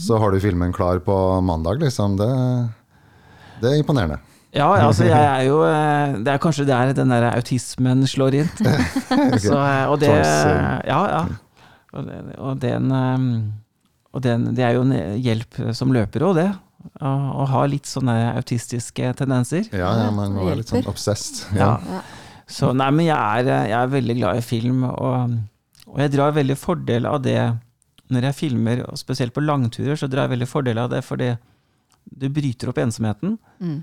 Så 0.00 0.18
har 0.20 0.32
du 0.32 0.40
filmen 0.42 0.74
klar 0.74 1.02
på 1.04 1.18
mandag, 1.44 1.84
liksom. 1.84 2.16
Det, 2.18 2.32
det 3.62 3.72
er 3.72 3.82
imponerende. 3.82 4.22
Ja, 4.56 4.68
altså 4.80 5.04
jeg 5.04 5.18
er 5.20 5.42
jo 5.44 5.58
eh, 5.66 6.14
Det 6.24 6.32
er 6.32 6.40
kanskje 6.40 6.64
der 6.68 6.94
den 6.96 7.12
der 7.12 7.28
autismen 7.34 8.06
slår 8.08 8.40
inn. 8.40 8.48
Så, 9.44 9.52
eh, 9.54 9.84
og 9.90 9.98
det 10.00 10.12
Ja, 10.14 11.02
ja. 11.12 11.22
Og, 11.92 12.04
det, 12.04 12.16
og, 12.36 12.58
den, 12.60 12.90
eh, 12.92 13.26
og 14.12 14.24
den, 14.24 14.48
det 14.56 14.64
er 14.64 14.76
jo 14.76 14.86
en 14.86 15.20
hjelp 15.20 15.60
som 15.76 15.92
løper 15.92 16.24
òg, 16.28 16.40
det. 16.40 16.48
Å, 16.98 17.10
har 17.10 17.52
ha 17.52 17.66
litt 17.70 17.86
sånne 17.86 18.14
autistiske 18.38 19.12
tendenser. 19.18 19.68
Ja, 19.72 19.92
ja, 20.00 20.08
man 20.14 20.34
må 20.34 20.48
være 20.48 20.62
litt 20.62 20.72
sånn 20.72 20.88
obsessed. 20.90 21.44
Ja. 21.52 21.76
Ja. 21.76 21.98
Ja. 21.98 22.02
Så 22.48 22.72
nei, 22.72 22.88
men 22.96 23.04
jeg 23.10 23.44
er, 23.44 23.68
jeg 23.68 23.76
er 23.76 23.90
veldig 23.92 24.14
glad 24.16 24.40
i 24.40 24.44
film, 24.44 24.84
og, 24.88 25.34
og 25.90 25.98
jeg 26.00 26.14
drar 26.14 26.32
veldig 26.32 26.56
fordel 26.56 27.08
av 27.10 27.20
det 27.26 27.40
når 28.08 28.30
jeg 28.30 28.38
filmer, 28.38 28.82
og 28.88 28.96
spesielt 28.96 29.34
på 29.36 29.44
langturer, 29.44 29.98
så 30.00 30.08
drar 30.08 30.24
jeg 30.24 30.38
veldig 30.38 30.48
fordel 30.48 30.80
av 30.80 30.88
det, 30.94 31.02
fordi 31.04 31.34
du 32.08 32.28
bryter 32.32 32.70
opp 32.72 32.80
ensomheten. 32.80 33.36
Mm. 33.60 33.82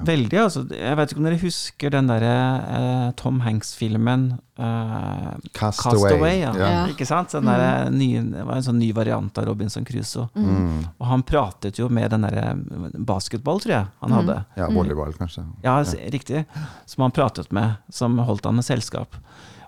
Veldig, 0.00 0.36
altså. 0.40 0.62
Jeg 0.72 0.96
vet 0.96 1.10
ikke 1.12 1.20
om 1.20 1.26
dere 1.26 1.38
husker 1.42 1.90
den 1.92 2.06
derre 2.08 2.30
eh, 2.72 3.08
Tom 3.20 3.40
Hanks-filmen 3.44 4.22
eh, 4.56 5.26
Castaway. 5.52 5.98
Castaway. 6.00 6.38
Ja. 6.40 6.52
Ja. 6.56 6.70
Ikke 6.88 7.04
sant? 7.04 7.34
Den 7.36 7.44
der 7.50 7.90
nye, 7.92 8.22
det 8.32 8.44
var 8.48 8.56
en 8.56 8.64
sånn 8.64 8.78
ny 8.80 8.88
variant 8.96 9.36
av 9.42 9.44
Robinson 9.50 9.84
Crusoe. 9.84 10.30
Mm. 10.40 10.86
Og 10.96 11.04
han 11.10 11.24
pratet 11.28 11.76
jo 11.82 11.90
med 11.92 12.08
den 12.14 12.24
derre 12.24 12.54
basketball, 12.96 13.60
tror 13.60 13.74
jeg 13.76 13.90
han 14.00 14.16
hadde. 14.16 14.38
Ja, 14.56 14.70
volleyball, 14.72 15.12
kanskje. 15.20 15.44
Ja, 15.66 15.76
ja, 15.84 16.08
riktig. 16.16 16.46
Som 16.88 17.04
han 17.04 17.12
pratet 17.20 17.52
med, 17.52 17.76
som 17.92 18.16
holdt 18.24 18.48
han 18.48 18.56
med 18.56 18.64
selskap. 18.64 19.20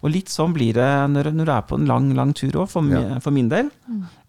Og 0.02 0.10
litt 0.16 0.32
sånn 0.32 0.54
blir 0.56 0.72
det 0.74 0.88
når, 1.12 1.28
når 1.36 1.46
du 1.46 1.52
er 1.54 1.66
på 1.68 1.76
en 1.78 1.84
lang, 1.86 2.08
lang 2.16 2.32
tur 2.34 2.56
òg, 2.64 2.70
for, 2.72 2.88
Ja. 2.88 3.20
for 3.22 3.30
min 3.36 3.52
del. 3.52 3.68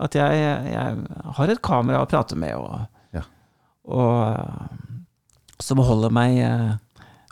At 0.04 0.20
jeg, 0.20 0.44
jeg 0.76 1.32
har 1.40 1.48
et 1.56 1.64
kamera 1.64 2.04
å 2.04 2.10
prate 2.12 2.36
med, 2.36 2.60
og, 2.60 2.84
Ja. 3.16 3.24
og 3.88 4.36
eh, 4.36 4.90
som 5.64 5.80
holder 5.80 6.12
meg 6.14 6.38
eh, 6.44 6.74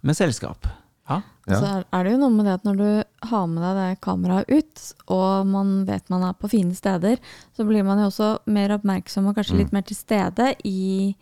med 0.07 0.17
selskap. 0.17 0.67
Ja. 1.09 1.21
Ja. 1.49 1.57
Så 1.59 1.69
er- 1.91 2.03
det 2.05 2.11
jo 2.13 2.19
noe 2.21 2.31
med 2.31 2.45
det 2.47 2.53
at 2.59 2.63
når 2.67 2.77
du 2.79 3.27
har 3.27 3.47
med 3.49 3.63
deg 3.65 3.79
det 3.81 4.01
kameraet 4.05 4.49
ut, 4.49 4.83
og 5.11 5.47
man 5.49 5.71
vet 5.87 6.07
man 6.13 6.23
er 6.29 6.33
på 6.39 6.49
fine 6.51 6.73
steder, 6.77 7.17
så 7.57 7.65
blir 7.67 7.83
man 7.83 7.99
jo 7.99 8.07
også 8.11 8.29
mer 8.47 8.71
oppmerksom 8.77 9.27
og 9.27 9.35
kanskje 9.35 9.57
litt 9.59 9.73
mer 9.75 9.81
til 9.83 9.97
stede 9.97 10.53
i 10.63 11.15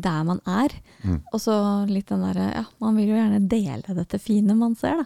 der 0.00 0.22
man 0.24 0.38
er. 0.46 0.72
Mm. 1.02 1.18
Og 1.32 1.40
så 1.42 1.54
litt 1.90 2.08
den 2.08 2.22
derre 2.24 2.46
Ja, 2.54 2.64
man 2.80 2.96
vil 2.96 3.10
jo 3.10 3.16
gjerne 3.18 3.42
dele 3.50 3.96
dette 3.98 4.20
fine 4.22 4.54
man 4.56 4.76
ser, 4.78 5.02
da. 5.02 5.04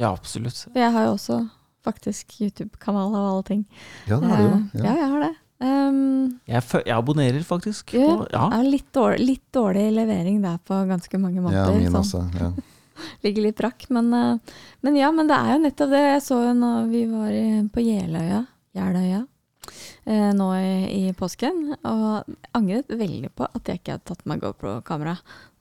ja, 0.00 0.12
absolutt. 0.12 0.66
Jeg 0.74 0.92
har 0.92 1.04
jo 1.06 1.12
også 1.18 1.40
faktisk 1.86 2.40
YouTube-kanal 2.40 3.14
av 3.14 3.26
alle 3.34 3.42
ting. 3.46 3.66
Ja, 4.08 4.18
det 4.18 4.30
har 4.30 4.38
du 4.38 4.48
jo. 4.48 4.56
Ja. 4.80 4.84
Ja, 4.88 4.94
jeg 5.02 5.10
har 5.12 5.20
det. 5.26 5.34
Um, 5.58 6.38
Jeg, 6.44 6.62
jeg 6.84 6.92
abonnerer 6.92 7.44
faktisk. 7.46 7.94
Ja, 7.96 8.08
På, 8.12 8.26
ja. 8.32 8.48
er 8.58 8.66
litt, 8.68 8.88
dårlig, 8.92 9.24
litt 9.24 9.46
dårlig 9.56 9.86
levering 9.96 10.42
der 10.44 10.58
på 10.60 10.82
ganske 10.88 11.20
mange 11.20 11.40
Ja, 11.54 11.70
min 11.72 11.88
sånn. 11.88 12.02
også. 12.02 12.24
Ja. 12.36 12.50
Ligger 13.24 13.46
litt 13.48 13.56
brakk. 13.56 13.88
Men, 13.92 14.12
eh, 14.12 14.58
men 14.84 14.98
ja, 15.00 15.08
men 15.12 15.30
det 15.30 15.38
er 15.38 15.54
jo 15.54 15.62
nettopp 15.64 15.94
det. 15.94 16.02
Jeg 16.10 16.26
så 16.26 16.42
jo 16.44 16.52
når 16.58 16.92
vi 16.92 17.06
var 17.08 17.32
på 17.72 17.84
Jeløya, 17.86 18.42
Jeløya 18.76 19.22
eh, 20.04 20.30
nå 20.36 20.48
i, 20.60 20.72
i 21.08 21.12
påsken, 21.16 21.76
og 21.88 22.36
angret 22.56 22.92
veldig 22.92 23.32
på 23.36 23.48
at 23.48 23.70
jeg 23.70 23.80
ikke 23.80 23.96
hadde 23.96 24.10
tatt 24.12 24.26
med 24.28 24.42
GoPro-kamera. 24.44 25.16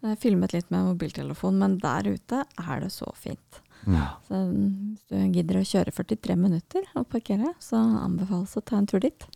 Jeg 0.06 0.20
filmet 0.22 0.54
litt 0.54 0.68
med 0.74 0.86
mobiltelefon, 0.92 1.58
men 1.62 1.80
der 1.82 2.12
ute 2.12 2.44
er 2.46 2.84
det 2.84 2.92
så 2.94 3.08
fint. 3.18 3.62
Ja. 3.86 4.16
Så 4.28 4.38
hvis 4.50 5.02
du 5.10 5.18
gidder 5.34 5.60
å 5.62 5.66
kjøre 5.66 5.94
43 5.94 6.36
minutter 6.40 6.86
og 6.98 7.08
parkere, 7.12 7.54
så 7.62 7.80
anbefales 8.02 8.56
å 8.58 8.64
ta 8.66 8.80
en 8.80 8.88
tur 8.90 9.02
dit. 9.04 9.28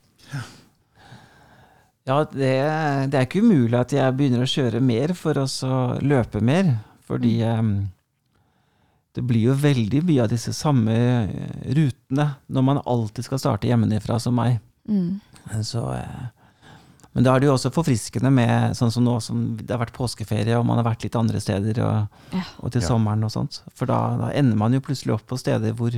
Ja, 2.10 2.24
det, 2.32 2.54
det 3.12 3.18
er 3.20 3.26
ikke 3.28 3.44
umulig 3.46 3.78
at 3.78 3.92
jeg 3.94 4.16
begynner 4.18 4.42
å 4.46 4.50
kjøre 4.50 4.80
mer 4.82 5.12
for 5.18 5.38
å 5.38 5.46
løpe 6.02 6.42
mer. 6.42 6.72
Fordi 7.10 7.36
um, 7.46 7.74
det 9.18 9.24
blir 9.30 9.50
jo 9.50 9.56
veldig 9.58 10.02
mye 10.08 10.24
av 10.26 10.32
disse 10.32 10.54
samme 10.54 10.96
eh, 10.96 11.70
rutene 11.76 12.28
når 12.54 12.66
man 12.66 12.82
alltid 12.86 13.26
skal 13.26 13.42
starte 13.42 13.70
hjemmefra 13.70 14.20
som 14.22 14.38
meg. 14.38 14.60
Mm. 14.90 15.20
Så, 15.66 15.82
eh, 15.98 16.28
men 17.18 17.26
da 17.26 17.34
er 17.36 17.42
det 17.44 17.50
jo 17.50 17.56
også 17.58 17.72
forfriskende 17.74 18.30
med 18.34 18.78
sånn 18.78 18.94
som 18.94 19.06
nå 19.06 19.16
som 19.26 19.42
det 19.58 19.74
har 19.74 19.82
vært 19.82 19.98
påskeferie 19.98 20.58
og 20.58 20.66
man 20.70 20.78
har 20.82 20.86
vært 20.92 21.06
litt 21.08 21.18
andre 21.18 21.42
steder 21.42 21.82
og, 21.86 22.22
Ja. 22.38 22.44
og 22.62 22.72
til 22.74 22.82
Ja. 22.86 22.88
sommeren 22.88 23.26
og 23.26 23.34
sånt. 23.34 23.62
For 23.74 23.90
da, 23.90 24.00
da 24.22 24.30
ender 24.38 24.58
man 24.62 24.74
jo 24.78 24.82
plutselig 24.86 25.18
opp 25.18 25.26
på 25.30 25.38
steder 25.42 25.74
hvor 25.78 25.94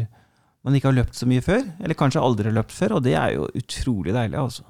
man 0.65 0.78
ikke 0.78 0.91
har 0.91 1.00
løpt 1.00 1.17
så 1.17 1.28
mye 1.30 1.41
før, 1.45 1.63
eller 1.82 1.97
kanskje 1.97 2.21
aldri 2.21 2.50
har 2.52 2.60
løpt 2.60 2.76
før, 2.76 2.97
og 3.00 3.04
det 3.08 3.15
er 3.17 3.36
jo 3.38 3.47
utrolig 3.58 4.13
deilig, 4.13 4.38
altså. 4.38 4.67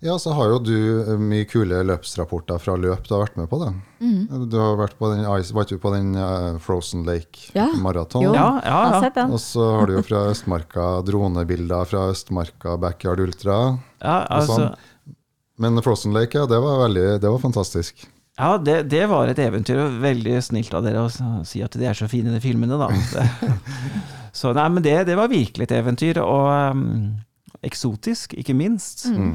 Ja, 0.00 0.14
så 0.22 0.30
har 0.30 0.52
jo 0.52 0.58
du 0.62 0.74
eh, 1.02 1.16
mye 1.18 1.46
kule 1.50 1.80
løpsrapporter 1.88 2.60
fra 2.62 2.76
løp 2.78 3.08
du 3.08 3.16
har 3.16 3.24
vært 3.24 3.38
med 3.40 3.48
på. 3.50 3.58
det 3.64 3.72
Mm. 3.98 4.46
Du 4.46 4.54
har 4.60 4.76
vært 4.78 4.94
på 4.94 5.08
den, 5.10 5.24
var 5.26 5.40
ikke 5.42 5.74
du 5.74 5.80
på 5.82 5.90
den 5.90 6.12
eh, 6.14 6.58
Frozen 6.62 7.02
Lake 7.02 7.48
Ja. 7.56 7.66
Marathon. 7.82 8.22
Ja, 8.22 8.60
ja, 8.62 9.00
ja. 9.02 9.24
Og 9.26 9.40
så 9.42 9.64
har 9.74 9.90
du 9.90 9.96
jo 9.96 10.04
fra 10.06 10.28
Østmarka 10.30 10.84
dronebilder 11.02 11.88
fra 11.90 12.04
Østmarka 12.12 12.76
Backyard 12.78 13.24
Ultra. 13.24 13.56
ja 13.98 14.20
altså, 14.30 14.54
sånn. 14.54 15.16
Men 15.58 15.82
Frozen 15.82 16.14
Lake, 16.14 16.38
ja, 16.38 16.46
det 16.46 16.62
var, 16.62 16.78
veldig, 16.84 17.08
det 17.18 17.34
var 17.34 17.42
fantastisk. 17.42 18.06
Ja, 18.38 18.52
det, 18.62 18.84
det 18.92 19.02
var 19.10 19.26
et 19.26 19.38
eventyr, 19.42 19.80
og 19.82 19.98
veldig 19.98 20.38
snilt 20.46 20.70
av 20.78 20.86
dere 20.86 21.08
å 21.08 21.42
si 21.42 21.58
at 21.66 21.74
de 21.74 21.88
er 21.90 21.98
så 21.98 22.06
fine, 22.06 22.30
de 22.30 22.38
filmene, 22.38 22.78
da. 22.78 22.86
Så 24.38 24.52
nei, 24.54 24.68
men 24.70 24.84
det, 24.84 24.96
det 25.08 25.16
var 25.18 25.30
virkelig 25.32 25.66
et 25.66 25.72
eventyr, 25.80 26.20
og 26.22 26.48
um, 26.76 27.16
eksotisk, 27.66 28.36
ikke 28.38 28.54
minst. 28.54 29.08
Mm. 29.10 29.32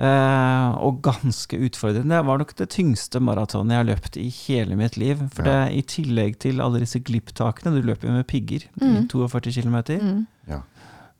Uh, 0.00 0.76
og 0.80 1.02
ganske 1.04 1.58
utfordrende. 1.60 2.08
Det 2.16 2.24
var 2.24 2.38
nok 2.40 2.52
det 2.56 2.66
tyngste 2.72 3.20
maratonet 3.20 3.74
jeg 3.74 3.80
har 3.82 3.88
løpt 3.90 4.16
i 4.20 4.28
hele 4.32 4.76
mitt 4.80 4.96
liv. 5.00 5.20
For 5.34 5.44
Ja. 5.44 5.66
det, 5.68 5.76
i 5.76 5.82
tillegg 5.92 6.38
til 6.40 6.60
alle 6.64 6.80
disse 6.80 7.00
glipptakene, 7.04 7.74
du 7.76 7.84
løper 7.84 8.08
jo 8.08 8.14
med 8.16 8.26
pigger 8.30 8.64
i 8.64 8.70
Mm. 8.80 9.08
42 9.12 9.52
km, 9.62 9.76
Mm. 10.00 10.26
Ja. 10.48 10.62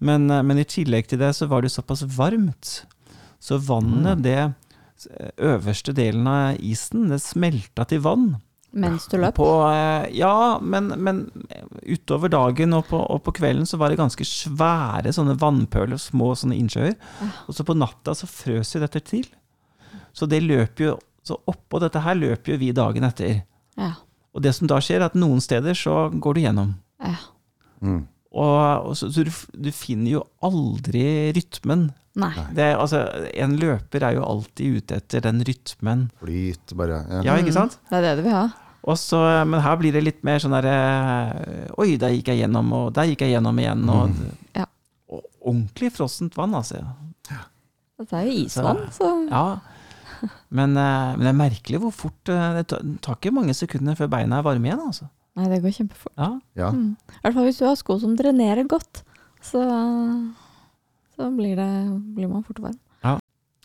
men, 0.00 0.30
eh, 0.30 0.42
men 0.42 0.58
i 0.58 0.64
tillegg 0.64 1.08
til 1.08 1.18
det 1.18 1.34
så 1.36 1.46
var 1.48 1.60
det 1.62 1.70
såpass 1.72 2.02
varmt. 2.04 2.84
Så 3.40 3.58
vannet, 3.60 4.16
Mm. 4.18 4.22
det 4.22 4.54
øverste 5.38 5.92
delen 5.96 6.26
av 6.26 6.56
isen, 6.60 7.08
det 7.08 7.20
smelta 7.20 7.84
til 7.88 8.00
vann. 8.00 8.36
Mens 8.70 9.08
du 9.10 9.16
løp. 9.18 9.34
På, 9.34 9.48
eh, 9.66 10.06
ja, 10.14 10.58
men, 10.62 10.92
men 11.02 11.24
utover 11.82 12.30
dagen 12.30 12.76
og 12.76 12.86
på, 12.90 13.00
og 13.00 13.22
på 13.26 13.34
kvelden 13.40 13.66
så 13.66 13.80
var 13.80 13.90
det 13.90 13.98
ganske 13.98 14.26
svære 14.26 15.10
sånne 15.14 15.34
vannpøler, 15.40 15.98
små 15.98 16.32
sånne 16.38 16.58
innsjøer. 16.60 16.94
Og 17.48 17.56
så 17.56 17.66
på 17.66 17.74
natta 17.78 18.14
så 18.14 18.28
frøs 18.30 18.76
jo 18.76 18.82
dette 18.84 19.02
til. 19.06 19.26
Så 20.14 20.28
det 20.30 20.42
løp 20.44 20.82
jo 20.82 20.98
Så 21.22 21.36
oppå 21.46 21.78
dette 21.78 22.00
her 22.00 22.16
løper 22.16 22.54
jo 22.54 22.56
vi 22.58 22.70
dagen 22.72 23.04
etter. 23.04 23.42
Ja. 23.76 23.90
Og 24.32 24.40
det 24.42 24.54
som 24.56 24.66
da 24.70 24.78
skjer, 24.80 25.02
er 25.02 25.10
at 25.10 25.18
noen 25.18 25.42
steder 25.44 25.76
så 25.76 26.08
går 26.10 26.34
du 26.34 26.40
gjennom. 26.46 26.72
ja. 27.04 27.18
Mm. 27.80 28.06
Og, 28.30 28.86
og 28.86 28.96
så, 28.96 29.08
så 29.10 29.24
du, 29.26 29.30
du 29.58 29.70
finner 29.74 30.12
jo 30.12 30.20
aldri 30.46 31.32
rytmen. 31.34 31.88
Nei. 32.18 32.32
Det, 32.56 32.64
er- 32.64 32.78
altså, 32.82 33.04
en 33.38 33.52
løper 33.60 34.02
er 34.02 34.16
jo 34.16 34.24
alltid 34.26 34.76
ute 34.80 34.96
etter 34.98 35.20
den 35.28 35.42
rytmen. 35.46 36.10
Flyt, 36.18 36.74
bare. 36.74 37.04
Ja. 37.08 37.20
Ja, 37.22 37.36
ikke 37.38 37.52
sant? 37.54 37.78
Det 37.88 38.00
er 38.00 38.02
det 38.08 38.16
du 38.18 38.22
vil 38.28 38.34
ha. 38.34 38.48
Også, 38.90 39.18
men 39.46 39.60
her 39.60 39.76
blir 39.76 39.92
det 39.92 40.02
litt 40.02 40.22
mer 40.24 40.38
sånn 40.40 40.54
derre 40.56 41.68
Oi, 41.78 41.96
der 42.00 42.14
gikk 42.16 42.30
jeg 42.32 42.40
gjennom, 42.46 42.72
og 42.72 42.92
der 42.96 43.10
gikk 43.10 43.20
jeg 43.26 43.34
gjennom 43.36 43.58
igjen. 43.60 43.84
Og, 43.92 44.10
Ja. 44.56 44.64
og 45.12 45.22
ordentlig 45.40 45.92
frossent 45.92 46.34
vann, 46.34 46.54
altså. 46.56 46.80
Dette 48.00 48.16
er 48.16 48.24
jo 48.24 48.32
isvann, 48.46 48.86
så 48.96 49.28
Ja. 49.30 49.60
Men, 50.50 50.76
eh, 50.76 51.16
men 51.16 51.20
det 51.20 51.28
er 51.30 51.38
merkelig 51.38 51.78
hvor 51.80 51.92
fort 51.92 52.28
eh, 52.28 52.54
Det 52.58 52.66
tar- 52.68 52.82
det 52.82 53.00
tar 53.00 53.14
ikke 53.16 53.32
mange 53.32 53.54
sekundene 53.56 53.96
før 53.96 54.08
beina 54.10 54.38
er 54.38 54.42
varme 54.42 54.66
igjen, 54.68 54.80
altså. 54.86 55.08
Nei, 55.36 55.46
det 55.48 55.62
går 55.62 55.70
kjempefort. 55.76 56.12
Ja. 56.18 56.40
Ja. 56.56 56.70
Mm. 56.72 56.96
I 57.08 57.20
hvert 57.22 57.34
fall 57.34 57.44
hvis 57.46 57.58
du 57.60 57.64
har 57.66 57.76
sko 57.76 57.98
som 58.00 58.16
drenerer 58.16 58.66
godt, 58.68 59.02
så, 59.40 59.60
så 61.20 61.28
blir, 61.36 61.58
det, 61.58 61.68
blir 62.16 62.30
man 62.30 62.46
fort 62.46 62.62
varm. 62.64 62.78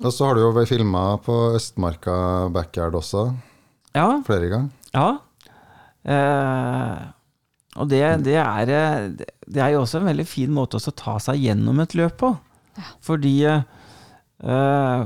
Og 0.04 0.12
så 0.12 0.28
har 0.28 0.36
du 0.36 0.42
jo 0.44 0.66
filma 0.68 1.04
på 1.24 1.34
Østmarka 1.56 2.16
Backyard 2.52 2.98
også, 3.00 3.30
ja. 3.96 4.10
flere 4.28 4.50
ganger. 4.52 4.90
Ja. 4.92 5.06
Eh, 6.04 7.06
og 7.80 7.88
det, 7.92 8.02
det, 8.26 8.36
er, 8.42 8.74
det 9.16 9.62
er 9.64 9.72
jo 9.72 9.86
også 9.86 10.02
en 10.02 10.10
veldig 10.10 10.28
fin 10.28 10.52
måte 10.52 10.76
også 10.80 10.92
å 10.92 11.00
ta 11.00 11.16
seg 11.24 11.40
gjennom 11.48 11.80
et 11.84 11.96
løp 11.96 12.20
på. 12.20 12.34
Fordi 13.08 13.34
eh, 13.48 15.02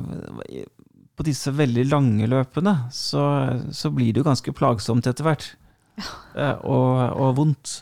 på 1.13 1.27
disse 1.27 1.53
veldig 1.53 1.85
lange 1.91 2.29
løpene 2.31 2.75
så, 2.95 3.23
så 3.69 3.93
blir 3.93 4.13
det 4.13 4.23
jo 4.23 4.29
ganske 4.31 4.55
plagsomt 4.57 5.09
etter 5.09 5.27
hvert. 5.27 5.51
Eh, 5.99 6.55
og, 6.63 6.97
og 7.19 7.33
vondt. 7.35 7.81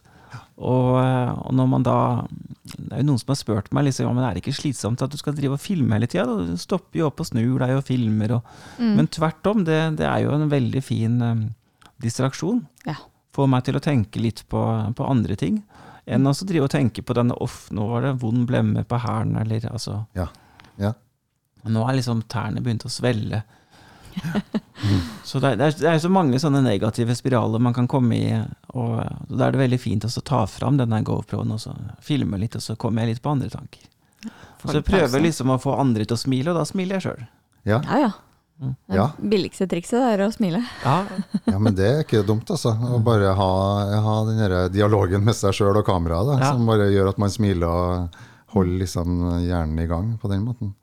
Og, 0.57 0.95
eh, 0.97 1.31
og 1.45 1.53
når 1.53 1.67
man 1.69 1.83
da 1.85 1.97
Det 2.67 2.87
er 2.89 3.01
jo 3.03 3.07
noen 3.11 3.19
som 3.21 3.29
har 3.29 3.37
spurt 3.39 3.67
meg 3.71 3.85
liksom, 3.87 4.07
ja, 4.07 4.13
men 4.17 4.25
er 4.25 4.33
det 4.35 4.41
ikke 4.41 4.57
slitsomt 4.57 5.01
at 5.05 5.13
du 5.13 5.17
skal 5.19 5.35
drive 5.37 5.55
og 5.55 5.61
filme 5.63 5.93
hele 5.95 6.09
tida. 6.09 6.25
Du 6.25 6.57
stopper 6.59 6.99
jo 6.99 7.07
opp 7.07 7.21
og 7.23 7.29
snur 7.29 7.61
deg 7.63 7.75
og 7.77 7.85
filmer. 7.87 8.33
Og, 8.39 8.55
Mm. 8.77 8.95
Men 8.97 9.07
tvert 9.07 9.47
om, 9.47 9.63
det, 9.63 9.97
det 10.01 10.05
er 10.05 10.25
jo 10.25 10.33
en 10.35 10.49
veldig 10.51 10.81
fin 10.83 11.21
um, 11.21 11.43
distraksjon. 12.03 12.65
Ja. 12.85 12.97
Får 13.33 13.47
meg 13.49 13.63
til 13.63 13.77
å 13.77 13.83
tenke 13.83 14.19
litt 14.19 14.43
på, 14.49 14.61
på 14.97 15.07
andre 15.07 15.37
ting. 15.39 15.61
Enn 16.07 16.27
å 16.27 16.33
drive 16.33 16.67
og 16.67 16.71
tenke 16.71 17.03
på 17.03 17.15
denne 17.17 17.35
off, 17.43 17.67
nå 17.71 17.87
var 17.87 18.05
det 18.05 18.13
vond 18.21 18.45
blemme 18.47 18.83
på 18.87 18.99
hælen, 19.03 19.35
eller 19.39 19.65
altså 19.71 20.05
Ja. 20.15 20.27
Ja. 20.77 20.93
Nå 21.67 21.83
er 21.87 21.97
liksom 21.97 22.21
tærne 22.29 22.61
begynt 22.63 22.85
å 22.87 22.91
svelle. 22.91 23.43
så 25.27 25.39
det 25.43 25.51
er, 25.51 25.57
det, 25.61 25.87
er, 25.89 25.99
så 25.99 26.09
mange 26.11 26.39
sånne 26.41 26.61
negative 26.65 27.15
spiraler 27.17 27.61
man 27.63 27.75
kan 27.75 27.87
komme 27.89 28.17
i, 28.17 28.29
og 28.73 28.99
da 29.29 29.47
er 29.47 29.55
det 29.55 29.63
veldig 29.63 29.79
fint 29.81 30.05
å 30.07 30.11
ta 30.21 30.43
fram 30.49 30.77
denne 30.79 31.01
GoPro-en 31.05 31.55
og 31.55 31.61
så 31.63 31.73
filme 32.03 32.39
litt, 32.41 32.55
og 32.59 32.63
så 32.63 32.77
kommer 32.79 33.03
jeg 33.03 33.15
litt 33.15 33.23
på 33.25 33.33
andre 33.35 33.49
tanker. 33.53 33.83
Og 34.63 34.71
så 34.73 34.81
prøver 34.81 35.19
jeg 35.19 35.27
liksom 35.29 35.51
å 35.53 35.59
få 35.61 35.75
andre 35.79 36.05
til 36.05 36.17
å 36.17 36.21
smile, 36.21 36.51
og 36.53 36.57
da 36.59 36.65
smiler 36.67 36.97
jeg 36.97 37.07
sjøl. 37.09 37.27
Ja. 37.67 37.81
Ja, 37.85 37.99
ja. 38.07 38.13
Mm. 38.57 38.71
Det 38.89 38.95
Ja. 38.97 39.03
billigste 39.21 39.67
trikset 39.69 40.01
er 40.01 40.23
å 40.25 40.31
smile. 40.33 40.63
Ja, 40.83 41.05
ja, 41.45 41.59
men 41.59 41.75
det 41.77 41.85
er 41.85 41.99
ikke 42.01 42.23
dumt, 42.25 42.49
altså. 42.49 42.71
Å 42.73 42.97
bare 43.05 43.35
ha, 43.37 43.51
ha 44.01 44.15
den 44.25 44.39
der 44.41 44.55
dialogen 44.73 45.23
med 45.23 45.37
seg 45.37 45.53
sjøl 45.53 45.77
og 45.77 45.85
kameraet, 45.85 46.31
da, 46.31 46.39
Ja. 46.41 46.51
som 46.53 46.65
bare 46.65 46.89
gjør 46.89 47.09
at 47.13 47.19
man 47.21 47.29
smiler 47.29 47.67
og 47.69 48.17
holder 48.55 48.79
liksom 48.81 49.19
hjernen 49.45 49.79
i 49.83 49.85
gang 49.85 50.17
på 50.17 50.29
den 50.31 50.41
måten. 50.47 50.73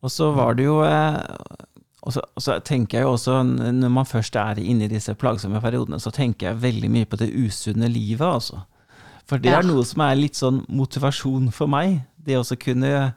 Og 0.00 0.12
så 0.12 0.30
var 0.32 0.56
det 0.56 0.64
jo 0.64 0.78
eh, 0.86 1.18
og 2.00 2.14
så, 2.14 2.22
og 2.24 2.42
så 2.42 2.56
tenker 2.64 2.98
jeg 2.98 3.04
jo 3.04 3.12
også, 3.12 3.42
når 3.44 3.90
man 3.92 4.08
først 4.08 4.36
er 4.40 4.60
inne 4.62 4.86
i 4.86 4.92
disse 4.92 5.12
plagsomme 5.20 5.60
periodene, 5.60 6.00
så 6.00 6.12
tenker 6.14 6.48
jeg 6.48 6.62
veldig 6.62 6.88
mye 6.92 7.08
på 7.08 7.18
det 7.20 7.28
usunne 7.36 7.90
livet, 7.92 8.24
altså. 8.24 8.62
For 9.28 9.38
det 9.38 9.52
er 9.52 9.66
noe 9.68 9.84
som 9.86 10.02
er 10.02 10.16
litt 10.18 10.38
sånn 10.38 10.64
motivasjon 10.74 11.52
for 11.54 11.70
meg. 11.70 12.00
Det 12.16 12.38
å 12.40 12.56
kunne 12.58 13.12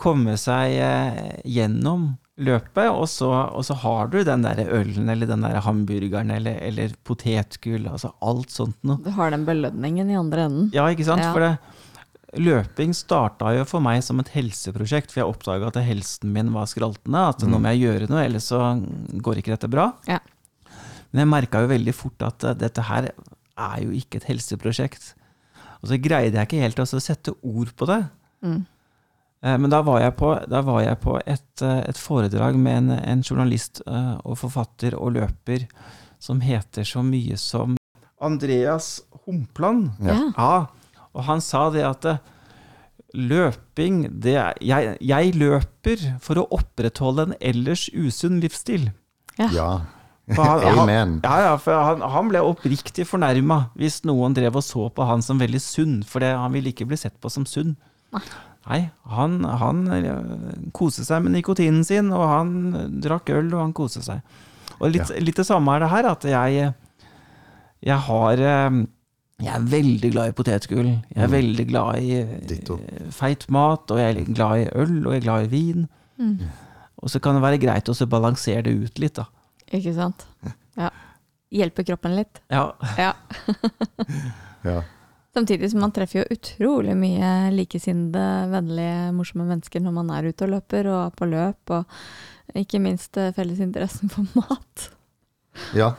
komme 0.00 0.34
seg 0.40 0.78
eh, 0.82 1.20
gjennom 1.46 2.14
løpet, 2.42 2.88
og 2.88 3.04
så, 3.12 3.28
og 3.52 3.62
så 3.68 3.76
har 3.84 4.08
du 4.10 4.22
den 4.26 4.42
der 4.42 4.64
ølen 4.64 5.10
eller 5.12 5.28
den 5.28 5.44
der 5.44 5.60
hamburgeren 5.62 6.32
eller, 6.34 6.56
eller 6.64 6.96
potetgull, 7.06 7.84
altså 7.92 8.14
alt 8.24 8.50
sånt 8.50 8.78
noe. 8.88 8.98
Du 9.04 9.12
har 9.14 9.30
den 9.34 9.44
belønningen 9.46 10.10
i 10.10 10.18
andre 10.18 10.48
enden. 10.48 10.70
Ja, 10.74 10.88
ikke 10.90 11.06
sant? 11.06 11.22
Ja. 11.22 11.30
For 11.36 11.44
det, 11.44 11.52
løping 12.40 12.94
starta 12.96 13.50
jo 13.56 13.64
for 13.68 13.84
meg 13.84 14.00
som 14.04 14.20
et 14.22 14.30
helseprosjekt, 14.32 15.12
for 15.12 15.20
jeg 15.22 15.28
oppdaga 15.28 15.68
at 15.68 15.80
helsen 15.84 16.32
min 16.32 16.52
var 16.54 16.68
skraltende. 16.70 17.26
At 17.28 17.44
nå 17.44 17.58
må 17.60 17.72
jeg 17.74 17.82
gjøre 17.84 18.08
noe, 18.08 18.22
ellers 18.24 18.48
så 18.52 18.60
går 19.24 19.40
ikke 19.42 19.52
dette 19.54 19.70
bra. 19.72 19.90
Ja. 20.08 20.18
Men 21.12 21.24
jeg 21.26 21.30
merka 21.34 21.60
jo 21.60 21.68
veldig 21.72 21.94
fort 21.96 22.24
at 22.24 22.44
eh, 22.48 22.56
dette 22.56 22.86
her 22.88 23.10
er 23.12 23.78
jo 23.84 23.92
ikke 23.92 24.22
et 24.22 24.28
helseprosjekt. 24.30 25.10
Og 25.82 25.90
så 25.90 25.98
greide 26.00 26.38
jeg 26.38 26.48
ikke 26.48 26.62
helt 26.62 26.80
å 26.80 26.86
sette 26.88 27.34
ord 27.42 27.72
på 27.76 27.88
det. 27.90 28.00
Mm. 28.40 28.60
Eh, 29.44 29.56
Men 29.58 29.70
da 29.74 29.82
var 29.84 30.00
jeg 30.00 30.16
på, 30.16 30.32
da 30.48 30.62
var 30.64 30.80
jeg 30.86 31.00
på 31.04 31.18
et, 31.20 31.62
eh, 31.62 31.80
et 31.90 32.00
foredrag 32.00 32.56
med 32.56 32.78
en, 32.84 32.90
en 32.96 33.22
journalist 33.26 33.82
og 33.84 34.38
forfatter 34.40 34.96
og 34.96 35.12
løper 35.18 35.66
som 36.22 36.40
heter 36.40 36.86
så 36.86 37.02
mye 37.04 37.36
som 37.36 37.76
Andreas 38.22 39.00
Humpland. 39.26 39.90
Ja. 40.00 40.16
Ja. 40.38 40.66
Ja, 41.12 41.18
og 41.18 41.26
han 41.28 41.42
sa 41.44 41.66
det 41.72 41.84
at 41.86 42.06
eh, 42.08 42.20
løping 43.12 44.06
det 44.24 44.36
er, 44.40 44.60
jeg, 44.64 44.96
jeg 45.04 45.34
løper 45.36 46.04
for 46.24 46.40
å 46.40 46.46
opprettholde 46.56 47.28
en 47.28 47.34
ellers 47.40 47.88
usunn 47.92 48.40
livsstil. 48.40 48.88
Ja. 49.38 49.48
ja. 49.52 49.70
han, 50.32 50.62
han, 50.64 50.78
Amen. 50.84 51.18
ja, 51.24 51.34
ja, 51.46 51.58
for 51.60 51.76
han, 51.76 52.04
han 52.14 52.30
ble 52.32 52.44
oppriktig 52.44 53.06
fornærma 53.08 53.66
hvis 53.80 54.02
noen 54.08 54.36
drev 54.36 54.56
og 54.60 54.64
så 54.64 54.88
på 54.92 55.08
han 55.08 55.24
som 55.24 55.40
veldig 55.40 55.60
sunn, 55.62 56.00
for 56.08 56.24
det, 56.24 56.32
han 56.36 56.56
ville 56.56 56.72
ikke 56.72 56.88
bli 56.88 57.00
sett 57.00 57.18
på 57.20 57.32
som 57.32 57.48
sunn. 57.48 57.76
Nei. 58.12 58.80
Han, 59.10 59.40
han 59.44 59.84
eh, 59.96 60.10
koste 60.76 61.04
seg 61.04 61.24
med 61.24 61.34
nikotinen 61.34 61.82
sin, 61.84 62.12
og 62.14 62.24
han 62.30 62.52
drakk 63.02 63.32
øl, 63.34 63.50
og 63.56 63.64
han 63.64 63.76
koste 63.76 64.04
seg. 64.04 64.22
Og 64.78 64.92
litt, 64.94 65.10
litt 65.22 65.38
det 65.38 65.46
samme 65.46 65.74
er 65.74 65.84
det 65.84 65.92
her, 65.92 66.08
at 66.12 66.26
jeg, 66.30 66.68
jeg 67.82 67.98
har 68.06 68.44
eh, 68.46 68.82
Jeg 69.42 69.54
er 69.56 69.64
veldig 69.72 70.10
glad 70.14 70.28
i 70.30 70.34
potetgull. 70.38 70.88
Jeg 71.10 71.22
er 71.24 71.26
Mm. 71.28 71.32
veldig 71.34 71.64
glad 71.68 71.98
i 72.02 72.10
eh, 72.20 72.34
Ditto. 72.46 72.76
feit 73.10 73.48
mat, 73.50 73.90
og 73.90 73.98
jeg 73.98 74.16
er 74.16 74.24
glad 74.34 74.60
i 74.60 74.68
øl, 74.78 75.06
og 75.06 75.12
jeg 75.12 75.20
er 75.22 75.24
glad 75.26 75.44
i 75.44 75.50
vin. 75.50 75.88
Mm. 76.18 76.38
Og 77.02 77.10
så 77.10 77.20
kan 77.20 77.34
det 77.34 77.42
være 77.42 77.58
greit 77.60 77.88
å 77.90 78.06
balansere 78.06 78.62
det 78.62 78.74
ut 78.84 78.98
litt, 79.02 79.14
da. 79.14 79.24
Ikke 79.72 79.94
sant? 79.96 80.26
Ja. 80.76 80.90
Hjelpe 81.52 81.84
kroppen 81.84 82.14
litt. 82.16 82.40
Ja, 82.50 82.72
Ja. 82.98 83.12
Ja. 84.64 84.82
Samtidig 85.34 85.70
som 85.72 85.80
man 85.80 85.90
treffer 85.90 86.20
jo 86.20 86.36
utrolig 86.36 86.92
mye 86.94 87.50
likesinnede, 87.56 88.22
vennlige, 88.52 89.12
morsomme 89.16 89.46
mennesker 89.48 89.80
når 89.80 89.92
man 89.96 90.10
er 90.10 90.28
ute 90.28 90.44
og 90.44 90.50
løper 90.52 90.86
og 90.92 90.98
er 91.06 91.14
på 91.16 91.28
løp, 91.30 91.70
og 91.70 92.54
ikke 92.54 92.78
minst 92.84 93.16
eh, 93.16 93.32
fellesinteressen 93.32 94.10
for 94.12 94.28
mat. 94.36 94.90
ja. 95.74 95.94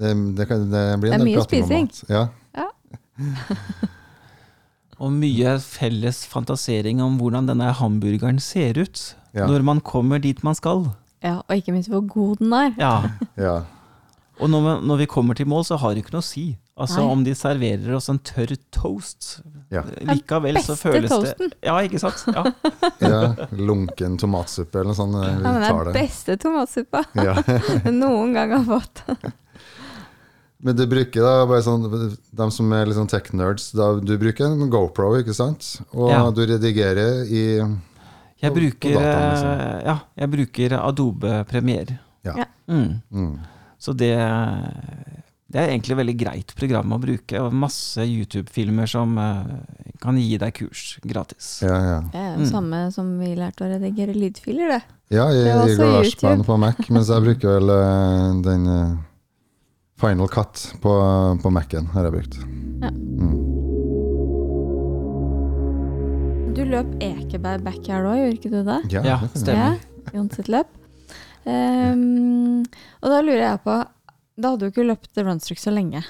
Det, 0.00 0.12
det, 0.36 0.46
kan, 0.48 0.62
det 0.72 0.84
blir 1.02 1.10
Det 1.12 1.16
er 1.16 1.20
en 1.20 1.26
del 1.26 1.34
mye 1.36 1.44
spising. 1.44 1.90
mat. 1.90 2.04
Ja. 2.08 2.22
Og 5.00 5.12
mye 5.16 5.54
felles 5.64 6.22
fantasering 6.28 7.00
om 7.04 7.14
hvordan 7.20 7.46
denne 7.48 7.70
hamburgeren 7.78 8.40
ser 8.40 8.76
ut 8.82 9.14
Ja. 9.32 9.46
når 9.46 9.62
man 9.62 9.80
kommer 9.80 10.18
dit 10.20 10.42
man 10.44 10.54
skal. 10.58 10.88
Ja, 11.22 11.36
og 11.46 11.52
ikke 11.56 11.72
minst 11.72 11.88
hvor 11.92 12.02
god 12.08 12.36
den 12.40 12.52
er. 12.52 12.72
Ja. 12.80 12.94
ja. 13.46 13.54
Og 14.40 14.48
når, 14.50 14.60
vi- 14.66 14.86
når 14.88 14.96
vi 14.96 15.06
kommer 15.06 15.34
til 15.36 15.46
mål, 15.46 15.64
så 15.68 15.76
har 15.78 15.94
det 15.94 16.02
ikke 16.02 16.12
noe 16.16 16.24
å 16.24 16.26
si. 16.26 16.58
Altså 16.80 17.02
Nei. 17.04 17.10
Om 17.12 17.24
de 17.26 17.34
serverer 17.36 17.92
oss 17.94 18.08
en 18.08 18.18
tørr 18.24 18.54
toast, 18.72 19.40
Ja. 19.70 19.82
likevel 20.08 20.56
så 20.64 20.72
beste 20.72 20.76
føles 20.80 21.10
toasten. 21.12 21.50
det 21.50 21.58
Ja, 21.68 21.74
ikke 21.84 22.00
sant? 22.00 22.24
Ja. 22.26 22.44
ja. 23.04 23.46
Lunken 23.52 24.16
tomatsuppe 24.18 24.80
eller 24.80 24.90
noe 24.90 24.96
sånt. 24.96 25.14
eh, 25.14 25.36
Vi 25.36 25.42
Ja, 25.44 25.52
men 25.52 25.60
det 25.60 25.68
tar 25.68 25.80
er 25.80 25.92
det. 25.92 25.94
beste 26.00 26.36
tomatsuppa 26.40 27.04
Ja. 27.20 27.34
noen 27.92 28.32
gang 28.34 28.50
har 28.56 28.64
fått. 28.80 29.04
Men 30.62 30.76
du 30.76 30.82
bruker 30.86 31.22
da 31.24 31.46
bare 31.48 31.62
sånn 31.64 31.86
De 32.36 32.50
som 32.52 32.72
er 32.76 32.84
litt 32.86 32.96
sånn 32.98 33.08
tech-nerds, 33.08 33.70
du 34.04 34.12
bruker 34.20 34.44
en 34.44 34.68
GoPro, 34.70 35.14
ikke 35.22 35.32
sant? 35.34 35.80
Og 35.94 36.10
Ja. 36.10 36.30
du 36.30 36.42
redigerer 36.46 37.24
i 37.30 37.44
Jeg 38.42 38.52
bruker, 38.54 38.92
dataen, 38.92 39.30
liksom. 39.32 39.48
eh, 39.60 39.82
ja, 39.86 39.98
jeg 40.16 40.30
bruker 40.30 40.76
Adobe 40.80 41.44
Premiere. 41.48 41.98
Ja. 42.24 42.44
Mm. 42.68 43.00
mm. 43.12 43.38
Så 43.80 43.94
det, 43.96 44.12
det 45.50 45.58
er 45.60 45.68
egentlig 45.72 45.92
et 45.96 45.98
veldig 46.00 46.16
greit 46.20 46.52
program 46.56 46.92
å 46.94 46.98
bruke, 47.02 47.40
og 47.40 47.52
masse 47.56 48.04
YouTube-filmer 48.04 48.86
som 48.90 49.16
eh, 49.18 49.90
kan 50.00 50.16
gi 50.20 50.36
deg 50.40 50.52
kurs 50.54 50.98
gratis. 51.04 51.60
Ja, 51.64 51.78
ja. 51.88 52.00
Det 52.12 52.20
er 52.20 52.30
jo 52.36 52.44
Mm. 52.44 52.50
samme 52.52 52.92
som 52.92 53.18
vi 53.18 53.34
lærte 53.36 53.64
å 53.66 53.70
redigere 53.72 54.14
lydfiler, 54.14 54.68
det. 54.76 54.82
ja 55.10 55.26
jeg, 55.32 55.44
Det 55.44 55.50
er 55.50 55.76
GarageBand 55.76 56.04
YouTube. 56.04 56.46
på 56.46 56.58
Mac, 56.58 56.76
mens 56.90 57.08
jeg 57.08 57.22
bruker 57.22 57.58
vel 57.58 57.70
eh, 57.70 58.42
den 58.42 58.66
Final 60.00 60.28
Cut 60.32 60.74
på, 60.80 60.92
på 61.42 61.50
Mac-en, 61.52 61.86
har 61.92 62.06
jeg 62.08 62.14
brukt. 62.14 62.36
Ja. 62.80 62.90
Mm. 62.90 63.36
Du 66.56 66.62
løp 66.66 66.88
Ekeberg 67.04 67.62
backyard 67.64 68.08
òg, 68.10 68.18
gjorde 68.20 68.38
ikke 68.38 68.52
du 68.52 68.60
det? 68.66 68.78
Ja, 68.92 69.02
Ja, 69.06 69.18
jeg. 69.22 69.42
stemmer. 69.42 69.76
Ja, 69.76 70.14
Jon 70.16 70.30
sitt 70.34 70.48
løp. 70.50 70.70
Um, 71.44 72.64
og 73.00 73.06
da 73.08 73.20
lurer 73.24 73.40
jeg 73.40 73.60
på 73.64 73.74
Da 74.36 74.50
hadde 74.52 74.60
du 74.60 74.66
ikke 74.68 74.84
løpt 74.84 75.16
Runstruck 75.24 75.60
så 75.60 75.72
lenge. 75.72 76.02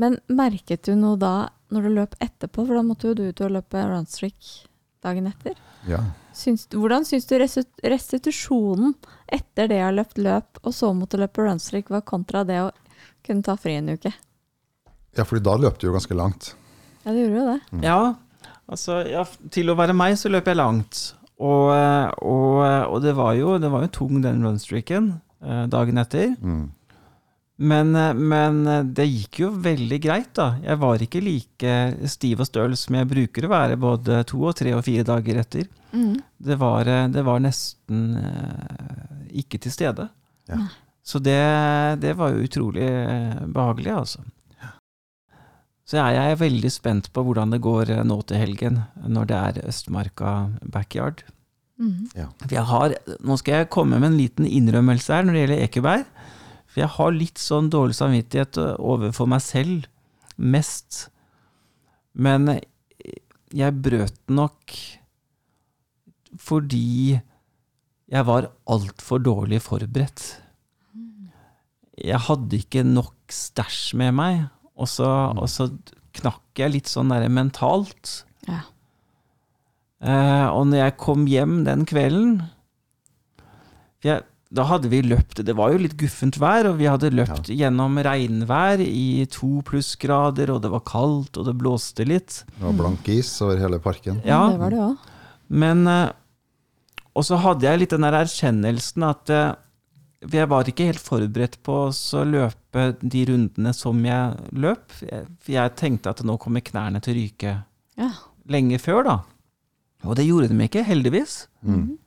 Men 0.00 0.18
merket 0.28 0.86
du 0.88 0.94
noe 0.98 1.16
da, 1.20 1.48
når 1.72 1.86
du 1.86 1.92
løp 1.96 2.16
etterpå? 2.22 2.64
For 2.66 2.74
da 2.78 2.82
måtte 2.86 3.10
jo 3.10 3.14
du 3.18 3.24
ut 3.28 3.42
og 3.46 3.54
løpe 3.58 3.82
Runstruck 3.90 4.50
dagen 5.06 5.26
etter. 5.30 5.54
Ja. 5.86 6.00
Syns, 6.36 6.66
hvordan 6.72 7.06
syns 7.06 7.26
du 7.30 7.36
restitusjonen 7.38 8.94
etter 9.32 9.70
det 9.70 9.78
å 9.82 9.86
ha 9.88 9.94
løpt 9.94 10.18
løp, 10.18 10.58
og 10.62 10.74
så 10.74 10.90
måtte 10.94 11.18
løpe 11.20 11.42
Runstruck, 11.46 11.90
var 11.94 12.02
kontra 12.06 12.42
det 12.46 12.58
å 12.64 12.70
kunne 13.26 13.46
ta 13.46 13.56
fri 13.60 13.76
en 13.80 13.92
uke? 13.96 14.14
ja, 15.16 15.24
fordi 15.24 15.44
da 15.44 15.56
løp 15.60 15.78
du 15.80 15.88
jo 15.88 15.94
ganske 15.96 16.16
langt. 16.16 16.54
Ja, 17.04 17.12
det 17.12 17.22
gjorde 17.22 17.40
jo 17.40 17.46
det. 17.48 17.60
Mm. 17.72 17.84
Ja, 17.86 18.00
altså 18.68 19.00
ja, 19.08 19.22
til 19.54 19.72
å 19.72 19.76
være 19.78 19.96
meg 19.96 20.16
så 20.20 20.32
løp 20.32 20.48
jeg 20.50 20.58
langt. 20.58 21.02
Og, 21.36 21.70
eh, 21.72 22.08
og, 22.24 22.62
og 22.92 22.98
det, 23.04 23.12
var 23.16 23.36
jo, 23.36 23.56
det 23.60 23.70
var 23.72 23.84
jo 23.84 23.92
tung 23.92 24.20
den 24.24 24.44
runstreaken 24.44 25.14
eh, 25.44 25.64
dagen 25.72 26.00
etter. 26.02 26.32
Mm. 26.40 26.66
Men, 27.56 27.94
eh, 27.96 28.12
men 28.16 28.62
eh, 28.68 28.84
det 28.98 29.06
gikk 29.08 29.40
jo 29.44 29.50
veldig 29.64 29.98
greit, 30.04 30.32
da. 30.36 30.54
Jeg 30.64 30.80
var 30.82 31.04
ikke 31.04 31.24
like 31.24 31.76
stiv 32.12 32.44
og 32.44 32.50
støl 32.50 32.76
som 32.76 32.98
jeg 32.98 33.10
bruker 33.12 33.46
å 33.46 33.52
være 33.52 33.80
både 33.80 34.22
to 34.28 34.42
og 34.48 34.56
tre 34.58 34.74
og 34.76 34.84
fire 34.84 35.06
dager 35.08 35.40
etter. 35.44 35.68
Mm. 35.92 36.16
Det 36.48 36.58
var, 36.60 36.88
eh, 36.92 37.06
det 37.12 37.24
var 37.24 37.44
nesten 37.44 38.08
eh, 38.20 39.14
ikke 39.44 39.60
til 39.64 39.72
stede. 39.72 40.10
Ja. 40.50 40.60
Så 41.06 41.20
det, 41.22 41.38
det 42.02 42.16
var 42.18 42.34
jo 42.34 42.46
utrolig 42.48 42.82
eh, 42.82 43.44
behagelig, 43.46 43.92
altså. 43.94 44.24
Så 45.86 46.00
jeg 46.00 46.18
er 46.18 46.40
veldig 46.40 46.70
spent 46.74 47.12
på 47.14 47.22
hvordan 47.22 47.52
det 47.54 47.62
går 47.62 47.92
eh, 47.94 48.04
nå 48.06 48.18
til 48.26 48.40
helgen, 48.42 48.80
når 49.06 49.28
det 49.30 49.36
er 49.38 49.60
Østmarka 49.70 50.32
backyard. 50.66 51.22
Mm. 51.76 52.08
Ja. 52.16 52.30
jeg 52.50 52.64
har, 52.70 52.94
nå 53.20 53.36
skal 53.36 53.60
jeg 53.60 53.68
komme 53.70 54.00
med 54.00 54.08
en 54.08 54.18
liten 54.18 54.48
innrømmelse 54.48 55.12
her 55.12 55.26
når 55.26 55.36
det 55.36 55.42
gjelder 55.44 55.62
Ekeberg. 55.66 56.08
For 56.66 56.82
jeg 56.82 56.92
har 56.96 57.14
litt 57.14 57.38
sånn 57.38 57.68
dårlig 57.70 57.98
samvittighet 58.00 58.58
overfor 58.76 59.28
meg 59.30 59.44
selv, 59.44 59.86
mest. 60.36 61.06
Men 62.18 62.48
jeg 63.54 63.78
brøt 63.84 64.18
nok 64.26 64.74
fordi 66.36 67.14
jeg 68.10 68.26
var 68.26 68.50
altfor 68.70 69.22
dårlig 69.22 69.62
forberedt. 69.64 70.26
Jeg 72.04 72.20
hadde 72.26 72.58
ikke 72.60 72.82
nok 72.84 73.14
stæsj 73.32 73.96
med 73.96 74.14
meg, 74.18 74.42
og 74.76 74.88
så, 74.92 75.08
og 75.32 75.48
så 75.48 75.70
knakk 76.16 76.60
jeg 76.60 76.74
litt 76.74 76.90
sånn 76.90 77.12
der 77.12 77.24
mentalt. 77.32 78.22
Ja. 78.48 78.62
Eh, 80.04 80.46
og 80.52 80.66
når 80.68 80.82
jeg 80.82 80.96
kom 81.00 81.24
hjem 81.30 81.62
den 81.64 81.86
kvelden 81.88 82.34
for 83.96 84.10
jeg, 84.10 84.26
Da 84.52 84.66
hadde 84.68 84.90
vi 84.92 85.00
løpt 85.02 85.40
Det 85.42 85.54
var 85.56 85.72
jo 85.72 85.78
litt 85.80 85.96
guffent 85.98 86.36
vær, 86.38 86.68
og 86.68 86.76
vi 86.78 86.86
hadde 86.86 87.08
løpt 87.16 87.48
gjennom 87.48 87.96
regnvær 88.04 88.82
i 88.84 89.24
to 89.32 89.62
plussgrader, 89.66 90.52
og 90.52 90.60
det 90.62 90.70
var 90.70 90.84
kaldt, 90.86 91.40
og 91.40 91.48
det 91.48 91.56
blåste 91.58 92.04
litt. 92.06 92.44
Det 92.54 92.62
var 92.62 92.76
blank 92.78 93.08
is 93.10 93.32
over 93.42 93.58
hele 93.58 93.80
parken. 93.82 94.20
Ja. 94.22 94.44
Det 94.52 94.60
var 94.60 94.76
det 94.76 94.82
òg. 94.84 95.10
Men 95.48 95.86
eh, 95.90 96.12
Og 97.16 97.24
så 97.24 97.40
hadde 97.40 97.64
jeg 97.66 97.80
litt 97.80 97.96
den 97.96 98.04
der 98.04 98.20
erkjennelsen 98.20 99.08
at 99.08 99.32
eh, 99.32 99.54
jeg 100.32 100.48
var 100.48 100.64
ikke 100.70 100.86
helt 100.88 101.02
forberedt 101.02 101.58
på 101.66 101.74
å 101.90 102.22
løpe 102.26 102.86
de 103.02 103.24
rundene 103.28 103.72
som 103.76 104.00
jeg 104.04 104.36
løp. 104.52 104.92
Jeg- 105.46 105.76
tenkte 105.76 106.10
at 106.10 106.22
nå 106.24 106.38
kommer 106.38 106.60
knærne 106.60 107.00
til 107.02 107.14
å 107.14 107.18
ryke 107.20 107.64
Ja. 107.96 108.10
lenge 108.48 108.78
før, 108.80 109.04
da. 109.04 109.16
Og 110.04 110.16
det 110.16 110.26
gjorde 110.26 110.48
de 110.48 110.64
ikke, 110.68 110.84
heldigvis. 110.84 111.46
Mm. 111.64 111.98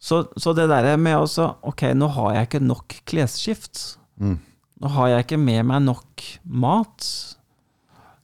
Så, 0.00 0.28
så 0.38 0.54
det 0.54 0.68
der 0.70 0.96
med 0.96 1.16
også 1.18 1.56
Ok, 1.66 1.82
nå 1.94 2.08
har 2.14 2.34
jeg 2.34 2.46
ikke 2.48 2.62
nok 2.64 2.94
klesskift. 3.04 3.96
Mm. 4.20 4.38
Nå 4.80 4.88
har 4.94 5.08
jeg 5.08 5.24
ikke 5.26 5.40
med 5.42 5.66
meg 5.66 5.82
nok 5.82 6.22
mat. 6.44 7.08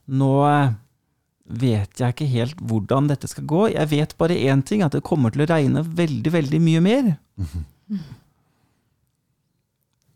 Nå 0.07 0.29
eh, 0.47 0.73
vet 1.49 1.99
jeg 1.99 2.13
ikke 2.15 2.29
helt 2.31 2.61
hvordan 2.63 3.09
dette 3.11 3.27
skal 3.27 3.45
gå. 3.45 3.65
Jeg 3.73 3.89
vet 3.91 4.17
bare 4.17 4.37
én 4.47 4.63
ting, 4.65 4.81
at 4.85 4.95
det 4.95 5.03
kommer 5.03 5.31
til 5.35 5.43
å 5.45 5.49
regne 5.51 5.83
veldig, 5.83 6.31
veldig 6.31 6.61
mye 6.63 6.81
mer. 6.85 7.15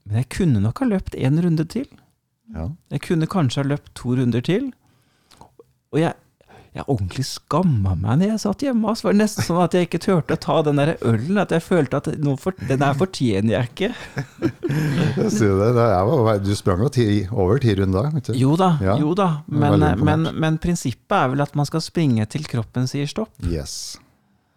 Men 0.09 0.23
jeg 0.23 0.29
kunne 0.33 0.61
nok 0.63 0.81
ha 0.81 0.87
løpt 0.89 1.17
én 1.17 1.37
runde 1.43 1.65
til. 1.69 1.85
Ja. 2.55 2.71
Jeg 2.89 3.05
kunne 3.05 3.29
kanskje 3.29 3.61
ha 3.63 3.69
løpt 3.75 3.93
to 3.97 4.15
runder 4.17 4.41
til. 4.41 4.71
Og 5.93 5.99
jeg, 6.01 6.15
jeg 6.73 6.85
ordentlig 6.85 7.25
skamma 7.29 7.93
meg 7.97 8.19
når 8.21 8.31
jeg 8.31 8.41
satt 8.43 8.65
hjemme. 8.65 8.89
Altså. 8.89 9.05
Det 9.05 9.09
var 9.09 9.19
nesten 9.19 9.45
sånn 9.45 9.61
at 9.61 9.77
jeg 9.77 9.87
ikke 9.87 10.01
turte 10.01 10.37
å 10.37 10.41
ta 10.41 10.57
den 10.65 10.81
der 10.81 10.95
ølen. 10.97 11.37
At 11.41 11.53
jeg 11.53 11.65
følte 11.65 12.01
at 12.01 12.09
for, 12.41 12.57
den 12.71 12.85
her 12.85 12.97
fortjener 12.97 13.55
jeg 13.55 13.71
ikke. 13.71 13.91
Jeg 15.19 15.31
sier 15.33 15.55
det, 15.57 15.71
det 15.75 15.85
er, 15.91 16.41
du 16.45 16.51
sprang 16.55 16.83
jo 16.85 16.89
ti, 16.93 17.05
over 17.33 17.57
ti 17.61 17.73
runder. 17.77 18.11
Jo 18.37 18.53
da, 18.57 18.75
Ja, 18.85 18.95
jo 19.01 19.15
da. 19.17 19.41
Men, 19.49 19.81
men, 19.99 20.29
men 20.37 20.59
prinsippet 20.61 21.15
er 21.17 21.33
vel 21.33 21.43
at 21.43 21.57
man 21.57 21.67
skal 21.67 21.83
springe 21.83 22.25
til 22.29 22.45
kroppen 22.49 22.87
sier 22.89 23.09
stopp. 23.09 23.33
Yes. 23.45 23.97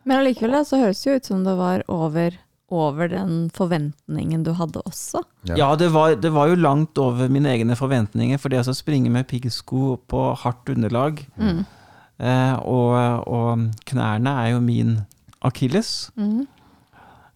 Men 0.04 0.20
allikevel 0.20 0.64
så 0.68 0.80
høres 0.82 1.00
det 1.02 1.10
jo 1.10 1.18
ut 1.18 1.30
som 1.32 1.44
det 1.46 1.54
var 1.58 1.84
over, 1.92 2.36
over 2.72 3.10
den 3.12 3.50
forventningen 3.54 4.42
du 4.46 4.52
hadde 4.56 4.80
også. 4.88 5.20
Ja. 5.50 5.56
Ja, 5.60 5.68
det, 5.76 5.90
var, 5.94 6.14
det 6.16 6.30
var 6.32 6.48
jo 6.50 6.56
langt 6.60 6.96
over 7.02 7.28
mine 7.32 7.50
egne 7.52 7.76
forventninger, 7.78 8.40
for 8.40 8.48
det 8.52 8.62
å 8.64 8.74
springe 8.76 9.12
med 9.12 9.28
piggsko 9.30 9.98
på 10.08 10.24
hardt 10.42 10.72
underlag, 10.72 11.20
Mm. 11.36 11.62
eh, 12.22 12.56
og, 12.64 13.28
og 13.28 13.68
knærne 13.92 14.34
er 14.46 14.50
jo 14.54 14.60
min 14.64 14.96
akilles. 15.44 16.10
Mm. 16.16 16.46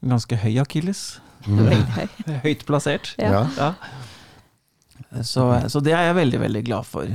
Ganske 0.06 0.36
høy 0.42 0.56
akilles. 0.62 1.04
Høy. 1.46 1.76
Høyt 2.44 2.64
plassert. 2.68 3.12
Ja. 3.22 3.44
Ja. 3.58 3.72
Så, 5.22 5.44
så 5.72 5.80
det 5.84 5.92
er 5.94 6.08
jeg 6.10 6.16
veldig, 6.18 6.40
veldig 6.42 6.64
glad 6.66 6.86
for. 6.88 7.08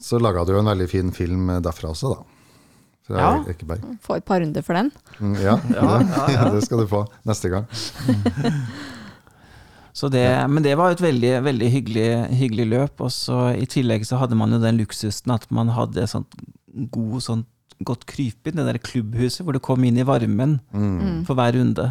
Så 0.00 0.18
laga 0.22 0.44
du 0.46 0.52
en 0.54 0.68
veldig 0.70 0.86
fin 0.88 1.08
film 1.12 1.48
derfra 1.64 1.90
også, 1.90 2.12
da. 2.14 2.37
Fra 3.08 3.18
Ja. 3.22 3.30
Ekeberg. 3.48 3.80
Få 4.04 4.18
et 4.20 4.24
par 4.28 4.40
runder 4.44 4.62
for 4.62 4.76
den. 4.76 4.90
Mm, 5.18 5.34
ja, 5.40 5.56
Ja, 5.74 6.00
ja, 6.04 6.24
ja. 6.34 6.48
det 6.54 6.62
skal 6.66 6.82
du 6.84 6.86
få 6.90 7.06
neste 7.26 7.48
gang. 7.48 7.64
Så 9.98 10.06
det, 10.12 10.22
men 10.50 10.62
det 10.62 10.76
var 10.78 10.92
et 10.94 11.00
veldig, 11.02 11.30
veldig 11.42 11.68
hyggelig, 11.72 12.08
hyggelig 12.38 12.66
løp. 12.70 13.00
Og 13.02 13.10
så 13.10 13.38
I 13.58 13.66
tillegg 13.66 14.04
så 14.06 14.20
hadde 14.20 14.36
man 14.38 14.52
jo 14.54 14.60
den 14.62 14.78
luksusen 14.78 15.32
at 15.34 15.48
man 15.50 15.72
hadde 15.74 16.04
sånt 16.06 16.36
god, 16.94 17.16
sånt 17.24 17.48
godt 17.86 18.04
krypinn, 18.10 18.58
det 18.58 18.66
der 18.68 18.78
klubbhuset 18.82 19.42
hvor 19.46 19.54
du 19.56 19.60
kom 19.62 19.82
inn 19.86 19.98
i 19.98 20.06
varmen 20.06 20.60
Mm. 20.74 21.24
for 21.26 21.34
hver 21.38 21.54
runde. 21.58 21.88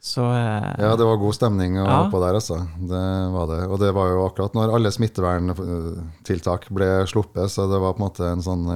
Så 0.00 0.22
eh, 0.22 0.74
Ja, 0.78 0.92
det 0.96 1.04
var 1.08 1.16
god 1.18 1.34
stemning 1.34 1.76
Ja. 1.80 2.04
oppå 2.06 2.20
der, 2.22 2.34
altså. 2.38 2.60
Det 2.78 3.04
var 3.32 3.46
det. 3.50 3.60
Og 3.66 3.78
det 3.82 3.92
var 3.96 4.08
jo 4.12 4.26
akkurat 4.28 4.54
når 4.54 4.74
alle 4.76 4.92
smitteverntiltak 4.94 6.68
ble 6.70 6.90
sluppet, 7.10 7.50
så 7.50 7.66
det 7.70 7.80
var 7.82 7.94
på 7.96 8.02
en 8.02 8.06
måte 8.08 8.28
en 8.30 8.42
sånn 8.44 8.66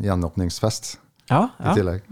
gjenåpningsfest 0.00 0.96
ja, 1.30 1.48
i 1.58 1.74
tillegg. 1.74 2.02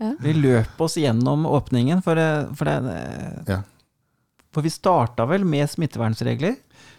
Ja. 0.00 0.14
Vi 0.24 0.32
løp 0.34 0.80
oss 0.80 0.96
gjennom 0.96 1.44
åpningen, 1.46 2.00
for, 2.02 2.16
for, 2.56 2.64
det, 2.64 3.04
Ja. 3.52 3.60
for 4.52 4.62
vi 4.64 4.70
starta 4.72 5.26
vel 5.28 5.44
med 5.44 5.68
smittevernregler. 5.70 6.56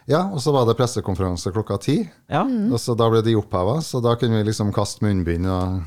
Ja, 0.10 0.24
og 0.34 0.40
så 0.42 0.54
var 0.54 0.66
det 0.70 0.78
pressekonferanse 0.80 1.52
klokka 1.54 1.78
ti, 1.82 1.98
Ja, 2.30 2.44
og 2.46 2.78
så 2.82 2.96
da 2.98 3.10
ble 3.10 3.22
de 3.26 3.36
oppheva, 3.38 3.80
så 3.82 4.02
da 4.02 4.16
kunne 4.16 4.38
vi 4.42 4.48
liksom 4.52 4.72
kaste 4.74 5.04
munnbind 5.06 5.46
og, 5.50 5.82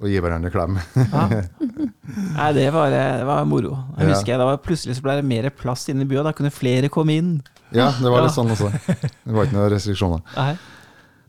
og 0.00 0.08
gi 0.08 0.18
hverandre 0.24 0.50
klem. 0.52 0.78
ja. 1.12 1.24
Nei, 1.28 2.50
det 2.56 2.66
var, 2.74 2.90
det 2.92 3.26
var 3.28 3.44
moro. 3.48 3.74
Jeg 3.98 4.08
Ja. 4.08 4.14
husker 4.14 4.32
jeg, 4.34 4.40
da 4.40 4.46
var 4.48 4.60
Plutselig 4.64 4.96
så 4.96 5.04
ble 5.04 5.18
det 5.20 5.26
mer 5.28 5.50
plass 5.52 5.86
inne 5.92 6.06
i 6.06 6.10
byen, 6.10 6.24
da 6.24 6.32
kunne 6.36 6.50
flere 6.54 6.88
komme 6.92 7.16
inn. 7.20 7.32
Ja, 7.76 7.90
det 8.00 8.10
var 8.10 8.24
litt 8.24 8.34
sånn 8.34 8.50
også. 8.50 8.70
Det 8.88 9.34
var 9.36 9.44
ikke 9.46 9.58
noen 9.58 9.70
restriksjoner. 9.74 10.22
Nei. 10.36 10.52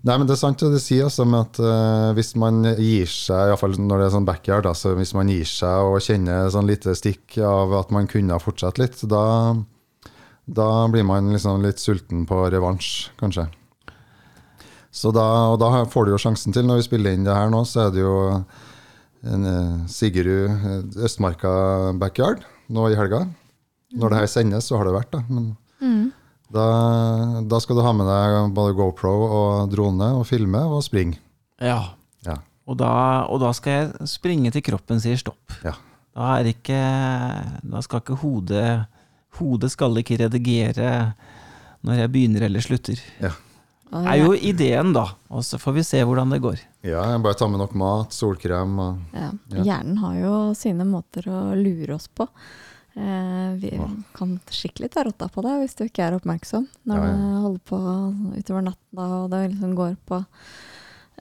Nei, 0.01 0.15
men 0.17 0.25
det 0.25 0.33
er 0.33 0.39
sant 0.41 0.57
det 0.63 0.71
du 0.73 0.79
sier, 0.81 1.03
altså, 1.05 1.27
at 1.37 1.59
uh, 1.61 2.09
hvis 2.17 2.31
man 2.41 2.63
gir 2.73 3.05
seg, 3.05 3.51
iallfall 3.51 3.75
når 3.77 3.99
det 4.01 4.05
er 4.07 4.13
sånn 4.15 4.25
backyard, 4.25 4.65
altså, 4.71 4.95
hvis 4.97 5.11
man 5.13 5.29
gir 5.29 5.45
seg 5.45 5.91
og 5.91 5.99
kjenner 6.01 6.47
sånn 6.49 6.65
lite 6.71 6.95
stikk 6.97 7.37
av 7.45 7.75
at 7.83 7.91
man 7.93 8.07
kunne 8.09 8.33
ha 8.33 8.41
fortsatt 8.41 8.81
litt, 8.81 8.97
da, 9.11 9.53
da 10.49 10.69
blir 10.89 11.05
man 11.05 11.29
liksom 11.35 11.61
litt 11.61 11.77
sulten 11.83 12.25
på 12.25 12.39
revansj, 12.49 13.11
kanskje. 13.21 13.45
Så 14.91 15.11
da, 15.15 15.23
og 15.53 15.59
da 15.61 15.85
får 15.87 16.05
du 16.05 16.11
jo 16.11 16.19
sjansen 16.19 16.51
til, 16.55 16.65
når 16.67 16.81
vi 16.81 16.87
spiller 16.89 17.13
inn 17.15 17.23
det 17.23 17.35
her 17.35 17.49
nå, 17.53 17.61
så 17.65 17.85
er 17.87 17.93
det 17.95 18.01
jo 18.03 18.15
en 19.31 19.45
eh, 19.47 19.85
Sigerud 19.87 20.49
eh, 20.51 21.05
Østmarka 21.07 21.51
backyard 22.01 22.43
nå 22.71 22.89
i 22.91 22.97
helga. 22.99 23.21
Når 23.95 24.11
det 24.13 24.19
her 24.21 24.29
sendes, 24.31 24.67
så 24.67 24.77
har 24.79 24.87
det 24.89 24.95
vært, 24.99 25.11
da. 25.15 25.23
Men 25.29 25.51
Mm. 25.81 26.11
da, 26.53 26.65
da 27.49 27.57
skal 27.63 27.75
du 27.75 27.81
ha 27.81 27.91
med 27.95 28.05
deg 28.05 28.51
både 28.53 28.75
GoPro 28.77 29.11
og 29.25 29.71
drone 29.71 30.11
og 30.19 30.27
filme 30.29 30.59
og 30.69 30.83
springe. 30.85 31.17
Ja. 31.57 31.79
Ja. 32.27 32.35
Og 32.69 32.77
da, 32.77 32.91
og 33.25 33.39
da 33.41 33.49
skal 33.57 33.71
jeg 33.79 34.07
springe 34.11 34.51
til 34.53 34.61
kroppen 34.67 35.01
sier 35.01 35.17
stopp. 35.17 35.55
Ja. 35.65 35.73
Da 36.13 36.35
er 36.37 36.51
ikke 36.51 36.77
Da 37.63 37.81
skal 37.81 38.01
ikke 38.03 38.19
hodet 38.21 38.85
Hodet 39.39 39.71
skal 39.73 39.97
ikke 40.03 40.19
redigere 40.21 41.13
når 41.81 42.01
jeg 42.03 42.11
begynner 42.13 42.45
eller 42.45 42.61
slutter. 42.61 42.99
Og 43.23 43.31
Det 43.91 44.07
er 44.07 44.21
jo 44.23 44.31
ideen, 44.33 44.93
da. 44.95 45.03
Og 45.35 45.43
så 45.43 45.57
får 45.59 45.73
vi 45.75 45.83
se 45.83 45.99
hvordan 46.07 46.29
det 46.31 46.39
går. 46.41 46.59
Ja, 46.87 47.03
bare 47.19 47.35
ta 47.35 47.47
med 47.51 47.59
nok 47.59 47.73
mat, 47.75 48.13
solkrem 48.15 48.77
og 48.79 48.99
Ja. 49.13 49.31
Ja. 49.51 49.63
Hjernen 49.67 49.97
har 49.99 50.15
jo 50.15 50.33
sine 50.55 50.85
måter 50.87 51.27
å 51.27 51.41
lure 51.59 51.95
oss 51.95 52.07
på. 52.07 52.27
Eh, 52.95 53.55
vi 53.59 53.69
Ja. 53.75 53.87
kan 54.15 54.39
skikkelig 54.51 54.91
ta 54.91 55.03
rotta 55.03 55.27
på 55.27 55.41
det 55.43 55.57
hvis 55.59 55.75
du 55.75 55.83
ikke 55.85 56.03
er 56.07 56.15
oppmerksom. 56.19 56.67
Når 56.87 56.95
Ja, 56.97 57.05
ja. 57.05 57.11
det 57.17 57.41
holder 57.41 57.59
på 57.67 58.37
utover 58.39 58.61
natta 58.63 59.07
og 59.23 59.29
det 59.31 59.51
liksom 59.51 59.75
går 59.75 59.97
på 60.07 60.25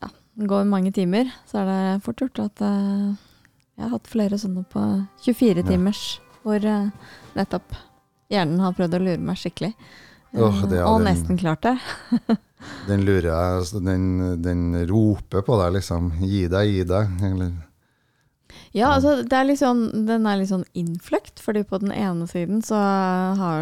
ja, 0.03 0.09
går 0.47 0.64
mange 0.66 0.93
timer, 0.93 1.31
så 1.47 1.59
er 1.62 1.66
det 1.97 2.03
fort 2.03 2.16
gjort 2.23 2.39
at 2.45 2.61
eh, 2.62 3.14
Jeg 3.79 3.85
har 3.89 3.91
hatt 3.99 4.07
flere 4.07 4.37
sånne 4.39 4.64
på 4.68 5.07
24 5.25 5.57
Ja. 5.57 5.62
timers 5.62 6.21
hvor 6.45 6.62
eh, 6.64 6.91
nettopp 7.35 7.75
hjernen 8.31 8.61
har 8.61 8.73
prøvd 8.73 8.95
å 8.95 9.03
lure 9.05 9.18
meg 9.18 9.37
skikkelig. 9.37 9.75
Oh, 10.37 10.61
det 10.68 10.79
og 10.85 11.01
nesten 11.03 11.37
klart 11.39 11.62
det. 11.62 11.79
Den 12.89 13.05
lurer 13.07 13.29
jeg, 13.31 13.83
den, 13.85 14.07
den 14.43 14.63
roper 14.89 15.45
på 15.47 15.59
deg, 15.63 15.77
liksom. 15.79 16.13
Gi 16.21 16.47
deg, 16.53 16.71
gi 16.71 16.87
deg. 16.89 17.13
Eller, 17.31 17.53
Ja, 18.77 18.93
altså 18.95 19.21
er 19.25 19.53
sånn, 19.59 19.85
den 20.07 20.27
er 20.27 20.41
litt 20.41 20.53
sånn 20.53 20.67
innfløkt, 20.79 21.43
fordi 21.43 21.65
på 21.67 21.81
den 21.83 21.93
ene 21.95 22.29
siden 22.31 22.63
så 22.63 22.79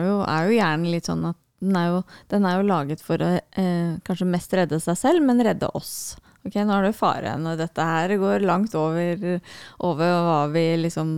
jo, 0.05 0.17
er 0.27 0.49
jo 0.49 0.57
hjernen 0.59 0.91
litt 0.93 1.09
sånn 1.09 1.25
at 1.31 1.39
den 1.59 1.75
er 1.75 1.89
jo, 1.91 2.03
den 2.31 2.47
er 2.47 2.59
jo 2.59 2.69
laget 2.69 3.01
for 3.03 3.23
å 3.25 3.33
eh, 3.35 3.99
kanskje 4.07 4.29
mest 4.31 4.53
redde 4.55 4.79
seg 4.83 4.99
selv, 5.01 5.25
men 5.27 5.43
redde 5.43 5.71
oss. 5.75 6.17
Ok, 6.47 6.55
nå 6.55 6.77
er 6.77 6.87
det 6.87 6.95
fare 6.97 7.35
når 7.41 7.59
dette 7.59 7.85
her 7.85 8.15
går 8.21 8.47
langt 8.47 8.77
over, 8.79 9.41
over 9.85 10.15
hva 10.29 10.39
vi 10.53 10.65
liksom 10.85 11.11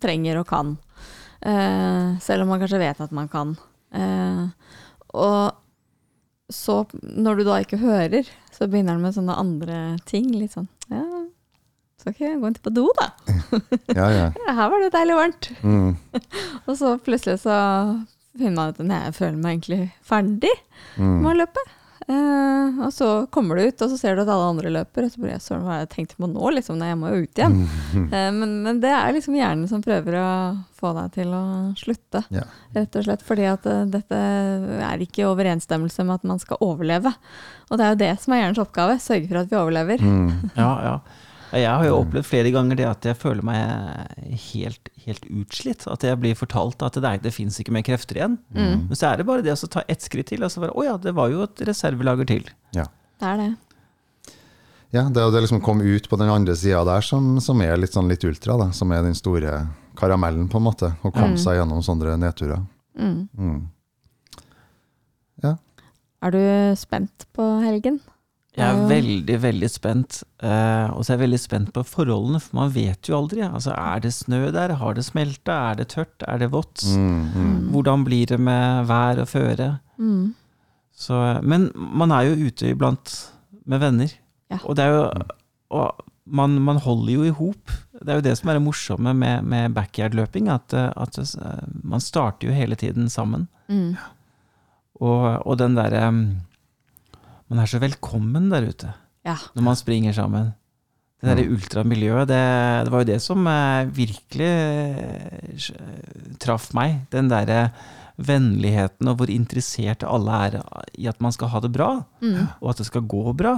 trenger 0.00 0.40
og 0.40 0.48
kan. 0.48 0.72
Eh, 1.40 2.16
selv 2.24 2.44
om 2.44 2.54
man 2.54 2.62
kanskje 2.62 2.80
vet 2.80 3.02
at 3.04 3.12
man 3.14 3.28
kan. 3.32 3.52
Eh, 3.92 4.72
og 5.16 5.65
så, 6.52 6.84
når 7.02 7.40
du 7.40 7.46
da 7.48 7.60
ikke 7.62 7.80
hører, 7.80 8.28
så 8.54 8.68
begynner 8.70 8.94
han 8.94 9.02
med 9.02 9.16
sånne 9.16 9.34
andre 9.40 9.78
ting. 10.06 10.28
Litt 10.34 10.54
sånn 10.54 10.68
Ja, 10.92 11.02
skal 12.00 12.14
ikke 12.14 12.26
jeg 12.28 12.40
gå 12.42 12.50
inn 12.50 12.58
på 12.62 12.72
do, 12.74 12.84
da? 12.98 13.08
ja, 13.96 14.06
ja. 14.14 14.26
Ja, 14.44 14.52
her 14.60 14.70
var 14.70 14.84
det 14.84 14.92
deilig 14.94 15.16
varmt. 15.18 15.50
Mm, 15.66 15.96
Og 16.68 16.76
så 16.78 16.92
plutselig 17.02 17.40
så 17.42 17.56
finner 18.36 18.54
man 18.54 18.70
ut 18.70 18.80
at 18.84 18.92
jeg 18.94 19.16
føler 19.16 19.40
meg 19.40 19.56
egentlig 19.56 19.88
ferdig 20.06 20.52
mm. 20.94 21.16
med 21.24 21.30
å 21.32 21.36
løpe. 21.40 21.66
Eh, 22.08 22.76
og 22.86 22.92
så 22.94 23.06
kommer 23.34 23.58
du 23.58 23.64
ut, 23.66 23.82
og 23.82 23.90
så 23.90 23.96
ser 23.98 24.14
du 24.14 24.22
at 24.22 24.28
alle 24.30 24.50
andre 24.52 24.70
løper, 24.70 25.06
og 25.08 25.10
så 25.10 25.22
bare 25.24 25.40
søren, 25.42 25.64
hva 25.66 25.72
har 25.74 25.80
jeg 25.82 25.90
tenkt 25.96 26.14
på 26.20 26.28
nå, 26.30 26.52
liksom, 26.54 26.78
nei, 26.78 26.92
jeg 26.92 26.98
må 27.00 27.10
jo 27.10 27.24
ut 27.26 27.40
igjen. 27.40 27.56
Eh, 28.16 28.28
men, 28.36 28.52
men 28.62 28.78
det 28.82 28.90
er 28.92 29.14
liksom 29.16 29.34
hjernen 29.34 29.66
som 29.70 29.82
prøver 29.82 30.14
å 30.20 30.28
få 30.78 30.92
deg 30.94 31.12
til 31.16 31.32
å 31.34 31.42
slutte, 31.80 32.22
Ja. 32.34 32.44
rett 32.76 32.94
og 33.00 33.06
slett. 33.08 33.24
Fordi 33.26 33.46
at 33.50 33.66
eh, 33.66 33.84
dette 33.90 34.18
er 34.86 35.02
ikke 35.02 35.24
i 35.24 35.28
overensstemmelse 35.30 36.04
med 36.06 36.20
at 36.20 36.26
man 36.28 36.38
skal 36.42 36.60
overleve. 36.62 37.10
Og 37.70 37.78
det 37.80 37.86
er 37.86 37.94
jo 37.94 38.00
det 38.04 38.12
som 38.22 38.34
er 38.36 38.42
hjernens 38.44 38.62
oppgave, 38.62 38.98
sørge 39.02 39.26
for 39.30 39.40
at 39.42 39.50
vi 39.50 39.58
overlever. 39.58 40.02
Mm. 40.04 40.52
Ja, 40.54 40.70
ja. 40.86 40.96
Ja, 41.52 41.58
Jeg 41.58 41.70
har 41.70 41.84
jo 41.86 41.98
opplevd 42.02 42.26
flere 42.26 42.50
ganger 42.52 42.76
det 42.76 42.86
at 42.88 43.04
jeg 43.06 43.16
føler 43.16 43.42
meg 43.46 44.32
helt, 44.52 44.88
helt 45.06 45.26
utslitt. 45.30 45.86
At 45.86 46.02
jeg 46.02 46.18
blir 46.18 46.34
fortalt 46.34 46.82
at 46.82 46.94
det, 46.98 47.04
er- 47.04 47.18
det 47.22 47.32
fins 47.34 47.58
ikke 47.62 47.72
mer 47.72 47.82
krefter 47.86 48.16
igjen. 48.18 48.38
Mm. 48.54 48.88
Men 48.88 48.96
så 48.98 49.12
er 49.12 49.16
det 49.20 49.26
bare 49.26 49.42
det 49.46 49.52
å 49.54 49.68
ta 49.70 49.82
ett 49.88 50.02
skritt 50.02 50.26
til, 50.32 50.42
og 50.42 50.50
så 50.50 50.60
bare 50.64 50.74
Å 50.74 50.84
ja, 50.84 50.96
det 50.96 51.14
var 51.14 51.30
jo 51.30 51.42
et 51.46 51.62
reservelager 51.68 52.26
til. 52.26 52.50
Det 52.72 52.86
er 53.22 53.36
det. 53.40 53.56
Ja, 54.92 55.02
det 55.08 55.18
er 55.22 55.30
det 55.34 55.42
liksom 55.44 55.62
kom 55.62 55.80
ut 55.82 56.08
på 56.08 56.16
den 56.18 56.28
andre 56.30 56.54
sida 56.56 56.84
der 56.84 57.00
som, 57.02 57.38
som 57.40 57.60
er 57.62 57.76
litt 57.76 57.92
sånn 57.92 58.08
litt 58.08 58.24
ultra, 58.24 58.56
da. 58.58 58.70
Som 58.72 58.92
er 58.92 59.02
den 59.02 59.14
store 59.18 59.68
karamellen, 59.96 60.48
på 60.48 60.58
en 60.58 60.66
måte. 60.66 60.92
Å 61.02 61.12
komme 61.12 61.34
Mm. 61.36 61.40
seg 61.42 61.56
gjennom 61.58 61.82
sånne 61.82 62.16
nedturer. 62.20 62.66
Mm. 62.98 63.28
Mm. 63.38 63.62
Er 66.24 66.30
du 66.32 66.40
spent 66.80 67.26
på 67.36 67.44
helgen? 67.62 68.00
Jeg 68.56 68.64
er 68.66 68.88
veldig, 68.88 69.36
veldig 69.42 69.68
spent. 69.68 70.22
Uh, 70.40 70.88
og 70.96 71.02
så 71.04 71.12
er 71.12 71.18
jeg 71.18 71.24
veldig 71.26 71.40
spent 71.42 71.72
på 71.76 71.84
forholdene, 71.84 72.40
for 72.40 72.56
man 72.56 72.72
vet 72.72 73.10
jo 73.10 73.18
aldri. 73.18 73.42
Altså, 73.44 73.74
er 73.76 74.00
det 74.04 74.14
snø 74.16 74.46
der? 74.54 74.76
Har 74.80 74.96
det 74.96 75.04
smelta? 75.04 75.58
Er 75.70 75.80
det 75.80 75.90
tørt? 75.92 76.24
Er 76.24 76.40
det 76.40 76.50
vått? 76.54 76.86
Mm, 76.88 77.20
mm. 77.36 77.54
Hvordan 77.74 78.06
blir 78.08 78.32
det 78.32 78.40
med 78.40 78.88
vær 78.88 79.20
og 79.22 79.28
føre? 79.28 79.70
Mm. 80.00 80.34
Så, 80.96 81.20
men 81.44 81.68
man 81.76 82.14
er 82.16 82.30
jo 82.30 82.48
ute 82.48 82.72
iblant 82.72 83.16
med 83.68 83.82
venner. 83.84 84.16
Ja. 84.52 84.62
Og 84.64 84.78
det 84.78 84.86
er 84.86 84.94
jo 84.94 85.06
og 85.76 86.04
man, 86.26 86.58
man 86.62 86.80
holder 86.82 87.12
jo 87.12 87.24
i 87.26 87.34
hop. 87.34 87.72
Det 88.00 88.10
er 88.10 88.20
jo 88.20 88.26
det 88.26 88.34
som 88.38 88.50
er 88.50 88.58
det 88.58 88.64
morsomme 88.66 89.14
med, 89.14 89.46
med 89.46 89.74
backyard-løping, 89.76 90.50
at, 90.52 90.74
eh, 90.74 90.90
at 90.96 91.18
eh, 91.18 91.64
man 91.86 92.02
starter 92.02 92.48
jo 92.48 92.56
hele 92.56 92.78
tiden 92.78 93.08
sammen. 93.12 93.46
Mm. 93.68 93.96
Og, 95.00 95.46
og 95.46 95.58
den 95.60 95.76
derre 95.78 96.08
Man 97.50 97.60
er 97.62 97.66
så 97.70 97.78
velkommen 97.82 98.48
der 98.50 98.66
ute 98.68 98.92
Ja. 99.26 99.36
når 99.54 99.62
man 99.62 99.76
springer 99.78 100.12
sammen. 100.14 100.52
Det 101.20 101.30
derre 101.32 101.48
ultramiljøet, 101.50 102.28
det, 102.28 102.40
det 102.84 102.92
var 102.92 103.00
jo 103.02 103.08
det 103.08 103.20
som 103.24 103.46
eh, 103.48 103.86
virkelig 103.96 104.50
eh, 104.50 105.68
traff 106.42 106.68
meg. 106.76 107.06
Den 107.10 107.30
derre 107.32 107.70
vennligheten 108.20 109.08
og 109.10 109.18
hvor 109.20 109.30
interessert 109.32 110.04
alle 110.06 110.36
er 110.46 110.58
i 110.98 111.08
at 111.10 111.18
man 111.24 111.32
skal 111.34 111.48
ha 111.52 111.60
det 111.64 111.72
bra, 111.72 112.04
Mm. 112.22 112.46
og 112.60 112.70
at 112.70 112.78
det 112.82 112.86
skal 112.86 113.02
gå 113.08 113.32
bra. 113.36 113.54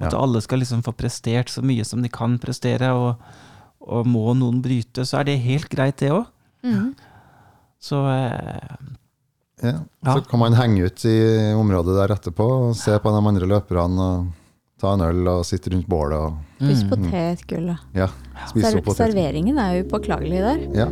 At 0.00 0.12
Ja. 0.12 0.18
alle 0.22 0.40
skal 0.42 0.58
liksom 0.58 0.82
få 0.82 0.92
prestert 0.96 1.48
så 1.48 1.62
mye 1.62 1.84
som 1.84 2.02
de 2.02 2.08
kan 2.08 2.38
prestere, 2.38 2.92
og, 2.92 3.16
og 3.80 4.06
må 4.06 4.34
noen 4.34 4.62
bryte, 4.62 5.04
så 5.06 5.18
er 5.20 5.24
det 5.24 5.38
helt 5.40 5.68
greit, 5.70 5.96
det 5.98 6.10
òg. 6.10 6.26
Mm. 6.64 6.94
Så 7.80 8.00
eh, 8.08 8.76
Ja. 9.64 9.78
Ja. 10.04 10.14
Så 10.14 10.24
kan 10.28 10.42
man 10.42 10.56
henge 10.58 10.90
ut 10.90 11.04
i 11.08 11.18
området 11.56 11.96
der 11.96 12.14
etterpå 12.14 12.48
og 12.68 12.76
se 12.78 12.98
på 13.00 13.12
de 13.14 13.22
andre 13.32 13.48
løperne 13.48 14.08
og 14.08 14.26
ta 14.80 14.92
en 14.94 15.04
øl 15.06 15.30
og 15.32 15.46
sitte 15.48 15.72
rundt 15.72 15.88
bålet 15.88 16.18
og 16.20 16.36
Spise 16.58 16.84
mm. 16.84 16.92
potetgull. 16.92 17.72
ja, 17.96 18.08
spise 18.50 18.70
Ser 18.70 18.84
potet. 18.84 19.00
serveringen 19.00 19.58
er 19.60 19.78
jo 19.78 19.86
upåklagelig 19.88 20.44
der. 20.44 20.62
Ja. 20.84 20.88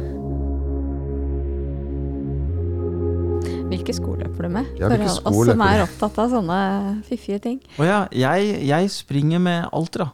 Hvilke 3.72 3.94
sko 3.96 4.16
løper 4.20 4.48
du 4.48 4.50
med? 4.52 4.72
Ja, 4.76 4.90
For 4.92 5.06
oss 5.30 5.46
som 5.48 5.62
er 5.64 5.84
opptatt 5.86 6.18
av 6.20 6.34
sånne 6.34 6.58
fiffige 7.08 7.40
ting. 7.40 7.62
Og 7.78 7.86
ja, 7.88 8.02
jeg, 8.12 8.58
jeg 8.68 8.90
springer 8.92 9.40
med 9.40 9.70
Altra. 9.72 10.10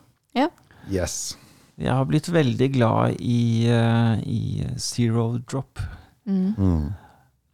Yes. 0.89 1.37
Jeg 1.79 1.93
har 1.95 2.07
blitt 2.09 2.29
veldig 2.33 2.69
glad 2.75 3.21
i, 3.21 3.69
eh, 3.71 4.23
i 4.25 4.65
zero 4.81 5.39
drop. 5.39 5.79
Mm. 6.27 6.55
Mm. 6.57 6.87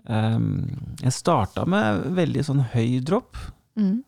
Um, 0.04 0.66
jeg 1.00 1.14
starta 1.16 1.64
med 1.68 2.10
veldig 2.16 2.42
sånn 2.44 2.60
høy 2.74 2.98
dropp. 3.04 3.38
Mm. 3.80 4.02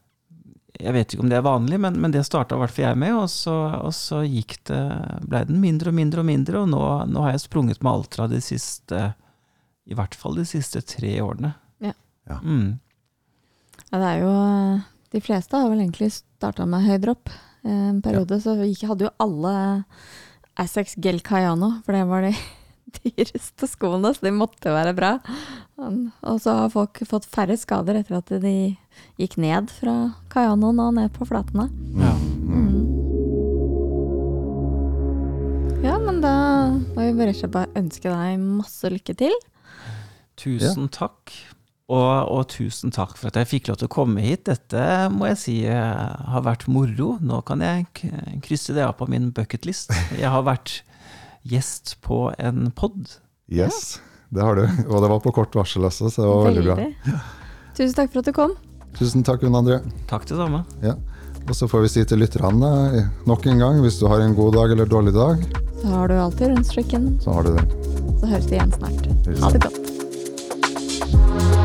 Jeg 0.76 0.92
vet 0.92 1.12
ikke 1.14 1.22
om 1.24 1.30
det 1.32 1.38
er 1.38 1.46
vanlig, 1.46 1.78
men, 1.80 1.94
men 2.02 2.12
det 2.12 2.20
starta 2.28 2.56
i 2.56 2.60
hvert 2.60 2.74
fall 2.74 2.84
jeg 2.90 2.98
med. 3.00 3.14
Og 3.16 3.30
så, 3.32 3.54
og 3.80 3.94
så 3.96 4.20
gikk 4.28 4.58
det, 4.68 4.80
ble 5.24 5.44
den 5.48 5.60
mindre 5.62 5.88
og 5.92 5.96
mindre 5.96 6.20
og 6.20 6.28
mindre, 6.28 6.64
og 6.64 6.68
nå, 6.72 6.82
nå 7.08 7.22
har 7.24 7.32
jeg 7.32 7.46
sprunget 7.46 7.80
med 7.80 7.92
Altra 7.94 8.26
de 8.28 8.42
siste 8.44 9.06
I 9.88 9.96
hvert 9.96 10.16
fall 10.18 10.36
de 10.36 10.44
siste 10.48 10.82
tre 10.84 11.14
årene. 11.24 11.54
Ja. 11.80 11.94
Ja. 12.28 12.40
Mm. 12.44 12.76
Ja, 13.86 13.98
det 14.02 14.06
er 14.10 14.20
jo 14.24 14.36
De 15.14 15.20
fleste 15.22 15.56
har 15.56 15.70
vel 15.70 15.80
egentlig 15.84 16.10
starta 16.18 16.66
med 16.68 16.84
høy 16.84 16.98
dropp. 17.00 17.30
en 17.66 18.02
periode, 18.02 18.36
så 18.42 18.54
vi 18.60 18.68
ikke- 18.74 18.86
hadde 18.92 19.04
jo 19.08 19.14
alle 19.18 19.84
Assex 20.56 20.94
Gel 21.02 21.18
Cayano, 21.20 21.80
for 21.84 21.92
det 21.92 22.04
var 22.06 22.22
de 22.22 22.34
dyreste 23.00 23.68
skoene, 23.70 24.12
så 24.14 24.26
de 24.26 24.32
måtte 24.34 24.70
jo 24.70 24.76
være 24.76 24.94
bra. 24.96 25.16
Og 25.76 26.40
så 26.42 26.54
har 26.62 26.72
folk 26.74 27.02
fått 27.08 27.28
færre 27.30 27.56
skader 27.58 28.00
etter 28.00 28.20
at 28.20 28.32
de 28.42 28.56
gikk 29.20 29.36
ned 29.42 29.72
fra 29.72 29.96
Cayanoen 30.32 30.80
og 30.82 30.94
ned 30.98 31.12
på 31.16 31.28
flatene. 31.28 31.68
Ja. 31.98 32.14
Mm. 32.46 32.84
Ja, 35.84 35.98
men 36.02 36.22
da 36.24 36.36
må 36.96 37.04
vi 37.04 37.12
bare 37.18 37.66
ønske 37.78 38.08
deg 38.08 38.40
masse 38.40 38.90
lykke 38.90 39.14
til. 39.18 39.36
Tusen 40.40 40.88
takk. 40.92 41.34
Og, 41.86 42.32
og 42.34 42.48
tusen 42.50 42.90
takk 42.90 43.12
for 43.14 43.30
at 43.30 43.36
jeg 43.38 43.46
fikk 43.46 43.68
lov 43.70 43.78
til 43.78 43.86
å 43.86 43.92
komme 43.94 44.24
hit. 44.24 44.48
Dette 44.48 45.06
må 45.14 45.28
jeg 45.30 45.38
si 45.38 45.54
eh, 45.70 45.76
har 46.32 46.42
vært 46.42 46.66
moro. 46.72 47.12
Nå 47.22 47.38
kan 47.46 47.62
jeg 47.62 47.86
krysse 48.42 48.74
det 48.74 48.82
av 48.82 48.96
på 48.98 49.06
min 49.10 49.30
bucketlist. 49.36 49.94
Jeg 50.18 50.32
har 50.32 50.42
vært 50.48 50.80
gjest 51.50 51.96
på 52.04 52.32
en 52.38 52.70
pod. 52.76 53.08
Yes, 53.52 53.98
det 54.34 54.42
har 54.42 54.56
du. 54.58 54.64
Og 54.90 55.02
det 55.04 55.10
var 55.12 55.20
på 55.24 55.32
kort 55.36 55.54
varsel 55.54 55.84
også, 55.86 56.10
så 56.10 56.22
det 56.24 56.30
var 56.32 56.48
veldig 56.50 56.64
bra. 56.66 56.76
Tusen 57.76 57.94
takk 57.98 58.12
for 58.14 58.22
at 58.24 58.30
du 58.30 58.32
kom. 58.36 58.56
Tusen 58.96 59.22
takk, 59.26 59.42
Jon 59.44 59.58
André. 59.58 59.80
Takk 60.10 60.24
det 60.30 60.38
samme. 60.38 60.62
Ja. 60.82 60.94
Og 61.46 61.54
så 61.54 61.68
får 61.70 61.84
vi 61.84 61.90
si 61.92 62.02
til 62.08 62.18
lytterne 62.18 62.70
eh, 62.98 63.10
nok 63.28 63.44
en 63.46 63.60
gang, 63.62 63.78
hvis 63.84 64.00
du 64.00 64.08
har 64.10 64.24
en 64.24 64.34
god 64.34 64.56
dag 64.58 64.72
eller 64.74 64.88
dårlig 64.90 65.12
dag, 65.14 65.44
Så 65.82 65.86
har 65.92 66.08
du 66.08 66.14
alltid 66.18 66.48
rundstrekken. 66.56 67.20
så 67.22 67.36
har 67.36 67.42
du 67.46 67.54
det. 67.54 67.66
Så 68.20 68.26
høres 68.32 68.48
vi 68.50 68.56
igjen 68.58 68.72
snart. 68.72 69.06
Ha 69.44 69.50
det 69.52 69.62
godt. 69.68 71.55